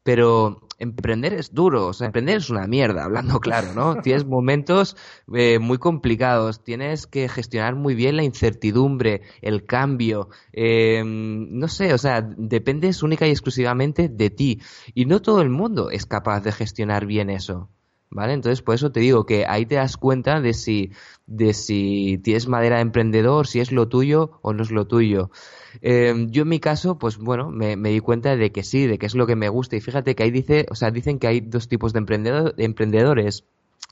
Pero 0.06 0.60
emprender 0.78 1.34
es 1.34 1.52
duro, 1.52 1.88
o 1.88 1.92
sea, 1.92 2.06
emprender 2.06 2.36
es 2.36 2.48
una 2.48 2.68
mierda, 2.68 3.04
hablando 3.04 3.40
claro, 3.40 3.74
¿no? 3.74 4.00
Tienes 4.02 4.24
momentos 4.24 4.96
eh, 5.34 5.58
muy 5.58 5.78
complicados, 5.78 6.62
tienes 6.62 7.08
que 7.08 7.28
gestionar 7.28 7.74
muy 7.74 7.96
bien 7.96 8.14
la 8.14 8.22
incertidumbre, 8.22 9.22
el 9.42 9.64
cambio, 9.66 10.28
eh, 10.52 11.02
no 11.04 11.66
sé, 11.66 11.92
o 11.92 11.98
sea, 11.98 12.22
dependes 12.22 13.02
única 13.02 13.26
y 13.26 13.30
exclusivamente 13.30 14.08
de 14.08 14.30
ti. 14.30 14.60
Y 14.94 15.06
no 15.06 15.20
todo 15.20 15.42
el 15.42 15.50
mundo 15.50 15.90
es 15.90 16.06
capaz 16.06 16.40
de 16.40 16.52
gestionar 16.52 17.04
bien 17.04 17.28
eso. 17.28 17.68
¿Vale? 18.08 18.34
Entonces, 18.34 18.62
por 18.62 18.76
eso 18.76 18.92
te 18.92 19.00
digo 19.00 19.26
que 19.26 19.46
ahí 19.46 19.66
te 19.66 19.74
das 19.74 19.96
cuenta 19.96 20.40
de 20.40 20.54
si, 20.54 20.92
de 21.26 21.52
si 21.52 22.18
tienes 22.22 22.46
madera 22.46 22.76
de 22.76 22.82
emprendedor, 22.82 23.48
si 23.48 23.58
es 23.58 23.72
lo 23.72 23.88
tuyo 23.88 24.38
o 24.42 24.52
no 24.52 24.62
es 24.62 24.70
lo 24.70 24.86
tuyo. 24.86 25.32
Eh, 25.82 26.26
yo 26.30 26.42
en 26.42 26.48
mi 26.48 26.60
caso, 26.60 26.98
pues 26.98 27.18
bueno, 27.18 27.50
me, 27.50 27.76
di 27.76 28.00
cuenta 28.00 28.36
de 28.36 28.52
que 28.52 28.62
sí, 28.62 28.86
de 28.86 28.98
que 28.98 29.06
es 29.06 29.14
lo 29.14 29.26
que 29.26 29.36
me 29.36 29.48
gusta. 29.48 29.76
Y 29.76 29.80
fíjate 29.80 30.14
que 30.14 30.22
ahí 30.22 30.30
dice, 30.30 30.66
o 30.70 30.74
sea, 30.74 30.90
dicen 30.90 31.18
que 31.18 31.26
hay 31.26 31.40
dos 31.40 31.68
tipos 31.68 31.92
de, 31.92 32.00
de 32.00 32.64
emprendedores 32.64 33.44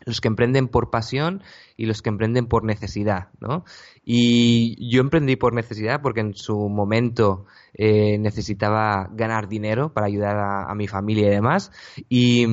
los 0.04 0.20
que 0.20 0.28
emprenden 0.28 0.68
por 0.68 0.90
pasión 0.90 1.42
y 1.76 1.86
los 1.86 2.02
que 2.02 2.10
emprenden 2.10 2.46
por 2.46 2.64
necesidad, 2.64 3.28
¿no? 3.40 3.64
Y 4.04 4.90
yo 4.90 5.00
emprendí 5.00 5.36
por 5.36 5.54
necesidad 5.54 6.02
porque 6.02 6.20
en 6.20 6.34
su 6.34 6.68
momento 6.68 7.46
eh, 7.72 8.18
necesitaba 8.18 9.08
ganar 9.12 9.48
dinero 9.48 9.92
para 9.92 10.06
ayudar 10.06 10.36
a, 10.68 10.74
mi 10.74 10.88
familia 10.88 11.28
y 11.28 11.30
demás. 11.30 11.72
Y, 12.08 12.46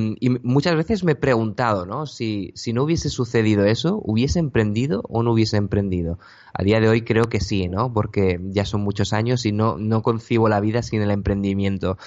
muchas 0.43 0.75
veces 0.75 1.03
me 1.03 1.11
he 1.13 1.15
preguntado, 1.15 1.85
¿no? 1.85 2.05
Si, 2.05 2.51
si 2.55 2.73
no 2.73 2.83
hubiese 2.83 3.09
sucedido 3.09 3.65
eso, 3.65 3.99
¿hubiese 4.03 4.39
emprendido 4.39 5.03
o 5.09 5.23
no 5.23 5.33
hubiese 5.33 5.57
emprendido? 5.57 6.19
A 6.53 6.63
día 6.63 6.79
de 6.79 6.89
hoy 6.89 7.01
creo 7.01 7.25
que 7.25 7.41
sí, 7.41 7.67
¿no? 7.67 7.91
Porque 7.93 8.39
ya 8.41 8.65
son 8.65 8.81
muchos 8.81 9.13
años 9.13 9.45
y 9.45 9.51
no, 9.51 9.77
no 9.77 10.01
concibo 10.01 10.47
la 10.47 10.61
vida 10.61 10.81
sin 10.83 11.01
el 11.01 11.11
emprendimiento. 11.11 11.97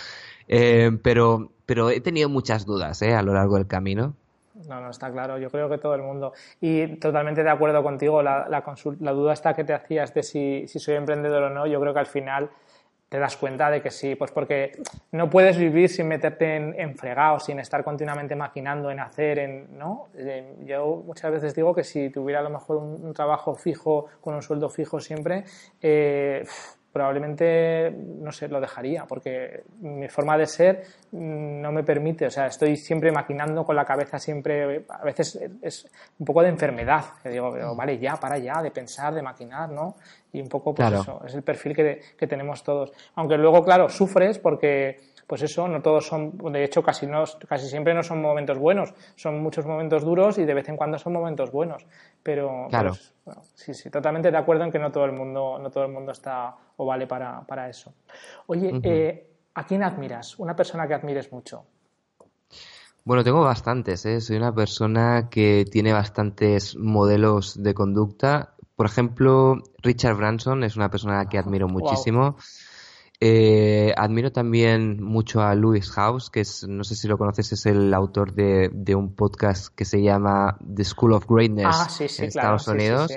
Eh, 0.48 0.90
pero, 1.02 1.52
pero 1.66 1.90
he 1.90 2.00
tenido 2.00 2.28
muchas 2.28 2.66
dudas 2.66 3.00
¿eh? 3.02 3.14
a 3.14 3.22
lo 3.22 3.32
largo 3.32 3.56
del 3.56 3.66
camino 3.66 4.14
no, 4.68 4.80
no, 4.80 4.90
está 4.90 5.10
claro. 5.10 5.38
Yo 5.38 5.50
creo 5.50 5.68
que 5.68 5.78
todo 5.78 5.94
el 5.94 6.02
mundo. 6.02 6.32
Y 6.60 6.96
totalmente 6.96 7.42
de 7.42 7.50
acuerdo 7.50 7.82
contigo, 7.82 8.22
la, 8.22 8.46
la, 8.48 9.12
duda 9.12 9.32
está 9.32 9.54
que 9.54 9.64
te 9.64 9.72
hacías 9.72 10.12
de 10.14 10.22
si, 10.22 10.66
si, 10.68 10.78
soy 10.78 10.94
emprendedor 10.94 11.44
o 11.44 11.50
no, 11.50 11.66
yo 11.66 11.80
creo 11.80 11.92
que 11.92 12.00
al 12.00 12.06
final 12.06 12.50
te 13.08 13.18
das 13.18 13.36
cuenta 13.36 13.70
de 13.70 13.80
que 13.80 13.90
sí, 13.90 14.16
pues 14.16 14.32
porque 14.32 14.72
no 15.12 15.30
puedes 15.30 15.56
vivir 15.56 15.88
sin 15.88 16.08
meterte 16.08 16.56
en, 16.56 16.74
en 16.78 16.96
fregado, 16.96 17.38
sin 17.38 17.60
estar 17.60 17.84
continuamente 17.84 18.34
maquinando 18.34 18.90
en 18.90 18.98
hacer, 18.98 19.38
en, 19.38 19.78
¿no? 19.78 20.08
Eh, 20.16 20.56
yo 20.64 21.02
muchas 21.06 21.30
veces 21.30 21.54
digo 21.54 21.74
que 21.74 21.84
si 21.84 22.10
tuviera 22.10 22.40
a 22.40 22.42
lo 22.42 22.50
mejor 22.50 22.78
un, 22.78 23.04
un 23.04 23.14
trabajo 23.14 23.54
fijo, 23.54 24.06
con 24.20 24.34
un 24.34 24.42
sueldo 24.42 24.68
fijo 24.68 24.98
siempre, 24.98 25.44
eh, 25.80 26.44
probablemente, 26.94 27.90
no 27.90 28.30
sé, 28.30 28.46
lo 28.46 28.60
dejaría, 28.60 29.04
porque 29.04 29.64
mi 29.80 30.08
forma 30.08 30.38
de 30.38 30.46
ser 30.46 30.84
no 31.10 31.72
me 31.72 31.82
permite, 31.82 32.26
o 32.26 32.30
sea, 32.30 32.46
estoy 32.46 32.76
siempre 32.76 33.10
maquinando 33.10 33.64
con 33.64 33.74
la 33.74 33.84
cabeza, 33.84 34.16
siempre, 34.20 34.84
a 34.88 35.04
veces 35.04 35.40
es 35.60 35.90
un 36.20 36.24
poco 36.24 36.42
de 36.42 36.50
enfermedad, 36.50 37.04
que 37.20 37.30
digo, 37.30 37.50
pero 37.52 37.74
vale, 37.74 37.98
ya, 37.98 38.14
para 38.14 38.38
ya, 38.38 38.62
de 38.62 38.70
pensar, 38.70 39.12
de 39.12 39.22
maquinar, 39.22 39.70
¿no? 39.70 39.96
Y 40.32 40.40
un 40.40 40.48
poco, 40.48 40.72
pues 40.72 40.92
eso, 40.92 41.20
es 41.26 41.34
el 41.34 41.42
perfil 41.42 41.74
que, 41.74 42.00
que 42.16 42.28
tenemos 42.28 42.62
todos. 42.62 42.92
Aunque 43.16 43.36
luego, 43.38 43.64
claro, 43.64 43.88
sufres 43.88 44.38
porque 44.38 45.13
pues 45.26 45.42
eso, 45.42 45.66
no 45.68 45.80
todos 45.80 46.06
son, 46.06 46.36
de 46.52 46.64
hecho 46.64 46.82
casi, 46.82 47.06
no, 47.06 47.24
casi 47.48 47.68
siempre 47.68 47.94
no 47.94 48.02
son 48.02 48.20
momentos 48.20 48.58
buenos, 48.58 48.94
son 49.16 49.42
muchos 49.42 49.66
momentos 49.66 50.04
duros 50.04 50.38
y 50.38 50.44
de 50.44 50.54
vez 50.54 50.68
en 50.68 50.76
cuando 50.76 50.98
son 50.98 51.12
momentos 51.12 51.50
buenos. 51.50 51.86
Pero, 52.22 52.66
claro. 52.68 52.92
Pues, 53.24 53.36
sí, 53.54 53.74
sí, 53.74 53.90
totalmente 53.90 54.30
de 54.30 54.36
acuerdo 54.36 54.64
en 54.64 54.70
que 54.70 54.78
no 54.78 54.90
todo 54.92 55.04
el 55.04 55.12
mundo, 55.12 55.58
no 55.58 55.70
todo 55.70 55.84
el 55.84 55.92
mundo 55.92 56.12
está 56.12 56.54
o 56.76 56.86
vale 56.86 57.06
para, 57.06 57.40
para 57.42 57.68
eso. 57.68 57.94
Oye, 58.46 58.80
eh, 58.82 59.26
¿a 59.54 59.64
quién 59.64 59.82
admiras? 59.82 60.38
Una 60.38 60.54
persona 60.54 60.86
que 60.86 60.94
admires 60.94 61.32
mucho. 61.32 61.64
Bueno, 63.04 63.22
tengo 63.22 63.42
bastantes, 63.42 64.06
¿eh? 64.06 64.20
Soy 64.20 64.36
una 64.36 64.54
persona 64.54 65.28
que 65.30 65.66
tiene 65.70 65.92
bastantes 65.92 66.76
modelos 66.76 67.62
de 67.62 67.74
conducta. 67.74 68.54
Por 68.76 68.86
ejemplo, 68.86 69.62
Richard 69.82 70.16
Branson 70.16 70.64
es 70.64 70.76
una 70.76 70.90
persona 70.90 71.26
que 71.28 71.38
admiro 71.38 71.68
muchísimo. 71.68 72.36
Eh, 73.20 73.94
admiro 73.96 74.32
también 74.32 75.02
mucho 75.02 75.40
a 75.40 75.54
Louis 75.54 75.88
House, 75.92 76.30
que 76.30 76.40
es, 76.40 76.66
no 76.66 76.82
sé 76.82 76.96
si 76.96 77.06
lo 77.06 77.16
conoces, 77.16 77.52
es 77.52 77.64
el 77.64 77.94
autor 77.94 78.34
de, 78.34 78.94
un 78.94 79.14
podcast 79.14 79.72
que 79.74 79.84
se 79.84 80.02
llama 80.02 80.58
The 80.74 80.84
School 80.84 81.12
of 81.12 81.26
Greatness 81.28 81.66
ah, 81.70 81.88
en 82.00 82.24
Estados 82.24 82.66
Unidos. 82.66 83.12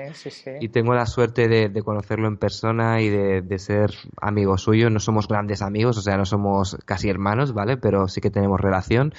y 0.60 0.68
tengo 0.68 0.94
la 0.94 1.04
suerte 1.04 1.48
de, 1.48 1.82
conocerlo 1.82 2.28
en 2.28 2.36
persona 2.36 3.00
y 3.02 3.08
de, 3.08 3.58
ser 3.58 3.92
amigo 4.20 4.56
suyo. 4.56 4.88
No 4.88 5.00
somos 5.00 5.26
grandes 5.26 5.62
amigos, 5.62 5.98
o 5.98 6.00
sea, 6.00 6.16
no 6.16 6.24
somos 6.24 6.78
casi 6.84 7.08
hermanos, 7.08 7.52
¿vale? 7.52 7.76
Pero 7.76 8.06
sí 8.06 8.20
que 8.20 8.30
tenemos 8.30 8.60
relación. 8.60 9.12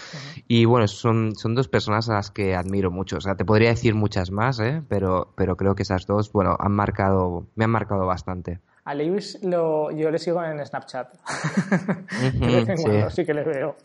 Y 0.47 0.63
bueno, 0.63 0.87
son, 0.87 1.35
son 1.35 1.55
dos 1.55 1.67
personas 1.67 2.09
a 2.09 2.13
las 2.13 2.31
que 2.31 2.55
admiro 2.55 2.89
mucho. 2.89 3.17
O 3.17 3.21
sea, 3.21 3.35
te 3.35 3.43
podría 3.43 3.69
decir 3.69 3.95
muchas 3.95 4.31
más, 4.31 4.59
¿eh? 4.61 4.81
Pero, 4.87 5.33
pero 5.35 5.57
creo 5.57 5.75
que 5.75 5.83
esas 5.83 6.05
dos, 6.07 6.31
bueno, 6.31 6.55
han 6.57 6.71
marcado, 6.71 7.47
me 7.55 7.65
han 7.65 7.71
marcado 7.71 8.05
bastante. 8.05 8.61
A 8.89 8.95
Lewis 8.95 9.37
lo, 9.43 9.91
yo 9.91 10.09
le 10.09 10.17
sigo 10.17 10.43
en 10.43 10.65
Snapchat. 10.65 11.13
sí. 13.11 13.23
que 13.23 13.35
le 13.35 13.43
veo. 13.43 13.75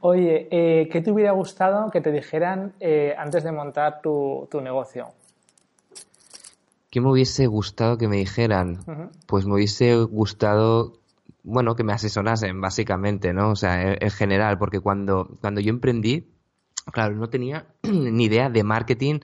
Oye, 0.00 0.48
eh, 0.50 0.86
¿qué 0.92 1.00
te 1.00 1.10
hubiera 1.10 1.32
gustado 1.32 1.90
que 1.90 2.02
te 2.02 2.12
dijeran 2.12 2.74
eh, 2.78 3.14
antes 3.16 3.42
de 3.42 3.52
montar 3.52 4.02
tu, 4.02 4.46
negocio? 4.62 5.06
¿Qué 6.90 7.00
me 7.00 7.10
hubiese 7.10 7.46
gustado 7.46 7.96
que 7.96 8.06
me 8.06 8.16
dijeran? 8.16 8.80
Pues 9.26 9.46
me 9.46 9.54
hubiese 9.54 9.94
gustado, 9.94 10.98
bueno, 11.42 11.74
que 11.74 11.82
me 11.82 11.94
asesorasen, 11.94 12.60
básicamente, 12.60 13.32
¿no? 13.32 13.52
O 13.52 13.56
sea, 13.56 13.94
en, 13.94 14.10
general, 14.10 14.58
porque 14.58 14.80
cuando, 14.80 15.38
cuando 15.40 15.62
yo 15.62 15.70
emprendí, 15.70 16.28
claro, 16.92 17.14
no 17.14 17.30
tenía 17.30 17.64
ni 17.82 18.24
idea 18.24 18.50
de 18.50 18.62
marketing, 18.62 19.20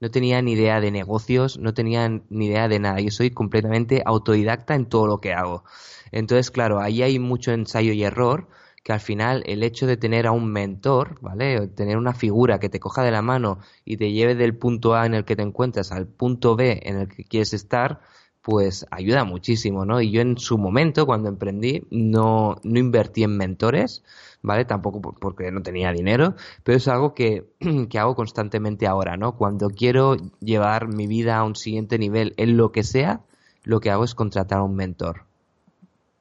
no 0.00 0.10
tenía 0.10 0.40
ni 0.42 0.52
idea 0.52 0.80
de 0.80 0.90
negocios, 0.90 1.58
no 1.58 1.74
tenía 1.74 2.08
ni 2.08 2.46
idea 2.46 2.68
de 2.68 2.78
nada. 2.78 3.00
Yo 3.00 3.10
soy 3.10 3.30
completamente 3.30 4.02
autodidacta 4.04 4.74
en 4.74 4.86
todo 4.86 5.06
lo 5.06 5.20
que 5.20 5.32
hago. 5.32 5.64
Entonces, 6.12 6.50
claro, 6.50 6.80
ahí 6.80 7.02
hay 7.02 7.18
mucho 7.18 7.52
ensayo 7.52 7.92
y 7.92 8.04
error 8.04 8.48
que 8.84 8.92
al 8.92 9.00
final 9.00 9.42
el 9.46 9.62
hecho 9.62 9.86
de 9.86 9.96
tener 9.96 10.26
a 10.26 10.32
un 10.32 10.50
mentor, 10.50 11.18
¿vale? 11.20 11.68
Tener 11.68 11.96
una 11.98 12.14
figura 12.14 12.58
que 12.58 12.68
te 12.68 12.80
coja 12.80 13.02
de 13.02 13.10
la 13.10 13.22
mano 13.22 13.58
y 13.84 13.96
te 13.96 14.12
lleve 14.12 14.34
del 14.34 14.56
punto 14.56 14.94
A 14.94 15.04
en 15.04 15.14
el 15.14 15.24
que 15.24 15.36
te 15.36 15.42
encuentras 15.42 15.92
al 15.92 16.06
punto 16.06 16.56
B 16.56 16.80
en 16.84 16.96
el 16.96 17.08
que 17.08 17.24
quieres 17.24 17.52
estar, 17.52 18.00
pues 18.48 18.86
ayuda 18.90 19.24
muchísimo, 19.24 19.84
¿no? 19.84 20.00
Y 20.00 20.10
yo 20.10 20.22
en 20.22 20.38
su 20.38 20.56
momento, 20.56 21.04
cuando 21.04 21.28
emprendí, 21.28 21.86
no, 21.90 22.56
no 22.62 22.78
invertí 22.78 23.22
en 23.22 23.36
mentores, 23.36 24.02
¿vale? 24.40 24.64
Tampoco 24.64 25.02
porque 25.02 25.52
no 25.52 25.60
tenía 25.60 25.92
dinero, 25.92 26.34
pero 26.64 26.78
es 26.78 26.88
algo 26.88 27.12
que, 27.12 27.44
que 27.90 27.98
hago 27.98 28.14
constantemente 28.14 28.86
ahora, 28.86 29.18
¿no? 29.18 29.36
Cuando 29.36 29.68
quiero 29.68 30.16
llevar 30.40 30.88
mi 30.88 31.06
vida 31.06 31.36
a 31.36 31.44
un 31.44 31.56
siguiente 31.56 31.98
nivel 31.98 32.32
en 32.38 32.56
lo 32.56 32.72
que 32.72 32.84
sea, 32.84 33.20
lo 33.64 33.80
que 33.80 33.90
hago 33.90 34.04
es 34.04 34.14
contratar 34.14 34.60
a 34.60 34.62
un 34.62 34.76
mentor. 34.76 35.24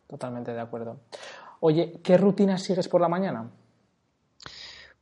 Totalmente 0.07 0.51
de 0.51 0.59
acuerdo. 0.59 0.97
Oye, 1.61 2.01
¿qué 2.03 2.17
rutinas 2.17 2.61
sigues 2.61 2.89
por 2.89 2.99
la 2.99 3.07
mañana? 3.07 3.49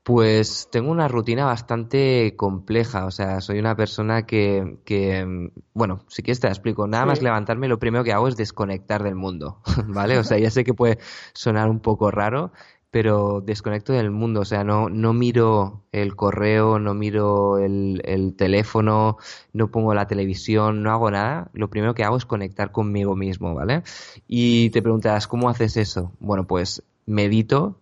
Pues 0.05 0.69
tengo 0.71 0.91
una 0.91 1.07
rutina 1.07 1.45
bastante 1.45 2.35
compleja, 2.37 3.07
o 3.07 3.11
sea, 3.11 3.41
soy 3.41 3.57
una 3.57 3.75
persona 3.75 4.27
que, 4.27 4.77
que 4.85 5.49
bueno, 5.73 6.05
si 6.09 6.21
quieres 6.21 6.39
te 6.39 6.45
la 6.45 6.53
explico, 6.53 6.85
nada 6.85 7.07
más 7.07 7.23
levantarme 7.23 7.67
lo 7.67 7.79
primero 7.79 8.03
que 8.03 8.13
hago 8.13 8.27
es 8.27 8.37
desconectar 8.37 9.01
del 9.01 9.15
mundo, 9.15 9.63
¿vale? 9.87 10.19
O 10.19 10.23
sea, 10.23 10.37
ya 10.37 10.51
sé 10.51 10.63
que 10.63 10.75
puede 10.75 10.99
sonar 11.33 11.71
un 11.71 11.79
poco 11.79 12.11
raro, 12.11 12.51
pero 12.91 13.41
desconecto 13.41 13.93
del 13.93 14.11
mundo, 14.11 14.41
o 14.41 14.45
sea, 14.45 14.63
no, 14.63 14.89
no 14.89 15.11
miro 15.13 15.87
el 15.91 16.15
correo, 16.15 16.77
no 16.77 16.93
miro 16.93 17.57
el, 17.57 18.03
el 18.05 18.35
teléfono, 18.35 19.17
no 19.53 19.71
pongo 19.71 19.95
la 19.95 20.05
televisión, 20.05 20.83
no 20.83 20.91
hago 20.91 21.09
nada, 21.09 21.49
lo 21.53 21.71
primero 21.71 21.95
que 21.95 22.03
hago 22.03 22.17
es 22.17 22.27
conectar 22.27 22.71
conmigo 22.71 23.15
mismo, 23.15 23.55
¿vale? 23.55 23.81
Y 24.27 24.69
te 24.69 24.83
preguntarás, 24.83 25.27
¿cómo 25.27 25.49
haces 25.49 25.77
eso? 25.77 26.11
Bueno, 26.19 26.45
pues 26.45 26.83
medito 27.07 27.79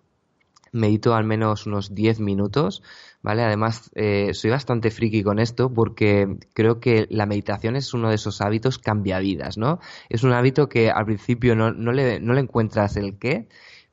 medito 0.73 1.15
al 1.15 1.23
menos 1.23 1.65
unos 1.65 1.95
10 1.95 2.19
minutos, 2.19 2.83
¿vale? 3.21 3.43
Además, 3.43 3.91
eh, 3.95 4.33
soy 4.33 4.50
bastante 4.52 4.91
friki 4.91 5.23
con 5.23 5.39
esto 5.39 5.71
porque 5.71 6.37
creo 6.54 6.79
que 6.79 7.08
la 7.10 7.25
meditación 7.25 7.75
es 7.75 7.93
uno 7.93 8.10
de 8.10 8.15
esos 8.15 8.41
hábitos 8.41 8.79
cambiavidas, 8.79 9.58
¿no? 9.58 9.79
Es 10.10 10.23
un 10.23 10.33
hábito 10.33 10.67
que 10.67 10.89
al 10.89 11.06
principio 11.06 11.56
no, 11.56 11.71
le 11.71 12.39
encuentras 12.39 12.98
el 12.98 13.17
qué, 13.17 13.48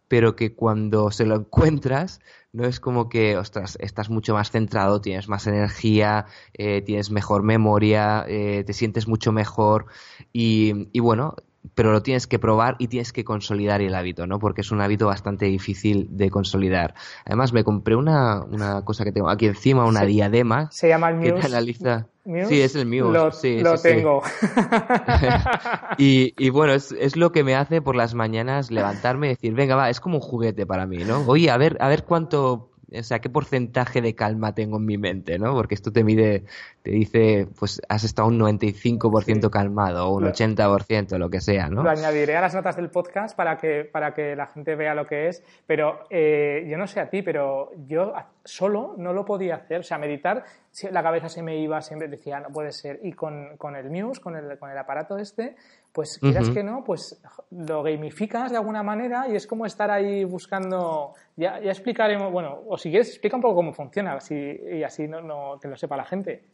pero 0.08 0.34
que 0.34 0.54
cuando 0.54 1.10
se 1.12 1.24
lo 1.26 1.36
encuentras, 1.36 2.20
no 2.52 2.66
es 2.66 2.80
como 2.80 3.08
que, 3.08 3.36
ostras, 3.36 3.78
estás 3.80 4.10
mucho 4.10 4.34
más 4.34 4.50
centrado, 4.50 5.00
tienes 5.00 5.28
más 5.28 5.46
energía, 5.46 6.26
eh, 6.54 6.82
tienes 6.82 7.10
mejor 7.12 7.44
memoria, 7.44 8.24
eh, 8.26 8.64
te 8.66 8.72
sientes 8.72 9.06
mucho 9.06 9.30
mejor 9.30 9.86
y, 10.32 10.88
y, 10.92 10.98
bueno, 10.98 11.36
pero 11.74 11.92
lo 11.92 12.02
tienes 12.02 12.26
que 12.26 12.38
probar 12.38 12.76
y 12.78 12.88
tienes 12.88 13.12
que 13.12 13.24
consolidar 13.24 13.80
el 13.82 13.94
hábito, 13.94 14.26
¿no? 14.26 14.38
Porque 14.38 14.62
es 14.62 14.70
un 14.70 14.80
hábito 14.80 15.06
bastante 15.06 15.46
difícil 15.46 16.08
de 16.10 16.30
consolidar. 16.30 16.94
Además, 17.24 17.52
me 17.52 17.64
compré 17.64 17.96
una, 17.96 18.42
una 18.44 18.82
cosa 18.84 19.04
que 19.04 19.12
tengo 19.12 19.28
aquí 19.28 19.46
encima, 19.46 19.84
una 19.84 20.02
diadema. 20.02 20.70
Se 20.70 20.88
llama 20.88 21.10
el 21.10 21.16
Muse. 21.16 21.34
Que 21.34 21.46
analiza... 21.46 22.06
Sí, 22.48 22.60
es 22.60 22.76
el 22.76 22.86
Muse. 22.86 23.12
Lo, 23.12 23.32
sí, 23.32 23.60
lo 23.60 23.76
sí, 23.76 23.88
tengo. 23.88 24.22
y, 25.98 26.34
y, 26.38 26.50
bueno, 26.50 26.74
es, 26.74 26.92
es, 26.92 27.16
lo 27.16 27.32
que 27.32 27.44
me 27.44 27.54
hace 27.54 27.82
por 27.82 27.96
las 27.96 28.14
mañanas 28.14 28.70
levantarme 28.70 29.26
y 29.26 29.30
decir, 29.30 29.54
venga, 29.54 29.74
va, 29.74 29.90
es 29.90 30.00
como 30.00 30.16
un 30.16 30.20
juguete 30.20 30.66
para 30.66 30.86
mí, 30.86 30.98
¿no? 30.98 31.24
Oye, 31.26 31.50
a 31.50 31.56
ver, 31.56 31.76
a 31.80 31.88
ver 31.88 32.04
cuánto 32.04 32.69
o 32.92 33.02
sea, 33.02 33.20
qué 33.20 33.30
porcentaje 33.30 34.00
de 34.00 34.14
calma 34.14 34.54
tengo 34.54 34.78
en 34.78 34.84
mi 34.84 34.98
mente, 34.98 35.38
¿no? 35.38 35.54
Porque 35.54 35.74
esto 35.74 35.92
te 35.92 36.04
mide, 36.04 36.44
te 36.82 36.90
dice, 36.90 37.46
pues 37.58 37.80
has 37.88 38.04
estado 38.04 38.28
un 38.28 38.38
95% 38.38 39.42
sí. 39.42 39.50
calmado 39.50 40.08
o 40.08 40.16
un 40.16 40.24
lo, 40.24 40.32
80%, 40.32 41.18
lo 41.18 41.30
que 41.30 41.40
sea, 41.40 41.68
¿no? 41.68 41.82
Lo 41.82 41.90
añadiré 41.90 42.36
a 42.36 42.40
las 42.40 42.54
notas 42.54 42.76
del 42.76 42.90
podcast 42.90 43.36
para 43.36 43.56
que, 43.56 43.84
para 43.84 44.12
que 44.14 44.34
la 44.34 44.46
gente 44.46 44.74
vea 44.74 44.94
lo 44.94 45.06
que 45.06 45.28
es, 45.28 45.42
pero 45.66 46.00
eh, 46.10 46.66
yo 46.68 46.76
no 46.76 46.86
sé 46.86 47.00
a 47.00 47.10
ti, 47.10 47.22
pero 47.22 47.70
yo 47.86 48.12
solo 48.44 48.94
no 48.98 49.12
lo 49.12 49.24
podía 49.24 49.56
hacer, 49.56 49.80
o 49.80 49.84
sea, 49.84 49.98
meditar, 49.98 50.44
la 50.90 51.02
cabeza 51.02 51.28
se 51.28 51.42
me 51.42 51.58
iba, 51.58 51.80
siempre 51.82 52.08
decía, 52.08 52.40
no 52.40 52.48
puede 52.48 52.72
ser, 52.72 53.00
y 53.02 53.12
con, 53.12 53.56
con 53.56 53.76
el 53.76 53.90
Muse, 53.90 54.20
con 54.20 54.36
el, 54.36 54.58
con 54.58 54.70
el 54.70 54.78
aparato 54.78 55.18
este, 55.18 55.56
pues 55.92 56.18
quieras 56.18 56.48
uh 56.48 56.50
-huh. 56.50 56.54
que 56.54 56.62
no, 56.62 56.84
pues 56.84 57.20
lo 57.50 57.82
gamificas 57.82 58.50
de 58.50 58.56
alguna 58.56 58.82
manera 58.82 59.26
y 59.28 59.34
es 59.34 59.46
como 59.46 59.66
estar 59.66 59.90
ahí 59.90 60.24
buscando. 60.24 61.14
Ya, 61.40 61.58
ya 61.58 61.70
explicaremos, 61.70 62.30
bueno, 62.30 62.60
o 62.68 62.76
si 62.76 62.90
quieres, 62.90 63.08
explica 63.08 63.34
un 63.34 63.40
poco 63.40 63.54
cómo 63.54 63.72
funciona 63.72 64.12
así, 64.12 64.34
y 64.34 64.82
así 64.82 65.08
no, 65.08 65.22
no, 65.22 65.58
que 65.58 65.68
lo 65.68 65.76
sepa 65.76 65.96
la 65.96 66.04
gente. 66.04 66.44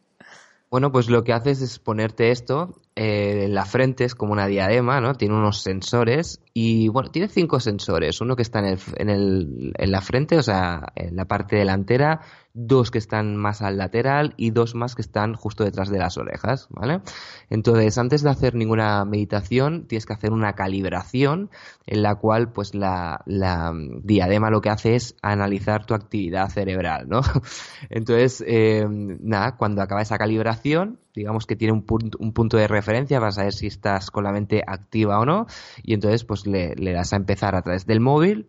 Bueno, 0.71 0.93
pues 0.93 1.11
lo 1.11 1.25
que 1.25 1.33
haces 1.33 1.61
es 1.61 1.81
ponerte 1.81 2.31
esto 2.31 2.77
eh, 2.95 3.47
en 3.47 3.55
la 3.55 3.65
frente, 3.65 4.05
es 4.05 4.15
como 4.15 4.33
una 4.33 4.47
diadema, 4.47 5.01
¿no? 5.01 5.15
Tiene 5.15 5.35
unos 5.35 5.61
sensores 5.61 6.41
y, 6.55 6.87
bueno, 6.87 7.11
tiene 7.11 7.27
cinco 7.27 7.59
sensores. 7.59 8.21
Uno 8.21 8.37
que 8.37 8.43
está 8.43 8.61
en, 8.61 8.67
el, 8.67 8.79
en, 8.97 9.11
el, 9.11 9.73
en 9.77 9.91
la 9.91 10.01
frente, 10.01 10.39
o 10.39 10.43
sea, 10.43 10.93
en 10.95 11.17
la 11.17 11.25
parte 11.25 11.57
delantera, 11.57 12.21
dos 12.59 12.91
que 12.91 12.97
están 12.97 13.37
más 13.37 13.61
al 13.61 13.77
lateral 13.77 14.33
y 14.39 14.51
dos 14.51 14.75
más 14.75 14.95
que 14.95 15.03
están 15.03 15.35
justo 15.35 15.63
detrás 15.63 15.91
de 15.91 15.99
las 15.99 16.17
orejas, 16.17 16.69
¿vale? 16.71 17.03
Entonces, 17.51 17.99
antes 17.99 18.23
de 18.23 18.31
hacer 18.31 18.55
ninguna 18.55 19.05
meditación, 19.05 19.87
tienes 19.87 20.07
que 20.07 20.15
hacer 20.15 20.33
una 20.33 20.55
calibración 20.55 21.51
en 21.87 22.03
la 22.03 22.15
cual, 22.15 22.53
pues, 22.53 22.75
la, 22.75 23.23
la 23.27 23.75
diadema 24.03 24.51
lo 24.51 24.63
que 24.63 24.71
hace 24.71 24.95
es 24.95 25.17
analizar 25.21 25.85
tu 25.85 25.93
actividad 25.93 26.49
cerebral, 26.49 27.09
¿no? 27.11 27.21
Entonces, 27.91 28.43
eh, 28.47 28.87
nada, 28.89 29.57
cuando 29.59 29.83
acaba 29.83 30.01
esa 30.01 30.17
calibración, 30.17 30.99
digamos 31.15 31.47
que 31.47 31.57
tiene 31.57 31.75
un 31.75 31.83
punto, 31.83 32.17
un 32.19 32.33
punto 32.33 32.57
de 32.57 32.69
referencia 32.69 33.21
para 33.21 33.33
saber 33.33 33.53
si 33.53 33.67
estás 33.67 34.11
con 34.11 34.25
la 34.25 34.33
mente 34.33 34.63
activa 34.67 35.21
o 35.21 35.27
no, 35.27 35.47
y 35.83 35.93
entonces, 35.93 36.25
pues, 36.25 36.47
le 36.47 36.93
das 36.93 37.13
a 37.13 37.17
empezar 37.17 37.55
a 37.55 37.61
través 37.61 37.85
del 37.85 38.01
móvil, 38.01 38.49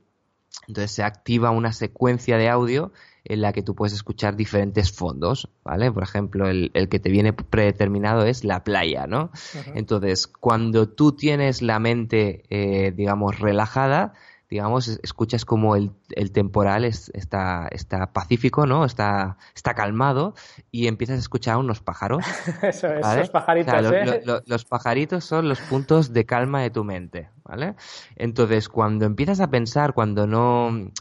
entonces 0.67 0.91
se 0.91 1.03
activa 1.03 1.51
una 1.51 1.71
secuencia 1.71 2.37
de 2.37 2.49
audio 2.49 2.91
en 3.29 3.41
la 3.41 3.53
que 3.53 3.61
tú 3.61 3.75
puedes 3.75 3.93
escuchar 3.93 4.35
diferentes 4.35 4.91
fondos, 4.91 5.49
¿vale? 5.63 5.91
Por 5.91 6.03
ejemplo, 6.03 6.47
el, 6.47 6.71
el 6.73 6.87
que 6.87 6.99
te 6.99 7.09
viene 7.09 7.33
predeterminado 7.33 8.25
es 8.25 8.43
la 8.43 8.63
playa, 8.63 9.05
¿no? 9.07 9.23
Uh 9.23 9.57
-huh. 9.57 9.71
Entonces, 9.75 10.27
cuando 10.27 10.87
tú 10.87 11.11
tienes 11.11 11.61
la 11.61 11.79
mente, 11.79 12.43
eh, 12.49 12.91
digamos, 12.95 13.39
relajada, 13.39 14.13
digamos, 14.49 14.87
escuchas 15.03 15.43
como 15.43 15.75
el, 15.75 15.91
el 16.11 16.31
temporal 16.31 16.85
es, 16.85 17.11
está, 17.13 17.67
está 17.69 18.13
pacífico, 18.13 18.65
¿no? 18.65 18.85
Está, 18.85 19.37
está 19.53 19.73
calmado 19.73 20.35
y 20.71 20.87
empiezas 20.87 21.17
a 21.17 21.19
escuchar 21.19 21.57
unos 21.57 21.81
pájaros. 21.81 22.23
Eso 22.61 22.87
es, 22.87 23.01
¿vale? 23.01 23.19
los 23.19 23.29
pajaritos, 23.29 23.73
o 23.73 23.89
sea, 23.89 24.03
¿eh? 24.03 24.21
lo, 24.25 24.35
lo, 24.35 24.43
los 24.45 24.63
pajaritos 24.63 25.25
son 25.25 25.49
los 25.49 25.59
puntos 25.59 26.13
de 26.13 26.25
calma 26.25 26.61
de 26.61 26.69
tu 26.69 26.85
mente, 26.85 27.29
¿vale? 27.43 27.75
Entonces, 28.15 28.69
cuando 28.69 29.05
empiezas 29.05 29.41
a 29.41 29.49
pensar, 29.49 29.93
cuando 29.93 30.27
no 30.27 30.91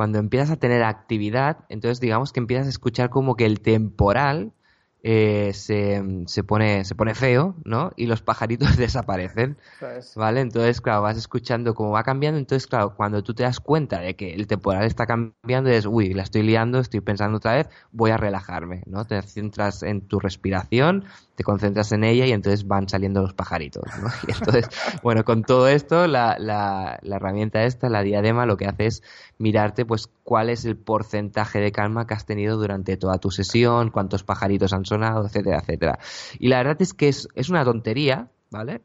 cuando 0.00 0.18
empiezas 0.18 0.52
a 0.52 0.56
tener 0.56 0.82
actividad, 0.82 1.66
entonces 1.68 2.00
digamos 2.00 2.32
que 2.32 2.40
empiezas 2.40 2.68
a 2.68 2.70
escuchar 2.70 3.10
como 3.10 3.36
que 3.36 3.44
el 3.44 3.60
temporal 3.60 4.54
eh, 5.02 5.52
se, 5.52 6.02
se, 6.24 6.42
pone, 6.42 6.86
se 6.86 6.94
pone 6.94 7.14
feo, 7.14 7.54
¿no? 7.66 7.92
Y 7.96 8.06
los 8.06 8.22
pajaritos 8.22 8.76
desaparecen, 8.78 9.58
pues. 9.78 10.14
¿vale? 10.16 10.40
Entonces, 10.40 10.80
claro, 10.80 11.02
vas 11.02 11.18
escuchando 11.18 11.74
cómo 11.74 11.90
va 11.90 12.02
cambiando, 12.02 12.38
entonces, 12.38 12.66
claro, 12.66 12.94
cuando 12.96 13.22
tú 13.22 13.34
te 13.34 13.42
das 13.42 13.60
cuenta 13.60 14.00
de 14.00 14.16
que 14.16 14.32
el 14.32 14.46
temporal 14.46 14.86
está 14.86 15.04
cambiando, 15.04 15.68
es, 15.68 15.84
uy, 15.84 16.14
la 16.14 16.22
estoy 16.22 16.44
liando, 16.44 16.78
estoy 16.78 17.00
pensando 17.00 17.36
otra 17.36 17.56
vez, 17.56 17.68
voy 17.92 18.10
a 18.10 18.16
relajarme, 18.16 18.82
¿no? 18.86 19.04
Te 19.04 19.20
centras 19.20 19.82
en 19.82 20.00
tu 20.00 20.18
respiración, 20.18 21.04
te 21.40 21.44
concentras 21.44 21.90
en 21.92 22.04
ella 22.04 22.26
y 22.26 22.32
entonces 22.32 22.68
van 22.68 22.86
saliendo 22.86 23.22
los 23.22 23.32
pajaritos, 23.32 23.82
¿no? 24.02 24.10
Y 24.28 24.32
entonces, 24.32 24.68
bueno, 25.02 25.24
con 25.24 25.42
todo 25.42 25.68
esto, 25.68 26.06
la, 26.06 26.36
la, 26.38 26.98
la 27.00 27.16
herramienta 27.16 27.62
esta, 27.62 27.88
la 27.88 28.02
diadema, 28.02 28.44
lo 28.44 28.58
que 28.58 28.66
hace 28.66 28.84
es 28.84 29.02
mirarte, 29.38 29.86
pues, 29.86 30.08
cuál 30.22 30.50
es 30.50 30.66
el 30.66 30.76
porcentaje 30.76 31.58
de 31.58 31.72
calma 31.72 32.06
que 32.06 32.12
has 32.12 32.26
tenido 32.26 32.58
durante 32.58 32.98
toda 32.98 33.16
tu 33.16 33.30
sesión, 33.30 33.88
cuántos 33.88 34.22
pajaritos 34.22 34.74
han 34.74 34.84
sonado, 34.84 35.24
etcétera, 35.24 35.60
etcétera. 35.62 35.98
Y 36.38 36.48
la 36.48 36.58
verdad 36.58 36.76
es 36.80 36.92
que 36.92 37.08
es, 37.08 37.26
es 37.34 37.48
una 37.48 37.64
tontería, 37.64 38.28
¿vale? 38.50 38.82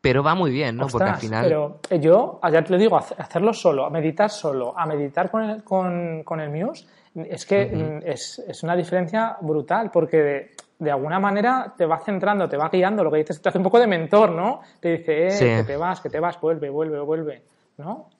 Pero 0.00 0.22
va 0.22 0.34
muy 0.34 0.52
bien, 0.52 0.76
¿no? 0.76 0.86
Ostras, 0.86 1.02
Porque 1.02 1.10
al 1.10 1.20
final. 1.20 1.44
Pero 1.44 2.00
yo, 2.00 2.40
ya 2.50 2.64
te 2.64 2.72
lo 2.72 2.78
digo, 2.78 2.96
hacerlo 2.96 3.52
solo, 3.52 3.84
a 3.84 3.90
meditar 3.90 4.30
solo, 4.30 4.72
a 4.74 4.86
meditar 4.86 5.30
con 5.30 5.42
el, 5.42 5.62
con, 5.62 6.22
con 6.24 6.40
el 6.40 6.48
Muse, 6.48 6.86
es 7.14 7.44
que 7.44 7.66
uh 7.66 7.76
-huh. 7.76 8.02
es, 8.06 8.38
es, 8.48 8.62
una 8.62 8.74
diferencia 8.74 9.36
brutal, 9.42 9.90
porque 9.92 10.52
de, 10.78 10.90
alguna 10.90 11.18
manera 11.18 11.74
te 11.76 11.86
va 11.86 11.98
centrando, 11.98 12.48
te 12.48 12.56
va 12.56 12.68
guiando, 12.68 13.04
lo 13.04 13.10
que 13.10 13.18
dices, 13.18 13.40
te 13.40 13.48
hace 13.48 13.58
un 13.58 13.64
poco 13.64 13.78
de 13.78 13.86
mentor, 13.86 14.30
¿no? 14.30 14.60
Te 14.80 14.98
dice, 14.98 15.26
eh, 15.26 15.30
sí. 15.30 15.44
que 15.44 15.64
te 15.64 15.76
vas, 15.76 16.00
que 16.00 16.10
te 16.10 16.20
vas, 16.20 16.40
vuelve, 16.40 16.70
vuelve, 16.70 17.00
vuelve, 17.00 17.42
¿no? 17.78 18.10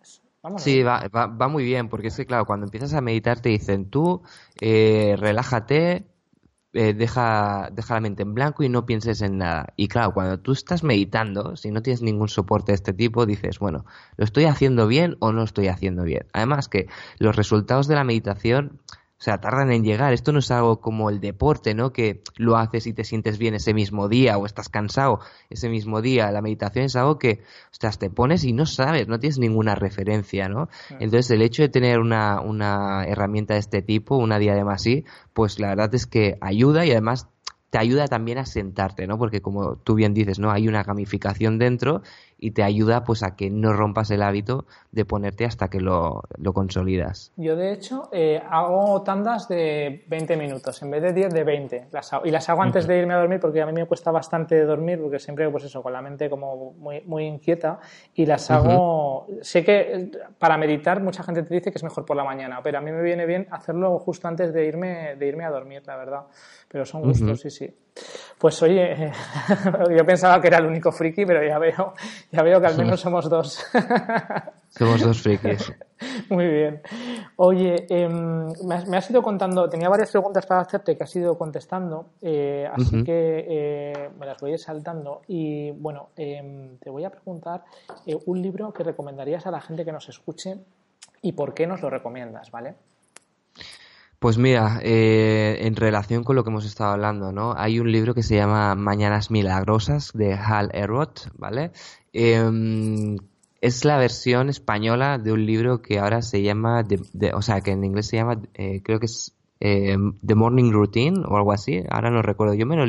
Sí, 0.59 0.83
va, 0.83 1.09
va, 1.15 1.27
va, 1.27 1.49
muy 1.49 1.65
bien, 1.65 1.89
porque 1.89 2.09
es 2.09 2.17
que, 2.17 2.27
claro, 2.27 2.45
cuando 2.45 2.67
empiezas 2.67 2.93
a 2.93 3.01
meditar 3.01 3.41
te 3.41 3.49
dicen, 3.49 3.89
tú 3.89 4.23
eh, 4.61 5.17
relájate, 5.19 6.05
eh, 6.75 6.93
deja, 6.93 7.71
deja 7.73 7.95
la 7.95 8.01
mente 8.01 8.25
en 8.25 8.35
blanco 8.35 8.63
y 8.63 8.69
no 8.69 8.85
pienses 8.85 9.23
en 9.23 9.39
nada. 9.39 9.73
Y 9.77 9.89
claro, 9.89 10.13
cuando 10.13 10.41
tú 10.41 10.53
estás 10.53 10.83
meditando, 10.83 11.57
si 11.57 11.71
no 11.71 11.83
tienes 11.83 12.03
ningún 12.03 12.29
soporte 12.29 12.73
de 12.73 12.77
este 12.77 12.93
tipo, 12.93 13.27
dices, 13.27 13.59
bueno, 13.59 13.87
¿lo 14.17 14.25
estoy 14.25 14.45
haciendo 14.45 14.87
bien 14.87 15.17
o 15.21 15.31
no 15.33 15.39
lo 15.39 15.45
estoy 15.45 15.69
haciendo 15.69 16.03
bien? 16.03 16.27
Además 16.33 16.69
que 16.69 16.89
los 17.19 17.37
resultados 17.37 17.87
de 17.87 17.95
la 17.95 18.05
meditación 18.05 18.81
sea, 19.25 19.39
tardan 19.39 19.73
en 19.73 19.85
llegar. 19.85 20.13
Esto 20.13 20.33
no 20.33 20.41
es 20.41 20.51
algo 20.51 20.81
como 20.81 21.09
el 21.09 21.19
deporte, 21.19 21.75
¿no? 21.75 21.93
Que 21.93 22.23
lo 22.37 22.57
haces 22.57 22.87
y 22.87 22.93
te 22.93 23.05
sientes 23.05 23.39
bien 23.39 23.55
ese 23.55 23.73
mismo 23.73 24.09
día 24.09 24.37
o 24.37 24.45
estás 24.45 24.69
cansado 24.69 25.21
ese 25.49 25.71
mismo 25.71 26.03
día. 26.03 26.31
La 26.31 26.43
meditación 26.43 26.85
es 26.85 26.95
algo 26.95 27.19
que, 27.19 27.41
ostras, 27.73 27.99
te 27.99 28.11
pones 28.11 28.45
y 28.45 28.53
no 28.53 28.67
sabes, 28.67 29.09
no 29.09 29.19
tienes 29.19 29.39
ninguna 29.39 29.75
referencia, 29.75 30.49
¿no? 30.49 30.69
Entonces, 30.91 31.31
el 31.31 31.41
hecho 31.41 31.63
de 31.63 31.71
tener 31.71 32.01
una, 32.01 32.41
una 32.43 33.05
herramienta 33.07 33.55
de 33.55 33.61
este 33.61 33.81
tipo, 33.81 34.17
una 34.17 34.39
diadema 34.39 34.75
así, 34.75 35.05
pues 35.33 35.59
la 35.59 35.69
verdad 35.69 35.95
es 35.95 36.07
que 36.07 36.37
ayuda 36.43 36.85
y 36.85 36.91
además 36.91 37.29
te 37.75 37.79
ayuda 37.79 38.07
también 38.07 38.39
a 38.39 38.47
sentarte, 38.47 39.09
¿no? 39.09 39.19
Porque 39.19 39.41
como 39.41 39.75
tú 39.75 39.97
bien 39.97 40.15
dices, 40.15 40.39
¿no? 40.39 40.53
Hay 40.53 40.69
una 40.69 40.85
gamificación 40.85 41.59
dentro 41.59 42.03
y 42.45 42.51
te 42.51 42.63
ayuda 42.63 43.05
pues 43.05 43.23
a 43.23 43.37
que 43.37 43.49
no 43.49 43.73
rompas 43.73 44.11
el 44.11 44.23
hábito 44.23 44.67
de 44.93 45.07
ponerte 45.07 45.47
hasta 45.47 45.69
que 45.69 45.81
lo, 45.81 46.25
lo 46.37 46.53
consolidas. 46.53 47.33
Yo 47.37 47.57
de 47.57 47.73
hecho 47.73 48.11
eh, 48.13 48.39
hago 48.51 49.01
tandas 49.03 49.49
de 49.49 50.05
20 50.09 50.37
minutos, 50.37 50.83
en 50.83 50.91
vez 50.91 51.01
de 51.01 51.15
10 51.15 51.33
de 51.33 51.43
20. 51.43 51.87
Las 51.91 52.13
hago, 52.13 52.27
y 52.27 52.31
las 52.31 52.47
hago 52.51 52.63
antes 52.63 52.87
de 52.87 52.99
irme 52.99 53.15
a 53.15 53.17
dormir 53.17 53.41
porque 53.41 53.63
a 53.63 53.67
mí 53.67 53.73
me 53.73 53.87
cuesta 53.87 54.11
bastante 54.11 54.63
dormir 54.63 55.01
porque 55.01 55.19
siempre 55.19 55.49
pues 55.49 55.65
eso, 55.65 55.83
con 55.83 55.95
la 55.95 56.03
mente 56.03 56.29
como 56.29 56.73
muy, 56.73 57.01
muy 57.07 57.25
inquieta 57.25 57.81
y 58.15 58.27
las 58.27 58.51
hago... 58.51 59.25
Uh 59.25 59.31
-huh. 59.31 59.43
Sé 59.43 59.65
que 59.65 60.11
para 60.39 60.59
meditar 60.59 61.03
mucha 61.03 61.23
gente 61.23 61.45
te 61.45 61.55
dice 61.55 61.71
que 61.71 61.79
es 61.79 61.83
mejor 61.83 62.05
por 62.05 62.15
la 62.15 62.25
mañana, 62.25 62.61
pero 62.63 62.77
a 62.77 62.83
mí 62.83 62.93
me 62.93 63.01
viene 63.01 63.25
bien 63.25 63.47
hacerlo 63.53 63.99
justo 63.99 64.29
antes 64.29 64.53
de 64.53 64.67
irme, 64.67 65.17
de 65.17 65.27
irme 65.27 65.47
a 65.47 65.51
dormir, 65.51 65.83
la 65.87 65.97
verdad. 65.97 66.25
Pero 66.69 66.85
son 66.85 67.01
gustos, 67.01 67.23
uh 67.27 67.33
-huh. 67.33 67.37
sí, 67.37 67.51
sí. 67.51 67.75
Pues 68.39 68.61
oye, 68.63 69.13
yo 69.97 70.05
pensaba 70.05 70.41
que 70.41 70.49
era 70.49 70.59
el 70.59 70.67
único 70.67 70.93
friki, 70.93 71.25
pero 71.25 71.47
ya 71.47 71.59
veo, 71.59 71.95
ya 72.31 72.43
veo 72.43 72.61
que 72.61 72.67
al 72.67 72.77
menos 72.77 73.01
somos 73.01 73.29
dos. 73.31 73.65
somos 74.69 75.01
dos 75.01 75.23
frikis. 75.23 75.73
Muy 76.29 76.47
bien. 76.47 76.83
Oye, 77.37 77.87
eh, 77.89 78.09
me, 78.09 78.97
has, 78.97 79.11
ido 79.11 79.23
contando, 79.23 79.69
tenía 79.69 79.89
varias 79.89 80.11
preguntas 80.11 80.45
para 80.47 80.61
hacerte 80.61 80.97
que 80.97 81.05
has 81.05 81.17
ido 81.17 81.39
contestando, 81.39 82.11
eh, 82.21 82.69
así 82.71 82.97
uh 82.97 82.99
-huh. 82.99 83.05
que 83.05 83.47
eh, 83.49 84.11
me 84.19 84.27
las 84.27 84.41
voy 84.41 84.51
a 84.51 84.55
ir 84.55 84.61
saltando. 84.61 85.23
Y 85.29 85.71
bueno, 85.71 86.11
te 86.15 86.91
voy 86.91 87.05
a 87.05 87.11
preguntar 87.11 87.65
un 88.27 88.43
libro 88.43 88.73
que 88.73 88.83
recomendarías 88.83 89.47
a 89.47 89.51
la 89.51 89.61
gente 89.61 89.85
que 89.85 89.93
nos 89.93 90.09
escuche 90.09 90.59
y 91.23 91.33
por 91.33 91.55
qué 91.55 91.67
nos 91.67 91.81
lo 91.81 91.89
recomiendas, 91.89 92.51
¿vale? 92.51 92.75
Pues 94.25 94.39
mira, 94.39 94.81
eh, 94.83 95.59
en 95.67 95.77
relación 95.77 96.25
con 96.25 96.35
lo 96.35 96.45
que 96.45 96.49
hemos 96.49 96.65
estado 96.65 96.93
hablando, 96.93 97.31
¿no? 97.31 97.53
Hay 97.59 97.79
un 97.79 97.93
libro 97.93 98.15
que 98.15 98.23
se 98.23 98.37
llama 98.37 98.75
Mañanas 98.75 99.31
Milagrosas 99.31 100.13
de 100.15 100.33
Hal 100.33 100.71
Elrod, 100.73 101.11
¿vale? 101.37 101.73
Em, 102.15 103.19
es 103.61 103.85
la 103.85 103.99
versión 103.99 104.49
española 104.49 105.19
de 105.19 105.31
un 105.31 105.45
libro 105.45 105.83
que 105.83 105.99
ahora 105.99 106.23
se 106.23 106.41
llama, 106.41 106.87
o 107.35 107.43
sea, 107.43 107.61
que 107.61 107.73
en 107.73 107.85
inglés 107.85 108.07
se 108.07 108.17
llama, 108.17 108.41
eh, 108.55 108.81
creo 108.83 108.99
que 108.99 109.05
es 109.05 109.35
eh, 109.67 109.97
The 110.23 110.35
Morning 110.35 110.73
Routine 110.73 111.23
o 111.27 111.39
algo 111.39 111.51
así, 111.51 111.83
ahora 111.89 112.11
no 112.11 112.21
recuerdo, 112.21 112.53
yo 112.53 112.67
me 112.67 112.77
lo, 112.77 112.85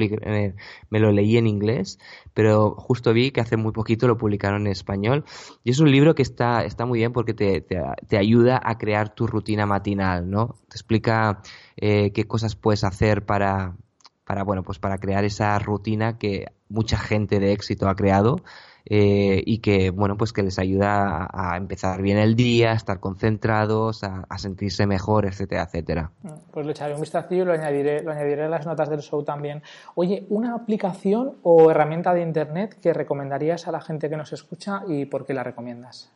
leí 1.11 1.38
en 1.38 1.47
inglés, 1.47 1.99
pero 2.34 2.71
justo 2.71 3.13
vi 3.13 3.32
que 3.32 3.39
hace 3.39 3.55
muy 3.55 3.71
poquito 3.71 4.09
lo 4.09 4.17
publicaron 4.17 4.65
en 4.65 4.73
español 4.73 5.23
y 5.63 5.71
es 5.71 5.80
un 5.80 5.89
libro 5.89 6.15
que 6.15 6.21
está, 6.21 6.65
está 6.65 6.86
muy 6.86 6.99
bien 6.99 7.13
porque 7.13 7.34
te, 7.34 7.61
te, 7.61 8.17
ayuda 8.17 8.59
a 8.61 8.78
crear 8.78 9.15
tu 9.15 9.26
rutina 9.26 9.65
matinal, 9.65 10.30
¿no? 10.30 10.57
Te 10.67 10.76
explica 10.76 11.41
eh, 11.78 12.11
qué 12.11 12.28
cosas 12.28 12.57
puedes 12.57 12.84
hacer 12.84 13.26
para, 13.26 13.78
para, 14.26 14.43
bueno, 14.43 14.63
pues 14.63 14.78
para 14.78 14.97
crear 14.97 15.23
esa 15.23 15.57
rutina 15.59 16.17
que 16.17 16.47
mucha 16.67 16.97
gente 16.97 17.39
de 17.39 17.53
éxito 17.53 17.88
ha 17.88 17.95
creado 17.95 18.43
eh, 18.86 19.41
y 19.45 19.59
que 19.59 19.89
bueno 19.89 20.15
pues 20.17 20.31
que 20.31 20.43
les 20.43 20.59
ayuda 20.59 21.27
a, 21.31 21.57
empezar 21.57 22.01
bien 22.01 22.17
el 22.17 22.36
día, 22.36 22.71
a 22.71 22.75
estar 22.75 22.99
concentrados, 22.99 24.03
a, 24.03 24.25
sentirse 24.38 24.86
mejor, 24.86 25.25
etcétera, 25.25 25.63
etcétera. 25.63 26.11
Pues 26.51 26.65
le 26.65 26.71
echaré 26.71 26.93
un 26.93 27.01
vistazo 27.01 27.33
y 27.33 27.43
lo 27.43 27.53
añadiré, 27.53 28.03
lo 28.03 28.11
añadiré 28.11 28.43
a 28.43 28.49
las 28.49 28.65
notas 28.65 28.89
del 28.89 29.01
show 29.01 29.23
también. 29.23 29.63
Oye, 29.95 30.25
una 30.29 30.55
aplicación 30.55 31.38
o 31.41 31.71
herramienta 31.71 32.13
de 32.13 32.21
internet 32.21 32.77
que 32.81 32.93
recomendarías 32.93 33.67
a 33.67 33.71
la 33.71 33.81
gente 33.81 34.09
que 34.09 34.17
nos 34.17 34.33
escucha 34.33 34.83
y 34.88 35.05
por 35.05 35.25
qué 35.25 35.33
la 35.33 35.43
recomiendas? 35.43 36.11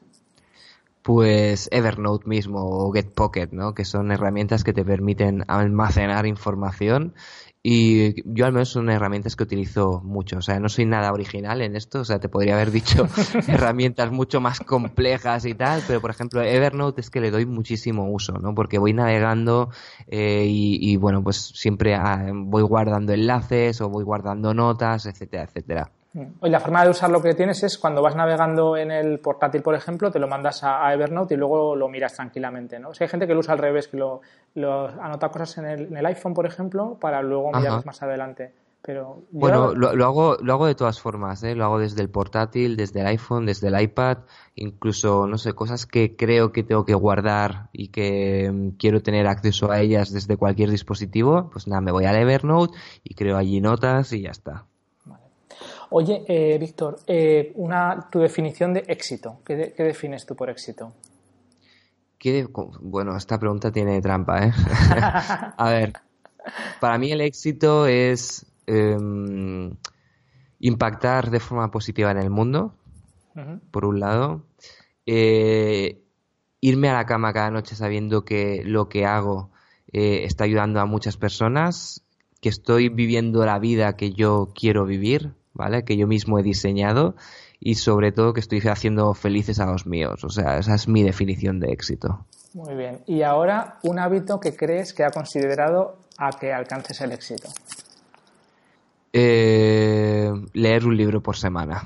Pues 1.02 1.70
Evernote 1.72 2.28
mismo 2.28 2.60
o 2.62 2.91
GetPocket, 2.91 3.52
¿no? 3.52 3.74
Que 3.74 3.86
son 3.86 4.12
herramientas 4.12 4.64
que 4.64 4.74
te 4.74 4.84
permiten 4.84 5.45
almacenar 5.47 6.26
información 6.26 7.14
y 7.62 8.24
yo 8.34 8.45
al 8.45 8.54
menos 8.54 8.70
son 8.70 8.89
herramientas 8.89 9.36
que 9.36 9.43
utilizo 9.43 10.02
mucho. 10.02 10.38
O 10.38 10.41
sea, 10.41 10.60
no 10.62 10.70
soy 10.70 10.86
nada 10.86 11.12
original 11.12 11.62
en 11.62 11.76
esto. 11.76 12.00
O 12.02 12.06
sea, 12.06 12.20
te 12.20 12.30
podría 12.30 12.54
haber 12.56 12.72
dicho 12.72 13.08
herramientas 13.47 14.12
mucho 14.12 14.39
más 14.39 14.62
complejas 14.62 15.45
y 15.45 15.54
tal. 15.56 15.84
Pero, 15.86 16.00
por 16.00 16.12
ejemplo, 16.12 16.41
Evernote 16.41 17.02
es 17.02 17.10
que 17.10 17.20
le 17.20 17.32
doy 17.32 17.45
muchísimo 17.45 18.10
uso, 18.10 18.34
¿no? 18.34 18.56
Porque 18.56 18.78
voy 18.78 18.93
navegando 18.93 19.72
eh, 20.08 20.45
y, 20.47 20.95
bueno, 20.97 21.22
pues 21.22 21.38
siempre 21.56 21.95
ah, 21.95 22.32
voy 22.34 22.64
guardando 22.64 23.12
enlaces 23.14 23.82
o 23.82 23.89
voy 23.89 24.06
guardando 24.06 24.54
notas, 24.54 25.06
etcétera, 25.06 25.43
etcétera. 25.43 25.91
Y 26.14 26.49
la 26.49 26.60
forma 26.60 26.84
de 26.84 26.89
usar 26.89 27.12
lo 27.12 27.22
que 27.22 27.36
tienes 27.36 27.62
es 27.62 27.78
cuando 27.78 28.01
vas 28.01 28.16
navegando 28.16 28.76
en 28.76 28.89
el 28.89 29.20
portátil, 29.20 29.62
por 29.62 29.76
ejemplo, 29.76 30.10
te 30.10 30.18
lo 30.18 30.28
mandas 30.28 30.64
a, 30.64 30.91
Evernote 30.91 31.36
y 31.36 31.38
luego 31.38 31.76
lo 31.76 31.88
miras 31.88 32.16
tranquilamente, 32.16 32.80
¿no? 32.80 32.89
O 32.89 32.93
sea, 32.95 33.05
hay 33.05 33.12
gente 33.12 33.28
que 33.28 33.34
lo 33.34 33.41
usa 33.41 33.53
al 33.53 33.60
revés, 33.60 33.88
que 33.88 33.97
lo, 33.97 34.22
anota 35.01 35.30
cosas 35.30 35.60
en 35.60 35.95
el, 35.95 36.05
iPhone, 36.07 36.34
por 36.34 36.47
ejemplo, 36.47 36.97
para 36.99 37.22
luego 37.22 37.51
mirarlos 37.51 37.86
más 37.86 38.01
adelante. 38.01 38.53
Pero 38.82 39.24
bueno, 39.32 39.76
lo, 39.76 40.05
hago, 40.05 40.38
lo 40.41 40.53
hago 40.53 40.66
de 40.66 40.74
todas 40.74 41.01
formas, 41.01 41.43
¿eh? 41.43 41.53
lo 41.53 41.66
hago 41.66 41.80
desde 41.80 42.01
el 42.01 42.10
portátil, 42.10 42.78
desde 42.78 43.01
el 43.01 43.07
iPhone, 43.07 43.45
desde 43.45 43.68
el 43.68 43.80
iPad, 43.80 44.20
incluso, 44.55 45.28
no 45.28 45.38
sé, 45.38 45.53
cosas 45.53 45.86
que 45.86 46.16
creo 46.16 46.53
que 46.53 46.64
tengo 46.64 46.86
que 46.86 46.93
guardar 46.93 47.68
y 47.74 47.89
que 47.89 48.49
mm, 48.49 48.78
quiero 48.78 49.03
tener 49.03 49.28
acceso 49.28 49.70
a 49.70 49.82
ellas 49.82 50.14
desde 50.14 50.38
cualquier 50.38 50.72
dispositivo, 50.72 51.49
pues 51.51 51.68
nada, 51.68 51.82
me 51.82 51.91
voy 51.91 52.05
al 52.05 52.16
Evernote 52.16 52.78
y 53.03 53.16
creo 53.16 53.38
allí 53.38 53.60
notas 53.60 54.14
y 54.14 54.22
ya 54.22 54.32
está. 54.32 54.66
Oye, 55.91 56.23
eh, 56.27 56.57
Víctor, 56.59 56.99
eh, 57.07 57.51
una, 57.55 58.07
tu 58.11 58.19
definición 58.19 58.73
de 58.73 58.83
éxito. 58.87 59.39
¿Qué, 59.43 59.73
defines 59.77 60.25
tú 60.25 60.35
por 60.35 60.49
éxito? 60.49 60.93
bueno, 62.81 63.15
esta 63.15 63.39
pregunta 63.39 63.71
tiene 63.71 64.01
trampa, 64.01 64.45
¿eh? 64.45 64.51
A 65.57 65.69
ver, 65.69 65.93
para 66.81 66.97
mí 66.97 67.11
el 67.11 67.21
éxito 67.21 67.87
es 67.87 68.45
em, 68.67 69.71
impactar 70.59 71.31
de 71.31 71.39
forma 71.39 71.71
positiva 71.71 72.11
en 72.11 72.17
el 72.17 72.29
mundo, 72.29 72.75
por 73.71 73.85
un 73.85 74.01
lado. 74.01 74.43
Eh, 75.05 76.03
irme 76.59 76.89
a 76.89 76.93
la 76.93 77.05
cama 77.05 77.31
cada 77.31 77.51
noche 77.51 77.75
sabiendo 77.75 78.25
que 78.25 78.63
lo 78.65 78.89
que 78.89 79.05
hago 79.05 79.51
está 79.91 80.43
ayudando 80.43 80.81
a 80.81 80.85
muchas 80.85 81.17
personas, 81.17 82.05
que 82.41 82.49
estoy 82.49 82.89
viviendo 82.89 83.43
la 83.45 83.57
vida 83.57 83.95
que 83.95 84.11
yo 84.11 84.51
quiero 84.53 84.85
vivir, 84.85 85.38
¿vale? 85.54 85.84
Que 85.84 85.97
yo 85.97 86.08
mismo 86.08 86.39
he 86.39 86.43
diseñado 86.43 87.16
y 87.60 87.76
sobre 87.76 88.12
todo 88.12 88.34
que 88.34 88.39
estoy 88.39 88.60
haciendo 88.60 89.14
felices 89.14 89.60
a 89.60 89.66
los 89.66 89.86
míos. 89.86 90.24
O 90.24 90.30
sea, 90.30 90.58
esa 90.58 90.76
es 90.76 90.88
mi 90.88 91.04
definición 91.04 91.60
de 91.60 91.72
éxito. 91.72 92.26
Muy 92.54 92.76
bien. 92.76 93.02
Y 93.06 93.22
ahora, 93.22 93.80
un 93.84 94.00
hábito 94.00 94.39
que 94.39 94.56
crees 94.56 94.93
que 94.93 95.04
ha 95.04 95.12
considerado 95.12 96.00
a 96.18 96.32
que 96.32 96.52
alcances 96.52 97.00
el 97.02 97.12
éxito. 97.12 97.50
Eh, 99.14 100.32
leer 100.54 100.86
un 100.86 100.97
libro 100.97 101.22
por 101.22 101.38
semana. 101.38 101.84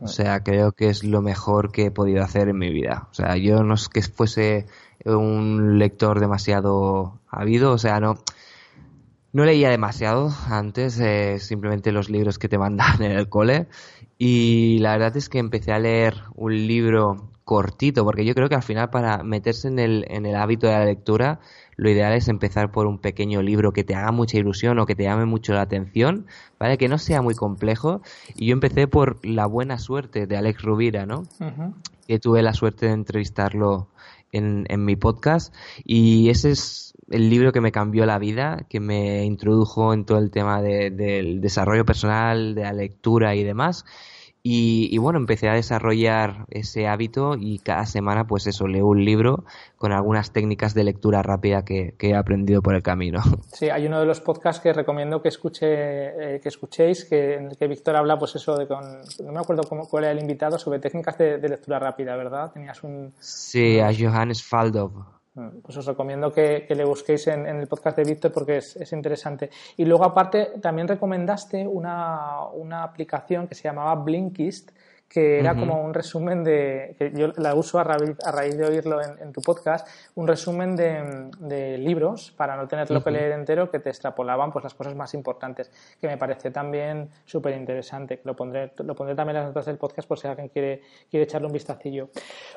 O 0.00 0.08
sea, 0.08 0.42
creo 0.42 0.72
que 0.72 0.88
es 0.88 1.04
lo 1.04 1.20
mejor 1.20 1.72
que 1.72 1.86
he 1.86 1.90
podido 1.90 2.22
hacer 2.22 2.48
en 2.48 2.58
mi 2.58 2.70
vida. 2.70 3.08
O 3.10 3.14
sea, 3.14 3.36
yo 3.36 3.62
no 3.62 3.74
es 3.74 3.88
que 3.88 4.00
fuese 4.02 4.66
un 5.04 5.78
lector 5.78 6.20
demasiado 6.20 7.18
habido, 7.28 7.72
o 7.72 7.78
sea, 7.78 8.00
no, 8.00 8.18
no 9.32 9.44
leía 9.44 9.70
demasiado 9.70 10.30
antes, 10.48 10.98
eh, 11.00 11.38
simplemente 11.38 11.92
los 11.92 12.10
libros 12.10 12.38
que 12.38 12.48
te 12.48 12.58
mandan 12.58 13.02
en 13.02 13.12
el 13.12 13.28
cole. 13.28 13.68
Y 14.18 14.78
la 14.80 14.92
verdad 14.92 15.16
es 15.16 15.28
que 15.28 15.38
empecé 15.38 15.72
a 15.72 15.78
leer 15.78 16.14
un 16.34 16.54
libro 16.66 17.30
cortito, 17.44 18.04
porque 18.04 18.24
yo 18.24 18.34
creo 18.34 18.48
que 18.48 18.54
al 18.54 18.62
final 18.62 18.90
para 18.90 19.24
meterse 19.24 19.68
en 19.68 19.78
el, 19.78 20.04
en 20.08 20.26
el 20.26 20.36
hábito 20.36 20.66
de 20.66 20.72
la 20.72 20.84
lectura, 20.84 21.40
lo 21.76 21.90
ideal 21.90 22.12
es 22.12 22.28
empezar 22.28 22.70
por 22.70 22.86
un 22.86 22.98
pequeño 22.98 23.42
libro 23.42 23.72
que 23.72 23.82
te 23.82 23.94
haga 23.94 24.12
mucha 24.12 24.36
ilusión 24.36 24.78
o 24.78 24.86
que 24.86 24.94
te 24.94 25.04
llame 25.04 25.24
mucho 25.24 25.54
la 25.54 25.62
atención, 25.62 26.26
¿vale? 26.58 26.76
Que 26.78 26.88
no 26.88 26.98
sea 26.98 27.22
muy 27.22 27.34
complejo. 27.34 28.02
Y 28.36 28.46
yo 28.46 28.52
empecé 28.52 28.86
por 28.86 29.24
La 29.26 29.46
buena 29.46 29.78
suerte 29.78 30.26
de 30.26 30.36
Alex 30.36 30.62
Rubira, 30.62 31.06
¿no? 31.06 31.22
Que 32.06 32.18
tuve 32.18 32.42
la 32.42 32.52
suerte 32.52 32.86
de 32.86 32.92
entrevistarlo 32.92 33.88
en, 34.30 34.66
en 34.68 34.84
mi 34.84 34.96
podcast. 34.96 35.54
Y 35.84 36.28
ese 36.28 36.50
es 36.50 36.89
el 37.10 37.28
libro 37.28 37.52
que 37.52 37.60
me 37.60 37.72
cambió 37.72 38.06
la 38.06 38.18
vida, 38.18 38.66
que 38.68 38.80
me 38.80 39.24
introdujo 39.24 39.92
en 39.92 40.04
todo 40.04 40.18
el 40.18 40.30
tema 40.30 40.62
del 40.62 41.40
desarrollo 41.40 41.84
personal, 41.84 42.54
de 42.54 42.62
la 42.62 42.72
lectura 42.72 43.34
y 43.34 43.44
demás. 43.44 43.84
Y, 44.42 44.96
bueno, 44.96 45.18
empecé 45.18 45.50
a 45.50 45.54
desarrollar 45.54 46.46
ese 46.48 46.86
hábito 46.86 47.36
y 47.38 47.58
cada 47.58 47.84
semana, 47.84 48.26
pues 48.26 48.46
eso, 48.46 48.66
leo 48.66 48.86
un 48.86 49.04
libro 49.04 49.44
con 49.76 49.92
algunas 49.92 50.32
técnicas 50.32 50.72
de 50.72 50.84
lectura 50.84 51.22
rápida 51.22 51.62
que, 51.62 51.94
he 51.98 52.14
aprendido 52.14 52.62
por 52.62 52.74
el 52.74 52.82
camino. 52.82 53.20
Sí, 53.52 53.68
hay 53.68 53.86
uno 53.86 54.00
de 54.00 54.06
los 54.06 54.20
podcasts 54.20 54.62
que 54.62 54.72
recomiendo 54.72 55.20
que 55.20 55.28
escuche, 55.28 55.66
eh, 55.66 56.40
que 56.40 56.48
escuchéis, 56.48 57.04
que, 57.04 57.34
en 57.34 57.48
el 57.48 57.56
que 57.58 57.66
Víctor 57.66 57.96
habla, 57.96 58.18
pues 58.18 58.34
eso, 58.36 58.56
de 58.56 58.66
con, 58.66 58.82
no 59.22 59.32
me 59.32 59.40
acuerdo 59.40 59.64
cómo, 59.64 59.86
cuál 59.86 60.04
era 60.04 60.12
el 60.12 60.20
invitado, 60.20 60.58
sobre 60.58 60.78
técnicas 60.78 61.18
de, 61.18 61.36
de 61.36 61.48
lectura 61.48 61.78
rápida, 61.78 62.16
¿verdad? 62.16 62.52
Tenías 62.52 62.82
un... 62.82 63.12
Sí, 63.18 63.78
a 63.80 63.90
Johannes 63.92 64.42
Faldov. 64.42 65.19
Pues 65.32 65.76
os 65.76 65.86
recomiendo 65.86 66.32
que, 66.32 66.66
le 66.68 66.84
busquéis 66.84 67.28
en, 67.28 67.46
el 67.46 67.68
podcast 67.68 67.96
de 67.96 68.04
Víctor 68.04 68.32
porque 68.32 68.56
es, 68.56 68.92
interesante. 68.92 69.50
Y 69.76 69.84
luego, 69.84 70.04
aparte, 70.04 70.54
también 70.60 70.88
recomendaste 70.88 71.66
una, 71.66 72.46
una 72.52 72.82
aplicación 72.82 73.46
que 73.46 73.54
se 73.54 73.64
llamaba 73.64 73.94
Blinkist, 73.94 74.72
que 75.10 75.40
era 75.40 75.56
como 75.56 75.82
un 75.82 75.92
resumen 75.92 76.44
de, 76.44 76.94
que 76.96 77.10
yo 77.12 77.32
la 77.36 77.56
uso 77.56 77.80
a 77.80 77.84
raíz, 77.84 78.16
a 78.24 78.30
raíz 78.30 78.56
de 78.56 78.64
oírlo 78.64 79.00
en, 79.02 79.32
tu 79.32 79.42
podcast, 79.42 79.88
un 80.14 80.28
resumen 80.28 80.76
de, 80.76 81.78
libros 81.78 82.32
para 82.36 82.56
no 82.56 82.68
tenerlo 82.68 83.02
que 83.02 83.10
leer 83.10 83.32
entero 83.32 83.72
que 83.72 83.80
te 83.80 83.88
extrapolaban 83.88 84.52
pues 84.52 84.62
las 84.62 84.74
cosas 84.74 84.94
más 84.94 85.12
importantes, 85.14 85.72
que 86.00 86.06
me 86.06 86.16
pareció 86.16 86.52
también 86.52 87.10
súper 87.24 87.56
interesante. 87.56 88.20
Lo 88.22 88.36
pondré, 88.36 88.70
lo 88.76 88.94
pondré 88.94 89.16
también 89.16 89.38
en 89.38 89.42
las 89.42 89.50
notas 89.50 89.66
del 89.66 89.78
podcast 89.78 90.06
por 90.06 90.16
si 90.16 90.28
alguien 90.28 90.48
quiere, 90.48 90.82
quiere 91.10 91.24
echarle 91.24 91.48
un 91.48 91.54
vistacillo. 91.54 92.10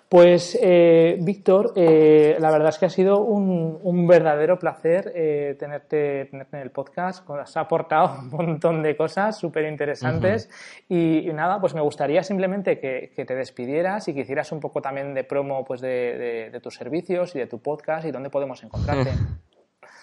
Pues, 0.08 0.56
eh, 0.62 1.18
Víctor, 1.22 1.74
eh, 1.76 2.38
la 2.40 2.52
verdad 2.52 2.70
es 2.70 2.78
que 2.78 2.86
ha 2.86 2.92
sido 2.92 3.22
un, 3.22 3.80
un 3.82 4.08
verdadero 4.08 4.60
placer 4.60 5.12
eh, 5.16 5.56
tenerte, 5.58 6.26
tenerte, 6.30 6.58
en 6.58 6.62
el 6.62 6.70
podcast. 6.70 7.28
Has 7.32 7.58
aportado 7.58 8.20
un 8.20 8.30
montón 8.30 8.84
de 8.84 8.96
cosas 8.96 9.40
súper 9.40 9.66
interesantes 9.66 10.52
y, 10.88 11.28
y, 11.28 11.34
nada, 11.34 11.60
pues 11.60 11.74
me 11.74 11.82
gustaría 11.82 12.22
simplemente 12.22 12.43
simplemente 12.44 12.78
que, 12.78 13.26
te 13.26 13.36
despidieras 13.36 14.08
y 14.10 14.14
que 14.14 14.22
hicieras 14.22 14.52
un 14.52 14.60
poco 14.60 14.82
también 14.82 15.14
de 15.14 15.24
promo 15.24 15.64
pues 15.64 15.80
de, 15.80 16.60
tus 16.62 16.76
servicios 16.76 17.34
y 17.36 17.40
de 17.40 17.48
tu 17.48 17.60
podcast 17.60 18.06
y 18.06 18.12
dónde 18.12 18.30
podemos 18.30 18.62
encontrarte. 18.64 19.12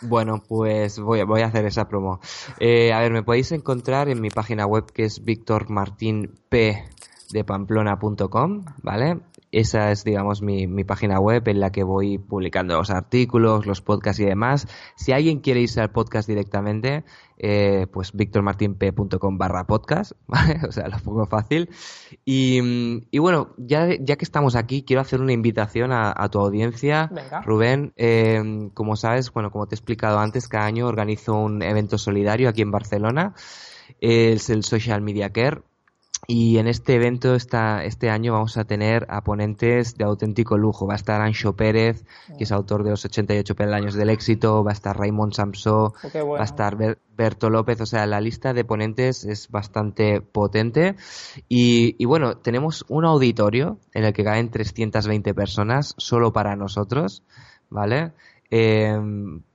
Bueno, 0.03 0.43
pues 0.49 0.99
voy, 0.99 1.23
voy 1.25 1.43
a 1.43 1.47
hacer 1.47 1.67
esa 1.67 1.87
promo. 1.87 2.21
Eh, 2.59 2.91
a 2.91 3.01
ver, 3.01 3.13
me 3.13 3.23
podéis 3.23 3.53
encontrar 3.53 4.09
en 4.09 4.19
mi 4.19 4.31
página 4.31 4.65
web 4.65 4.87
que 4.91 5.05
es 5.05 5.23
victormartinp 5.23 6.51
de 6.51 7.45
pamplona.com, 7.45 8.65
¿vale? 8.83 9.21
Esa 9.53 9.91
es, 9.91 10.05
digamos, 10.05 10.43
mi, 10.43 10.67
mi, 10.69 10.85
página 10.85 11.19
web 11.19 11.47
en 11.49 11.59
la 11.59 11.73
que 11.73 11.83
voy 11.83 12.19
publicando 12.19 12.77
los 12.77 12.91
artículos, 12.91 13.67
los 13.67 13.81
podcasts 13.83 14.21
y 14.21 14.25
demás. 14.25 14.69
Si 14.95 15.13
alguien 15.13 15.41
quiere 15.41 15.61
irse 15.61 15.81
al 15.81 15.91
podcast 15.91 16.29
directamente, 16.29 17.05
eh, 17.37 17.89
pues 17.93 18.13
victormartinp.com 18.13 19.39
barra 19.39 19.67
podcast, 19.67 20.13
¿vale? 20.27 20.61
O 20.69 20.71
sea, 20.71 20.87
lo 20.87 20.99
pongo 20.99 21.27
fácil. 21.27 21.69
Y, 22.25 22.61
y 23.11 23.19
bueno, 23.19 23.55
ya, 23.57 23.89
ya, 23.99 24.17
que 24.17 24.25
estamos 24.25 24.55
aquí, 24.55 24.85
quiero 24.85 25.03
hacer 25.03 25.21
una 25.21 25.33
invitación 25.33 25.91
a, 25.91 26.15
a 26.17 26.29
tu 26.29 26.39
audiencia. 26.39 27.11
Venga. 27.13 27.43
Rubén, 27.43 27.93
eh, 27.97 28.71
como 28.75 28.95
sabes, 28.95 29.33
bueno, 29.33 29.51
como 29.51 29.67
te 29.67 29.75
he 29.75 29.79
explicado 29.79 30.21
antes, 30.21 30.47
cada 30.47 30.67
año 30.67 30.87
organizo 30.87 31.35
un 31.35 31.63
evento 31.63 31.99
solidario 31.99 32.49
aquí 32.49 32.63
en 32.63 32.71
Barcelona. 32.71 33.35
Es 34.01 34.49
el 34.49 34.63
Social 34.63 35.03
Media 35.03 35.31
Care 35.31 35.63
y 36.27 36.59
en 36.59 36.69
este 36.69 36.95
evento 36.95 37.35
esta, 37.35 37.85
este 37.85 38.09
año 38.11 38.33
vamos 38.35 38.57
a 38.57 38.65
tener 38.65 39.07
a 39.09 39.23
ponentes 39.25 39.97
de 39.97 40.05
auténtico 40.05 40.57
lujo. 40.59 40.87
Va 40.87 40.93
a 40.93 40.97
estar 40.97 41.21
Ancho 41.21 41.57
Pérez, 41.57 42.05
que 42.39 42.45
es 42.45 42.53
autor 42.53 42.85
de 42.85 42.91
los 42.91 43.05
88 43.05 43.55
peldaños 43.57 43.95
del 43.95 44.11
éxito, 44.11 44.63
va 44.63 44.71
a 44.71 44.75
estar 44.75 44.97
Raymond 44.97 45.33
Samsó, 45.33 45.95
Oh, 46.05 46.09
bueno. 46.13 46.33
va 46.35 46.41
a 46.43 46.45
estar 46.45 46.77
Ber- 46.77 46.99
Berto 47.17 47.51
López, 47.51 47.81
o 47.81 47.87
sea, 47.87 48.07
la 48.07 48.21
lista 48.21 48.53
de 48.55 48.65
ponentes 48.65 49.25
es 49.25 49.49
bastante 49.51 50.21
potente. 50.21 50.95
Y, 51.49 51.97
y 51.99 52.05
bueno, 52.05 52.37
tenemos 52.37 52.85
un 52.89 53.05
auditorio 53.05 53.79
en 53.93 54.05
el 54.05 54.13
que 54.13 54.23
caen 54.25 54.51
320 54.51 55.35
personas 55.35 55.95
solo 55.99 56.33
para 56.33 56.55
nosotros, 56.55 57.25
¿vale? 57.71 58.13
Eh, 58.51 58.99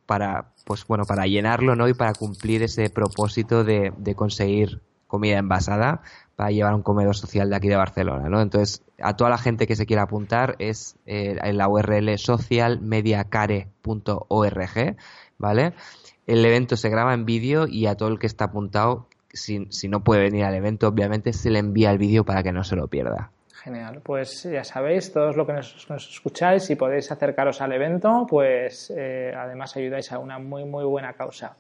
para, 0.06 0.52
pues 0.66 0.86
bueno, 0.88 1.06
para 1.06 1.26
llenarlo, 1.26 1.76
¿no? 1.76 1.88
Y 1.88 1.94
para 1.94 2.14
cumplir 2.14 2.64
ese 2.64 2.90
propósito 2.90 3.64
de, 3.64 3.92
de 3.98 4.16
conseguir 4.16 4.82
comida 5.16 5.38
envasada 5.38 6.02
para 6.36 6.52
llevar 6.52 6.76
un 6.76 6.82
comedor 6.82 7.16
social 7.16 7.50
de 7.50 7.56
aquí 7.56 7.70
de 7.70 7.78
Barcelona, 7.78 8.28
¿no? 8.30 8.42
Entonces, 8.42 8.84
a 9.02 9.16
toda 9.16 9.30
la 9.30 9.38
gente 9.38 9.68
que 9.68 9.78
se 9.78 9.86
quiera 9.86 10.02
apuntar 10.04 10.58
es 10.60 10.98
eh, 11.06 11.38
en 11.42 11.58
la 11.58 11.70
URL 11.70 12.18
socialmediacare.org, 12.18 14.98
¿vale? 15.38 15.74
El 16.28 16.46
evento 16.46 16.76
se 16.76 16.90
graba 16.90 17.14
en 17.14 17.24
vídeo 17.26 17.66
y 17.68 17.86
a 17.86 17.96
todo 17.96 18.10
el 18.10 18.20
que 18.20 18.28
está 18.28 18.44
apuntado, 18.46 19.08
si, 19.32 19.68
si 19.70 19.88
no 19.88 20.04
puede 20.04 20.24
venir 20.24 20.44
al 20.44 20.56
evento, 20.56 20.90
obviamente 20.90 21.32
se 21.32 21.50
le 21.50 21.60
envía 21.60 21.92
el 21.92 21.98
vídeo 21.98 22.26
para 22.26 22.44
que 22.44 22.52
no 22.52 22.66
se 22.66 22.76
lo 22.76 22.88
pierda. 22.88 23.32
Genial, 23.66 24.00
pues 24.04 24.44
ya 24.44 24.64
sabéis, 24.64 25.12
todos 25.12 25.36
los 25.36 25.48
que 25.48 25.54
nos, 25.54 25.90
nos 25.90 26.08
escucháis, 26.08 26.66
si 26.66 26.76
podéis 26.76 27.12
acercaros 27.12 27.62
al 27.62 27.74
evento, 27.74 28.28
pues 28.30 28.94
eh, 28.96 29.34
además 29.36 29.76
ayudáis 29.76 30.12
a 30.12 30.20
una 30.20 30.38
muy, 30.38 30.66
muy 30.66 30.84
buena 30.86 31.14
causa. 31.14 31.58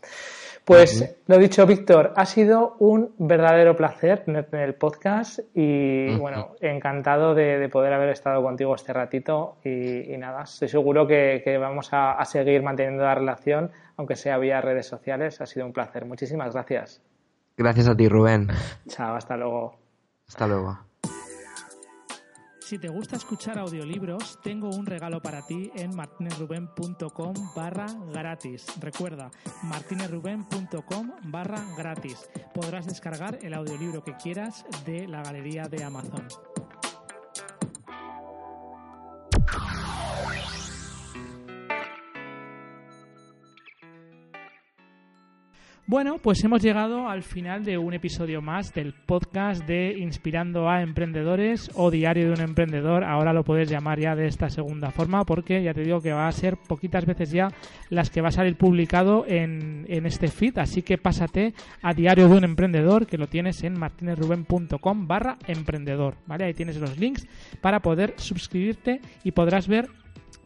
Pues 0.64 1.18
lo 1.26 1.40
dicho, 1.40 1.66
Víctor, 1.66 2.14
ha 2.16 2.28
sido 2.28 2.76
un 2.78 3.16
verdadero 3.18 3.76
placer 3.76 4.24
tenerte 4.24 4.56
en 4.56 4.62
el 4.62 4.76
podcast 4.76 5.40
y 5.56 6.16
bueno, 6.18 6.52
encantado 6.62 7.34
de, 7.34 7.58
de 7.58 7.70
poder 7.70 7.94
haber 7.94 8.10
estado 8.10 8.44
contigo 8.44 8.76
este 8.76 8.94
ratito 8.94 9.58
y, 9.64 10.14
y 10.14 10.18
nada, 10.20 10.44
estoy 10.44 10.68
seguro 10.68 11.08
que, 11.08 11.42
que 11.44 11.58
vamos 11.58 11.92
a, 11.92 12.12
a 12.12 12.26
seguir 12.26 12.62
manteniendo 12.62 13.04
la 13.04 13.16
relación, 13.16 13.72
aunque 13.98 14.16
sea 14.16 14.38
vía 14.38 14.62
redes 14.62 14.86
sociales. 14.86 15.42
Ha 15.42 15.48
sido 15.48 15.66
un 15.66 15.74
placer. 15.74 16.06
Muchísimas 16.06 16.54
gracias. 16.54 17.02
Gracias 17.58 17.88
a 17.88 17.96
ti, 17.96 18.08
Rubén. 18.08 18.50
Chao, 18.90 19.16
hasta 19.16 19.36
luego. 19.36 19.76
Hasta 20.28 20.46
luego. 20.46 20.78
Si 22.66 22.80
te 22.80 22.90
gusta 22.90 23.16
escuchar 23.16 23.60
audiolibros, 23.60 24.40
tengo 24.42 24.72
un 24.72 24.88
regalo 24.88 25.22
para 25.22 25.46
ti 25.46 25.70
en 25.76 25.96
martinezruben.com 25.96 27.34
barra 27.56 27.86
gratis. 28.12 28.66
Recuerda, 28.80 29.30
martinezruben.com 29.62 31.12
barra 31.26 31.64
gratis. 31.78 32.28
Podrás 32.56 32.88
descargar 32.88 33.38
el 33.44 33.54
audiolibro 33.54 34.04
que 34.04 34.16
quieras 34.18 34.66
de 34.84 35.08
la 35.08 35.22
galería 35.22 35.68
de 35.68 35.84
Amazon. 35.84 36.28
Bueno, 45.88 46.18
pues 46.18 46.44
hemos 46.44 46.64
llegado 46.64 47.08
al 47.08 47.22
final 47.22 47.64
de 47.64 47.78
un 47.78 47.94
episodio 47.94 48.42
más 48.42 48.74
del 48.74 48.92
podcast 48.94 49.68
de 49.68 49.96
Inspirando 50.00 50.68
a 50.68 50.82
Emprendedores 50.82 51.70
o 51.76 51.92
Diario 51.92 52.26
de 52.26 52.34
un 52.34 52.42
Emprendedor. 52.42 53.04
Ahora 53.04 53.34
lo 53.34 53.44
puedes 53.44 53.70
llamar 53.70 54.00
ya 54.00 54.16
de 54.16 54.26
esta 54.26 54.50
segunda 54.50 54.90
forma 54.90 55.26
porque 55.26 55.62
ya 55.62 55.76
te 55.76 55.84
digo 55.84 56.02
que 56.02 56.12
va 56.12 56.28
a 56.28 56.32
ser 56.32 56.58
poquitas 56.58 57.06
veces 57.06 57.30
ya 57.30 57.50
las 57.92 58.10
que 58.10 58.22
va 58.22 58.30
a 58.30 58.32
salir 58.32 58.58
publicado 58.58 59.26
en, 59.28 59.86
en 59.88 60.08
este 60.08 60.28
feed. 60.28 60.58
Así 60.58 60.82
que 60.82 60.98
pásate 60.98 61.54
a 61.84 61.94
Diario 61.94 62.30
de 62.30 62.38
un 62.38 62.46
Emprendedor 62.46 63.06
que 63.06 63.20
lo 63.20 63.28
tienes 63.28 63.64
en 63.64 63.78
martinezruben.com 63.78 65.08
barra 65.08 65.38
emprendedor. 65.46 66.16
¿vale? 66.26 66.46
Ahí 66.46 66.56
tienes 66.56 66.78
los 66.78 66.98
links 66.98 67.28
para 67.62 67.82
poder 67.82 68.16
suscribirte 68.18 69.02
y 69.24 69.34
podrás 69.34 69.68
ver 69.68 69.90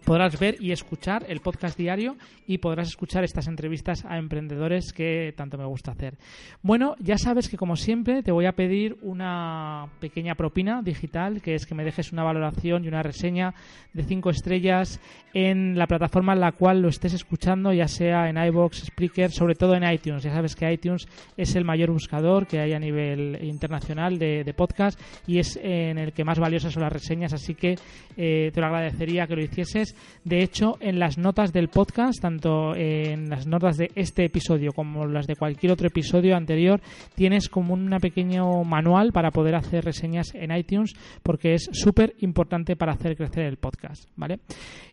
podrás 0.06 0.40
ver 0.40 0.56
y 0.60 0.72
escuchar 0.72 1.26
el 1.28 1.40
podcast 1.42 1.78
diario 1.78 2.18
y 2.48 2.58
podrás 2.58 2.88
escuchar 2.88 3.24
estas 3.24 3.48
entrevistas 3.48 4.06
a 4.06 4.18
emprendedores 4.18 4.92
que 4.92 5.34
tanto 5.38 5.58
me 5.58 5.66
gusta 5.66 5.92
hacer. 5.92 6.18
Bueno, 6.62 6.96
ya 7.00 7.18
sabes 7.18 7.48
que 7.48 7.58
como 7.58 7.76
siempre 7.76 8.24
te 8.24 8.32
voy 8.32 8.46
a 8.46 8.54
pedir 8.54 8.98
una 9.02 9.88
pequeña 10.00 10.36
propina 10.36 10.82
digital, 10.82 11.42
que 11.42 11.56
es 11.56 11.66
que 11.66 11.76
me 11.76 11.84
dejes 11.84 12.12
una 12.12 12.24
valoración 12.24 12.84
y 12.84 12.88
una 12.88 13.04
reseña 13.04 13.54
de 13.94 14.04
cinco 14.04 14.30
estrellas 14.30 15.00
en 15.34 15.78
la 15.78 15.88
plataforma 15.88 16.34
en 16.34 16.40
la 16.40 16.54
cual 16.54 16.82
lo 16.82 16.90
estés 16.90 17.14
escuchando, 17.14 17.72
ya 17.72 17.88
sea 17.88 18.30
en 18.30 18.38
iBox, 18.38 18.86
Spreaker, 18.86 19.32
sobre 19.32 19.56
todo 19.56 19.76
en 19.76 19.90
iTunes. 19.90 20.24
Ya 20.24 20.34
sabes 20.34 20.56
que 20.56 20.72
iTunes 20.72 21.08
es 21.38 21.56
el 21.56 21.66
mayor 21.66 21.92
buscador 21.92 22.48
que 22.48 22.60
hay 22.60 22.74
a 22.74 22.80
nivel 22.80 23.38
internacional 23.44 24.18
de, 24.18 24.44
de 24.44 24.54
podcast 24.54 25.00
y 25.28 25.40
es 25.40 25.60
en 25.62 25.98
el 25.98 26.14
que 26.14 26.24
más 26.24 26.40
valiosas 26.40 26.74
son 26.74 26.84
las 26.84 26.94
reseñas, 26.94 27.34
así 27.34 27.56
que 27.56 27.76
eh, 28.18 28.52
te 28.54 28.60
lo 28.60 28.68
agradecería 28.68 29.28
que 29.28 29.36
lo 29.36 29.42
hicieses. 29.42 29.89
De 30.24 30.44
hecho, 30.44 30.78
en 30.80 31.00
las 31.00 31.18
notas 31.18 31.54
del 31.54 31.70
podcast, 31.70 32.22
tanto 32.22 32.76
en 32.76 33.30
las 33.30 33.48
notas 33.48 33.78
de 33.78 33.92
este 33.96 34.26
episodio 34.26 34.72
como 34.74 35.06
las 35.06 35.28
de 35.28 35.36
cualquier 35.36 35.72
otro 35.72 35.88
episodio 35.88 36.36
anterior, 36.36 36.82
tienes 37.16 37.50
como 37.50 37.74
un 37.74 37.90
pequeño 38.00 38.64
manual 38.64 39.12
para 39.12 39.32
poder 39.32 39.56
hacer 39.56 39.86
reseñas 39.86 40.34
en 40.36 40.56
iTunes, 40.56 40.94
porque 41.24 41.54
es 41.54 41.70
súper 41.72 42.16
importante 42.20 42.76
para 42.76 42.94
hacer 42.94 43.16
crecer 43.16 43.46
el 43.46 43.58
podcast, 43.58 44.10
¿vale? 44.16 44.40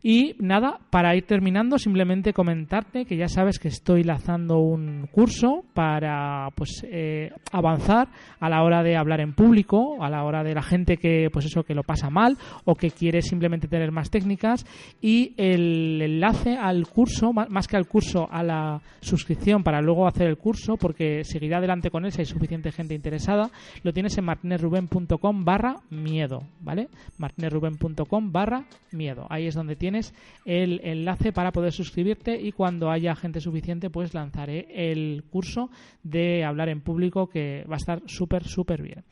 Y 0.03 0.37
nada, 0.39 0.79
para 0.91 1.17
ir 1.17 1.27
terminando, 1.27 1.79
simplemente 1.79 2.33
comentarte 2.33 3.05
que 3.05 3.17
ya 3.17 3.29
sabes 3.29 3.59
que 3.59 3.69
estoy 3.69 4.05
lanzando 4.05 4.59
un 4.59 5.09
curso 5.11 5.65
para 5.75 6.49
pues 6.55 6.87
eh, 6.89 7.31
avanzar 7.53 8.09
a 8.41 8.49
la 8.49 8.63
hora 8.63 8.83
de 8.83 8.97
hablar 8.97 9.21
en 9.21 9.35
público, 9.35 10.03
a 10.03 10.11
la 10.11 10.25
hora 10.25 10.43
de 10.43 10.55
la 10.55 10.63
gente 10.63 10.97
que 10.97 11.29
pues 11.33 11.47
eso 11.47 11.65
que 11.65 11.75
lo 11.75 11.83
pasa 11.83 12.11
mal 12.11 12.37
o 12.65 12.75
que 12.75 12.91
quiere 12.91 13.23
simplemente 13.23 13.69
tener 13.69 13.91
más 13.93 14.11
técnicas 14.11 14.65
y 15.01 15.35
el 15.37 16.01
enlace 16.03 16.57
al 16.57 16.87
curso, 16.87 17.33
más 17.33 17.69
que 17.69 17.77
al 17.77 17.87
curso, 17.87 18.29
a 18.31 18.43
la 18.43 18.81
suscripción 19.01 19.63
para 19.63 19.81
luego 19.81 20.07
hacer 20.07 20.27
el 20.27 20.37
curso, 20.37 20.77
porque 20.77 21.25
seguirá 21.25 21.59
adelante 21.59 21.91
con 21.91 22.05
él 22.05 22.13
si 22.13 22.21
hay 22.23 22.27
suficiente 22.27 22.73
gente 22.73 22.95
interesada, 22.95 23.51
lo 23.83 23.93
tienes 23.93 24.17
en 24.19 24.25
martinezruben.com 24.25 25.45
barra 25.45 25.77
miedo, 25.91 26.43
¿vale? 26.61 26.89
martinezruben.com 27.19 28.33
barra 28.33 28.65
miedo. 28.93 29.27
Ahí 29.31 29.47
es 29.47 29.55
donde 29.55 29.77
tienes 29.77 30.15
el 30.45 30.81
enlace 30.83 31.33
para 31.33 31.53
poder 31.53 31.73
suscribirte 31.73 32.41
y 32.41 32.53
cuando 32.53 32.91
haya 32.91 33.15
gente 33.15 33.41
suficiente 33.41 33.91
pues 33.91 34.15
lanzaré 34.15 34.67
el 34.91 35.25
curso 35.31 35.71
de 36.03 36.45
hablar 36.45 36.69
en 36.69 36.81
público 36.81 37.29
que 37.29 37.65
va 37.71 37.75
a 37.75 37.79
estar 37.79 38.03
súper, 38.07 38.45
súper 38.45 38.83
bien. 38.83 39.05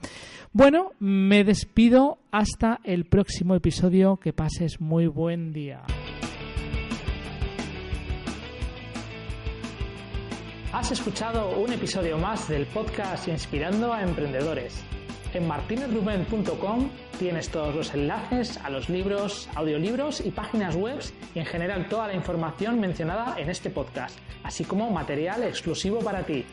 Bueno, 0.52 0.92
me 1.00 1.44
despido 1.44 2.18
hasta 2.34 2.80
el 2.82 3.04
próximo 3.04 3.54
episodio. 3.54 4.16
Que 4.16 4.32
pases 4.32 4.80
muy 4.80 5.06
buen 5.06 5.52
día. 5.52 5.82
Has 10.72 10.90
escuchado 10.90 11.56
un 11.56 11.72
episodio 11.72 12.18
más 12.18 12.48
del 12.48 12.66
podcast 12.66 13.28
Inspirando 13.28 13.92
a 13.92 14.02
Emprendedores. 14.02 14.82
En 15.32 15.46
martinezruben.com 15.46 16.90
tienes 17.20 17.50
todos 17.50 17.72
los 17.72 17.94
enlaces 17.94 18.58
a 18.58 18.68
los 18.68 18.88
libros, 18.88 19.48
audiolibros 19.54 20.20
y 20.20 20.32
páginas 20.32 20.74
web 20.74 20.98
y 21.36 21.38
en 21.38 21.46
general 21.46 21.88
toda 21.88 22.08
la 22.08 22.14
información 22.14 22.80
mencionada 22.80 23.38
en 23.38 23.48
este 23.48 23.70
podcast, 23.70 24.18
así 24.42 24.64
como 24.64 24.90
material 24.90 25.44
exclusivo 25.44 26.00
para 26.00 26.24
ti. 26.26 26.44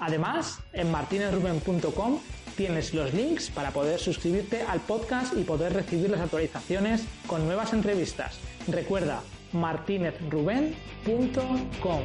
Además, 0.00 0.62
en 0.74 0.90
martinezruben.com 0.90 2.18
tienes 2.56 2.94
los 2.94 3.12
links 3.14 3.50
para 3.50 3.70
poder 3.70 3.98
suscribirte 3.98 4.62
al 4.62 4.80
podcast 4.80 5.36
y 5.36 5.42
poder 5.42 5.72
recibir 5.72 6.10
las 6.10 6.20
actualizaciones 6.20 7.04
con 7.26 7.46
nuevas 7.46 7.72
entrevistas. 7.72 8.38
Recuerda 8.68 9.22
martinezruben.com. 9.52 12.02